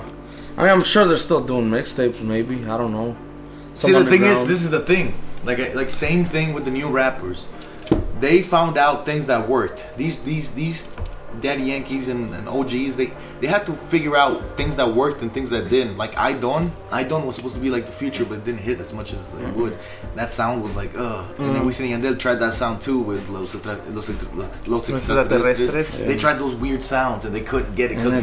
I 0.57 0.63
mean, 0.63 0.71
I'm 0.71 0.83
sure 0.83 1.05
they're 1.05 1.17
still 1.17 1.41
doing 1.41 1.69
mixtapes. 1.69 2.21
Maybe 2.21 2.65
I 2.67 2.77
don't 2.77 2.91
know. 2.91 3.15
See, 3.75 3.91
the 3.93 4.05
thing 4.05 4.23
is, 4.23 4.45
this 4.47 4.63
is 4.63 4.71
the 4.71 4.79
thing. 4.81 5.13
Like, 5.45 5.73
like 5.75 5.89
same 5.89 6.25
thing 6.25 6.53
with 6.53 6.65
the 6.65 6.71
new 6.71 6.89
rappers. 6.89 7.47
They 8.19 8.41
found 8.41 8.77
out 8.77 9.05
things 9.05 9.27
that 9.27 9.47
worked. 9.47 9.85
These, 9.95 10.23
these, 10.23 10.51
these 10.51 10.89
Daddy 11.41 11.63
Yankees 11.63 12.07
and, 12.07 12.33
and 12.33 12.47
OGs, 12.47 12.97
they 12.97 13.11
they 13.39 13.47
had 13.47 13.65
to 13.67 13.73
figure 13.73 14.15
out 14.15 14.57
things 14.57 14.75
that 14.77 14.93
worked 14.93 15.21
and 15.21 15.33
things 15.33 15.49
that 15.49 15.69
didn't. 15.69 15.97
Like 15.97 16.13
iDon, 16.13 16.71
I 16.91 17.03
Don 17.03 17.25
was 17.25 17.35
supposed 17.35 17.55
to 17.55 17.61
be 17.61 17.69
like 17.69 17.85
the 17.85 17.91
future, 17.91 18.25
but 18.25 18.39
it 18.39 18.45
didn't 18.45 18.61
hit 18.61 18.79
as 18.79 18.93
much 18.93 19.13
as 19.13 19.33
it 19.33 19.37
mm-hmm. 19.37 19.61
would. 19.61 19.77
That 20.15 20.29
sound 20.29 20.61
was 20.61 20.75
like, 20.75 20.91
ugh. 20.97 21.25
And 21.39 21.49
then 21.49 21.55
mm-hmm. 21.55 21.67
Wisin 21.67 21.93
and 21.93 22.03
Yandel 22.03 22.19
tried 22.19 22.35
that 22.35 22.53
sound 22.53 22.81
too 22.81 22.99
with 22.99 23.29
Los 23.29 23.53
Los, 23.65 24.09
Los, 24.35 24.67
Los 24.67 24.89
Extraterrestres. 24.89 25.75
Extraterrestres. 25.75 26.05
They 26.05 26.17
tried 26.17 26.39
those 26.39 26.55
weird 26.55 26.83
sounds 26.83 27.25
and 27.25 27.33
they 27.33 27.41
couldn't 27.41 27.75
get 27.75 27.91
it 27.91 27.97
because, 27.97 28.21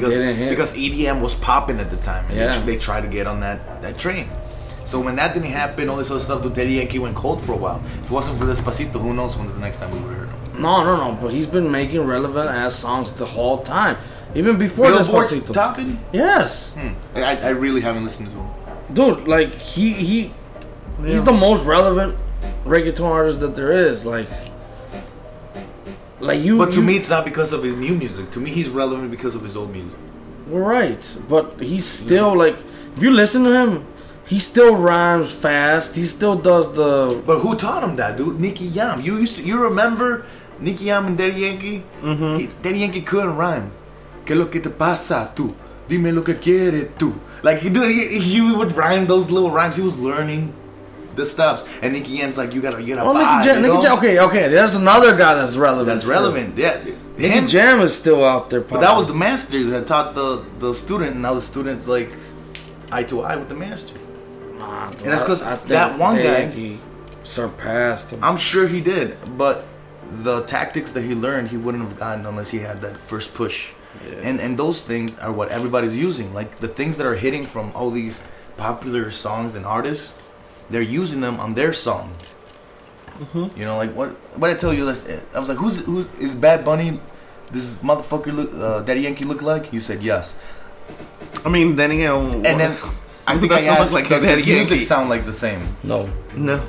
because 0.49 0.77
EDM 0.77 1.21
was 1.21 1.35
popping 1.35 1.81
at 1.81 1.91
the 1.91 1.97
time. 1.97 2.25
And 2.27 2.37
Yeah. 2.37 2.59
they, 2.59 2.75
they 2.75 2.79
tried 2.79 3.03
to 3.03 3.09
get 3.09 3.27
on 3.27 3.41
that 3.41 3.83
that 3.83 3.99
train. 3.99 4.29
So 4.87 5.01
when 5.01 5.17
that 5.17 5.35
didn't 5.35 5.51
happen, 5.51 5.89
all 5.89 5.97
this 5.97 6.13
other 6.13 6.21
stuff, 6.21 6.45
the 6.45 6.49
Daddy 6.49 6.75
Yankee 6.75 7.01
went 7.01 7.17
cold 7.17 7.41
for 7.41 7.55
a 7.55 7.57
while. 7.57 7.83
If 7.85 8.05
it 8.05 8.11
wasn't 8.11 8.39
for 8.39 8.45
Despacito, 8.45 9.01
who 9.01 9.13
knows 9.13 9.37
when's 9.37 9.53
the 9.55 9.61
next 9.61 9.79
time 9.81 9.91
we 9.91 9.99
would 9.99 10.11
have 10.11 10.19
heard 10.19 10.29
him. 10.29 10.36
No, 10.59 10.83
no, 10.85 10.97
no. 10.97 11.19
But 11.21 11.33
he's 11.33 11.47
been 11.47 11.71
making 11.71 12.03
relevant 12.07 12.49
ass 12.49 12.75
songs 12.75 13.13
the 13.13 13.27
whole 13.27 13.63
time, 13.63 13.97
even 14.35 14.57
before 14.59 14.87
Billboard 14.91 15.27
Despacito. 15.27 15.53
topping? 15.53 15.99
Yes, 16.13 16.75
Hmm. 16.75 16.93
I, 17.19 17.37
I 17.37 17.49
really 17.51 17.81
haven't 17.81 18.05
listened 18.05 18.31
to 18.31 18.37
him. 18.37 18.49
dude. 18.95 19.29
Like 19.29 19.53
he 19.53 19.93
he, 19.93 20.31
he's 21.05 21.25
the 21.25 21.33
most 21.33 21.65
relevant 21.67 22.17
reggaeton 22.65 23.05
artist 23.11 23.41
that 23.41 23.55
there 23.55 23.71
is. 23.73 24.05
Like, 24.07 24.29
like 26.21 26.41
you. 26.43 26.59
But 26.59 26.71
to 26.73 26.81
you- 26.81 26.87
me, 26.87 26.97
it's 26.97 27.11
not 27.11 27.25
because 27.25 27.53
of 27.53 27.63
his 27.63 27.77
new 27.77 27.95
music. 27.95 28.31
To 28.33 28.41
me, 28.41 28.51
he's 28.51 28.69
relevant 28.69 29.11
because 29.11 29.35
of 29.35 29.43
his 29.43 29.57
old 29.57 29.71
music. 29.73 29.99
We're 30.49 30.63
right, 30.63 31.19
but 31.29 31.61
he's 31.61 31.85
still 31.85 32.37
like, 32.37 32.57
if 32.97 33.03
you 33.03 33.11
listen 33.11 33.43
to 33.45 33.53
him, 33.53 33.85
he 34.27 34.39
still 34.39 34.77
rhymes 34.77 35.33
fast. 35.33 35.97
He 35.97 36.05
still 36.05 36.37
does 36.37 36.73
the. 36.75 37.21
But 37.27 37.41
who 37.41 37.57
taught 37.57 37.83
him 37.83 37.97
that, 37.97 38.17
dude? 38.17 38.41
Nicky 38.41 38.67
Yam. 38.67 39.01
You 39.01 39.19
used 39.19 39.37
to, 39.39 39.43
you 39.43 39.59
remember 39.61 40.25
Nicky 40.61 40.85
Yam 40.87 41.07
and 41.07 41.19
Daddy 41.19 41.41
Yankee? 41.41 41.83
Mm-hmm. 42.03 42.63
Daddy 42.63 42.79
Yankee 42.79 43.03
couldn't 43.03 43.37
rhyme. 43.37 43.71
¿Qué 44.25 44.35
lo 44.37 44.47
que 44.47 44.61
te 44.61 44.71
pasa 44.71 45.31
tú? 45.35 45.55
Dime 45.89 46.13
lo 46.13 46.23
que 46.23 46.35
quieres 46.35 46.89
tú. 46.99 47.15
Like, 47.43 47.61
dude, 47.63 47.87
he, 47.87 48.19
he 48.19 48.41
would 48.57 48.73
rhyme 48.77 49.07
those 49.07 49.31
little 49.31 49.51
rhymes. 49.51 49.77
He 49.77 49.83
was 49.83 49.99
learning 49.99 50.53
the 51.15 51.25
stops. 51.25 51.65
And 51.83 51.93
Nicky 51.93 52.15
Yam's 52.15 52.37
like, 52.37 52.53
you 52.55 52.61
gotta, 52.61 52.83
you 52.83 52.95
gotta 52.97 53.09
Oh, 53.09 53.15
vibe, 53.15 53.39
Nicky 53.39 53.49
Jam. 53.49 53.65
you 53.65 53.71
Nicky? 53.73 53.83
Jam. 53.83 53.99
Okay, 53.99 54.19
okay. 54.21 54.49
There's 54.49 54.75
another 54.75 55.17
guy 55.17 55.35
that's 55.35 55.57
relevant. 55.57 55.87
That's 55.87 56.05
still. 56.05 56.15
relevant. 56.23 56.59
Yeah. 56.59 56.83
Nicky 57.17 57.29
Him- 57.29 57.47
Jam 57.47 57.81
is 57.81 57.95
still 57.97 58.25
out 58.25 58.51
there. 58.51 58.63
But 58.63 58.81
that 58.81 58.97
was 58.97 59.07
the 59.07 59.15
master 59.15 59.63
that 59.65 59.87
taught 59.87 60.15
the, 60.15 60.45
the 60.59 60.75
student, 60.75 61.13
and 61.13 61.23
now 61.23 61.35
the 61.35 61.41
student's 61.41 61.87
like 61.87 62.11
eye 62.91 63.05
to 63.05 63.21
eye 63.23 63.37
with 63.37 63.49
the 63.49 63.55
master. 63.55 63.99
Nah, 64.59 64.89
dude, 64.91 65.03
And 65.05 65.13
that's 65.13 65.23
'cause 65.23 65.43
I- 65.43 65.53
I 65.53 65.57
that 65.67 65.99
one 65.99 66.17
guy- 66.17 66.23
Yankee 66.23 66.79
surpassed 67.23 68.11
him. 68.11 68.21
I'm 68.25 68.37
sure 68.37 68.67
he 68.67 68.81
did, 68.81 69.17
but 69.39 69.65
the 70.19 70.43
tactics 70.43 70.93
that 70.93 71.03
he 71.03 71.15
learned, 71.15 71.49
he 71.49 71.57
wouldn't 71.57 71.85
have 71.85 71.99
gotten 71.99 72.27
unless 72.27 72.51
he 72.51 72.59
had 72.61 72.81
that 72.81 72.97
first 72.99 73.35
push. 73.35 73.73
And 74.23 74.41
and 74.41 74.59
those 74.59 74.83
things 74.83 75.19
are 75.19 75.33
what 75.33 75.49
everybody's 75.51 75.97
using. 75.97 76.35
Like 76.35 76.61
the 76.61 76.69
things 76.69 76.97
that 76.99 77.07
are 77.07 77.17
hitting 77.17 77.43
from 77.45 77.73
all 77.75 77.91
these 77.91 78.23
popular 78.57 79.11
songs 79.11 79.55
and 79.55 79.65
artists, 79.67 80.13
they're 80.71 80.83
using 80.83 81.21
them 81.21 81.41
on 81.41 81.55
their 81.55 81.73
song. 81.73 82.13
You 83.33 83.65
know, 83.65 83.77
like 83.79 83.95
what? 83.95 84.11
What 84.39 84.51
I 84.51 84.55
tell 84.55 84.75
you? 84.75 84.85
This, 84.85 85.09
I 85.35 85.39
was 85.39 85.49
like, 85.49 85.57
who's 85.59 85.81
who's 85.87 86.07
is 86.21 86.35
Bad 86.35 86.65
Bunny? 86.65 87.01
This 87.51 87.73
motherfucker 87.81 88.33
look, 88.35 88.53
uh, 88.53 88.81
Daddy 88.83 89.01
Yankee 89.03 89.25
look 89.25 89.41
like? 89.41 89.73
You 89.73 89.81
said 89.81 90.03
yes. 90.03 90.37
I 91.45 91.49
mean, 91.49 91.77
then 91.77 91.91
again, 91.93 92.45
And 92.45 92.61
then 92.61 92.73
I 93.27 93.35
Who 93.35 93.41
think 93.41 93.53
I 93.53 93.63
doesn't 93.63 93.69
asked 93.81 93.93
like 93.95 94.11
like 94.11 94.21
does 94.21 94.25
his 94.25 94.45
music 94.45 94.71
Yankee? 94.71 94.81
sound 94.85 95.09
like 95.09 95.25
the 95.25 95.33
same? 95.33 95.61
no, 95.83 96.09
no. 96.35 96.61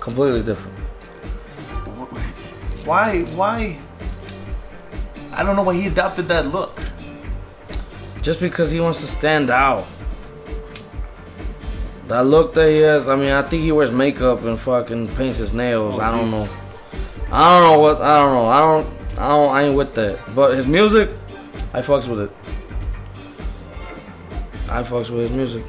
completely 0.00 0.42
different. 0.42 0.71
Why? 2.84 3.20
Why? 3.34 3.78
I 5.32 5.42
don't 5.42 5.56
know 5.56 5.62
why 5.62 5.74
he 5.74 5.86
adopted 5.86 6.26
that 6.28 6.46
look. 6.48 6.78
Just 8.22 8.40
because 8.40 8.70
he 8.70 8.80
wants 8.80 9.00
to 9.00 9.06
stand 9.06 9.50
out. 9.50 9.86
That 12.08 12.26
look 12.26 12.52
that 12.54 12.68
he 12.68 12.78
has, 12.78 13.08
I 13.08 13.16
mean, 13.16 13.30
I 13.32 13.42
think 13.42 13.62
he 13.62 13.72
wears 13.72 13.90
makeup 13.90 14.42
and 14.42 14.58
fucking 14.58 15.08
paints 15.16 15.38
his 15.38 15.54
nails. 15.54 15.98
I 15.98 16.10
don't 16.10 16.30
know. 16.30 16.46
I 17.30 17.58
don't 17.60 17.72
know 17.72 17.78
what. 17.80 18.02
I 18.02 18.18
don't 18.18 18.34
know. 18.34 18.46
I 18.46 18.60
don't. 18.60 19.18
I 19.18 19.28
don't. 19.28 19.54
I 19.56 19.62
ain't 19.64 19.76
with 19.76 19.94
that. 19.94 20.18
But 20.34 20.54
his 20.56 20.66
music, 20.66 21.08
I 21.72 21.80
fucks 21.80 22.06
with 22.08 22.20
it. 22.20 22.30
I 24.70 24.82
fucks 24.82 25.08
with 25.10 25.28
his 25.28 25.36
music. 25.36 25.64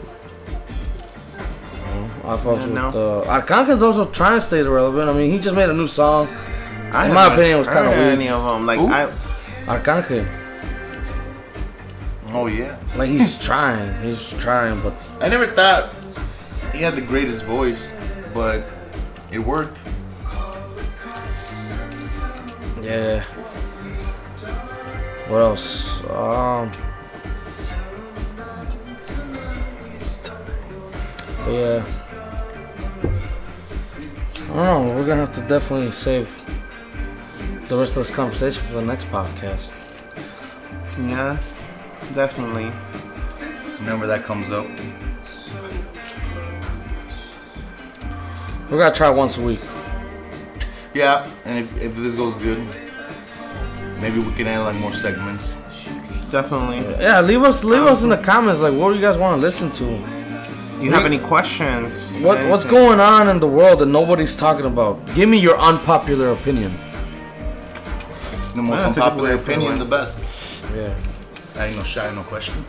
I 2.25 2.37
fucks 2.37 2.59
Yeah, 2.59 2.65
with. 2.65 2.73
no. 2.73 2.87
Uh, 3.21 3.41
Arcángel's 3.41 3.81
also 3.81 4.05
trying 4.05 4.37
to 4.37 4.41
stay 4.41 4.61
relevant. 4.61 5.09
I 5.09 5.13
mean, 5.13 5.31
he 5.31 5.39
just 5.39 5.55
made 5.55 5.69
a 5.69 5.73
new 5.73 5.87
song. 5.87 6.27
I 6.93 7.07
In 7.07 7.13
my 7.13 7.25
opinion, 7.27 7.55
it 7.55 7.59
was 7.59 7.67
kinda 7.67 7.89
weird. 7.89 8.13
Any 8.19 8.29
of 8.29 8.47
them? 8.47 8.65
Like? 8.65 8.79
I, 8.79 9.09
Arcángel, 9.65 10.27
Oh 12.35 12.47
yeah. 12.47 12.77
like 12.95 13.09
he's 13.09 13.37
trying. 13.43 14.01
He's 14.03 14.29
trying, 14.39 14.79
but 14.81 14.93
I 15.21 15.27
never 15.29 15.47
thought 15.47 15.93
he 16.73 16.81
had 16.81 16.95
the 16.95 17.01
greatest 17.01 17.43
voice, 17.45 17.93
but 18.33 18.63
it 19.31 19.39
worked. 19.39 19.77
Yeah. 22.81 23.23
What 25.29 25.39
else? 25.39 26.03
Um. 26.09 26.69
Yeah. 31.47 31.85
I 34.51 34.55
don't 34.55 34.87
know. 34.87 34.93
We're 34.95 35.05
gonna 35.05 35.25
have 35.25 35.35
to 35.35 35.41
definitely 35.41 35.91
save 35.91 36.27
the 37.73 37.79
rest 37.79 37.97
of 37.97 38.05
this 38.05 38.15
conversation 38.15 38.63
for 38.67 38.73
the 38.73 38.85
next 38.85 39.05
podcast. 39.05 39.73
yes, 41.09 41.63
definitely. 42.13 42.65
Whenever 43.79 44.05
that 44.05 44.23
comes 44.23 44.51
up, 44.51 44.65
We 48.69 48.77
gotta 48.77 48.95
try 48.95 49.09
once 49.09 49.37
a 49.37 49.41
week. 49.41 49.59
yeah. 50.93 51.27
And 51.45 51.59
if, 51.59 51.81
if 51.81 51.95
this 51.95 52.13
goes 52.15 52.35
good, 52.35 52.59
maybe 53.99 54.19
we 54.19 54.31
can 54.33 54.45
add 54.47 54.59
like 54.61 54.75
more 54.75 54.93
segments. 54.93 55.55
Definitely. 56.29 56.79
Yeah, 57.01 57.21
leave 57.21 57.41
us 57.41 57.63
leave 57.63 57.83
us 57.83 58.03
in 58.03 58.09
the 58.09 58.17
comments 58.17 58.61
like 58.61 58.73
what 58.73 58.89
do 58.89 58.95
you 58.95 59.01
guys 59.01 59.17
want 59.17 59.35
to 59.35 59.41
listen 59.41 59.71
to? 59.73 59.85
You 60.79 60.91
have 60.91 61.05
any 61.05 61.17
questions? 61.17 62.01
What 62.21 62.37
what's 62.49 62.65
going 62.65 62.99
on 62.99 63.29
in 63.29 63.39
the 63.39 63.47
world 63.47 63.79
that 63.79 63.87
nobody's 63.87 64.35
talking 64.35 64.65
about? 64.67 64.93
Give 65.15 65.27
me 65.27 65.39
your 65.39 65.57
unpopular 65.59 66.29
opinion. 66.31 66.71
The 68.55 68.61
most 68.61 68.81
That's 68.83 68.97
a 68.97 68.99
good 68.99 69.03
unpopular 69.03 69.29
way 69.29 69.33
of 69.33 69.39
putting 69.45 69.61
opinion, 69.61 69.79
the 69.79 69.85
best. 69.85 70.63
Yeah. 70.75 70.93
I 71.61 71.67
ain't 71.67 71.77
no 71.77 71.83
shy, 71.83 72.11
no 72.13 72.23
question. 72.23 72.65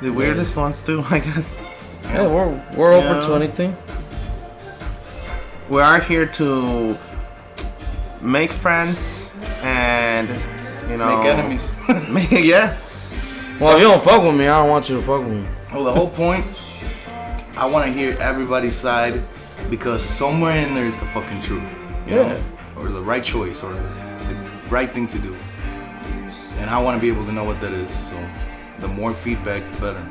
The 0.00 0.10
weirdest 0.10 0.56
ones 0.56 0.82
too, 0.82 1.02
I 1.10 1.18
guess. 1.20 1.54
Yeah, 2.04 2.26
we're 2.26 2.48
we're 2.76 2.92
open 2.94 3.16
Yeah. 3.20 3.26
to 3.26 3.34
anything. 3.34 3.76
We 5.68 5.80
are 5.80 6.00
here 6.00 6.26
to 6.26 6.96
make 8.20 8.50
friends 8.50 9.32
and 9.62 10.28
you 10.90 10.96
know 10.96 11.18
Make 11.22 11.26
enemies. 11.38 11.74
Make, 12.10 12.30
yeah. 12.32 12.74
Well, 13.60 13.76
if 13.76 13.82
you 13.82 13.88
don't 13.88 14.02
fuck 14.02 14.22
with 14.22 14.34
me, 14.34 14.48
I 14.48 14.60
don't 14.62 14.70
want 14.70 14.88
you 14.88 14.96
to 14.96 15.02
fuck 15.02 15.20
with 15.20 15.28
me. 15.32 15.44
well, 15.72 15.84
the 15.84 15.92
whole 15.92 16.08
point, 16.08 16.46
I 17.56 17.66
want 17.66 17.84
to 17.86 17.92
hear 17.92 18.16
everybody's 18.20 18.74
side 18.74 19.22
because 19.68 20.02
somewhere 20.02 20.56
in 20.56 20.74
there 20.74 20.86
is 20.86 20.98
the 20.98 21.06
fucking 21.06 21.42
truth. 21.42 21.62
You 22.06 22.16
Yeah. 22.16 22.22
know? 22.32 22.40
Or 22.78 22.88
the 22.88 23.02
right 23.02 23.22
choice 23.22 23.62
or 23.62 23.72
the 23.74 23.82
right 24.70 24.90
thing 24.90 25.06
to 25.08 25.18
do. 25.18 25.36
And 26.58 26.70
I 26.70 26.80
want 26.80 26.96
to 26.96 27.00
be 27.00 27.08
able 27.08 27.24
to 27.26 27.32
know 27.32 27.44
what 27.44 27.60
that 27.60 27.72
is. 27.72 27.90
So 27.90 28.16
the 28.78 28.88
more 28.88 29.12
feedback, 29.12 29.62
the 29.72 29.80
better. 29.80 30.08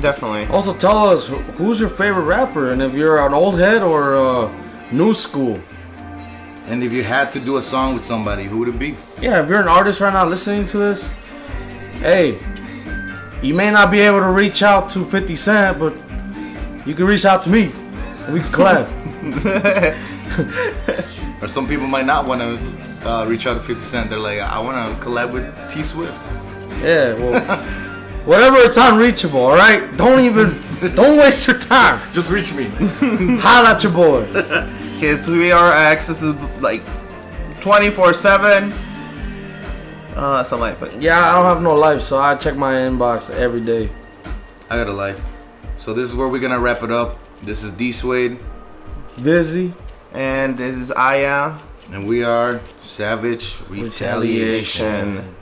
Definitely. 0.00 0.46
Also, 0.54 0.74
tell 0.74 1.08
us 1.08 1.26
who's 1.26 1.80
your 1.80 1.88
favorite 1.88 2.24
rapper, 2.24 2.70
and 2.70 2.80
if 2.82 2.94
you're 2.94 3.18
an 3.26 3.34
old 3.34 3.58
head 3.58 3.82
or 3.82 4.14
uh, 4.14 4.52
new 4.92 5.12
school. 5.12 5.60
And 6.66 6.84
if 6.84 6.92
you 6.92 7.02
had 7.02 7.32
to 7.32 7.40
do 7.40 7.56
a 7.56 7.62
song 7.62 7.94
with 7.94 8.04
somebody, 8.04 8.44
who 8.44 8.58
would 8.58 8.68
it 8.68 8.78
be? 8.78 8.94
Yeah, 9.20 9.42
if 9.42 9.48
you're 9.48 9.60
an 9.60 9.68
artist 9.68 10.00
right 10.00 10.12
now 10.12 10.26
listening 10.26 10.66
to 10.68 10.78
this, 10.78 11.10
hey, 12.00 12.38
you 13.42 13.54
may 13.54 13.70
not 13.70 13.90
be 13.90 14.00
able 14.00 14.20
to 14.20 14.28
reach 14.28 14.62
out 14.62 14.90
to 14.90 15.04
50 15.04 15.34
Cent, 15.34 15.78
but 15.78 15.94
you 16.86 16.94
can 16.94 17.06
reach 17.06 17.24
out 17.24 17.42
to 17.44 17.50
me. 17.50 17.72
and 18.26 18.34
We 18.34 18.40
can 18.40 18.52
collab. 18.52 20.04
Or 21.40 21.46
some 21.48 21.68
people 21.68 21.86
might 21.86 22.04
not 22.04 22.26
want 22.26 22.40
to 22.40 22.56
uh, 23.04 23.24
reach 23.28 23.46
out 23.46 23.54
to 23.54 23.60
50 23.60 23.82
Cent. 23.82 24.10
They're 24.10 24.18
like, 24.18 24.40
I 24.40 24.58
want 24.58 24.76
to 24.76 25.04
collab 25.04 25.32
with 25.32 25.72
T 25.72 25.82
Swift. 25.82 26.20
yeah, 26.82 27.14
well, 27.20 27.64
whatever 28.24 28.56
it's 28.58 28.76
unreachable, 28.76 29.40
all 29.40 29.54
right? 29.54 29.96
Don't 29.96 30.20
even, 30.20 30.60
don't 30.94 31.18
waste 31.18 31.46
your 31.46 31.58
time. 31.58 32.00
Just 32.12 32.30
reach 32.30 32.54
me. 32.54 32.64
Holla 33.40 33.70
at 33.70 33.82
your 33.82 33.92
boy. 33.92 34.26
Kids, 34.98 35.28
we 35.28 35.52
are 35.52 35.72
accessible 35.72 36.48
like 36.60 36.82
24 37.60 38.14
7. 38.14 38.72
Uh, 40.14 40.42
something 40.42 40.60
like 40.60 40.78
that. 40.80 41.00
Yeah, 41.00 41.20
I 41.20 41.34
don't 41.34 41.44
have 41.44 41.62
no 41.62 41.74
life, 41.76 42.00
so 42.00 42.18
I 42.18 42.34
check 42.34 42.56
my 42.56 42.74
inbox 42.74 43.30
every 43.30 43.60
day. 43.60 43.88
I 44.68 44.76
got 44.76 44.88
a 44.88 44.92
life. 44.92 45.24
So 45.76 45.94
this 45.94 46.10
is 46.10 46.16
where 46.16 46.26
we're 46.26 46.40
going 46.40 46.52
to 46.52 46.58
wrap 46.58 46.82
it 46.82 46.90
up. 46.90 47.16
This 47.42 47.62
is 47.62 47.70
D 47.72 47.92
Suede. 47.92 48.38
Busy. 49.22 49.72
And 50.12 50.58
this 50.58 50.74
is 50.74 50.90
Aya 50.90 51.56
And 51.90 52.06
we 52.06 52.22
are 52.22 52.60
Savage 52.82 53.58
Retaliation. 53.68 54.86
Retaliation. 54.86 55.34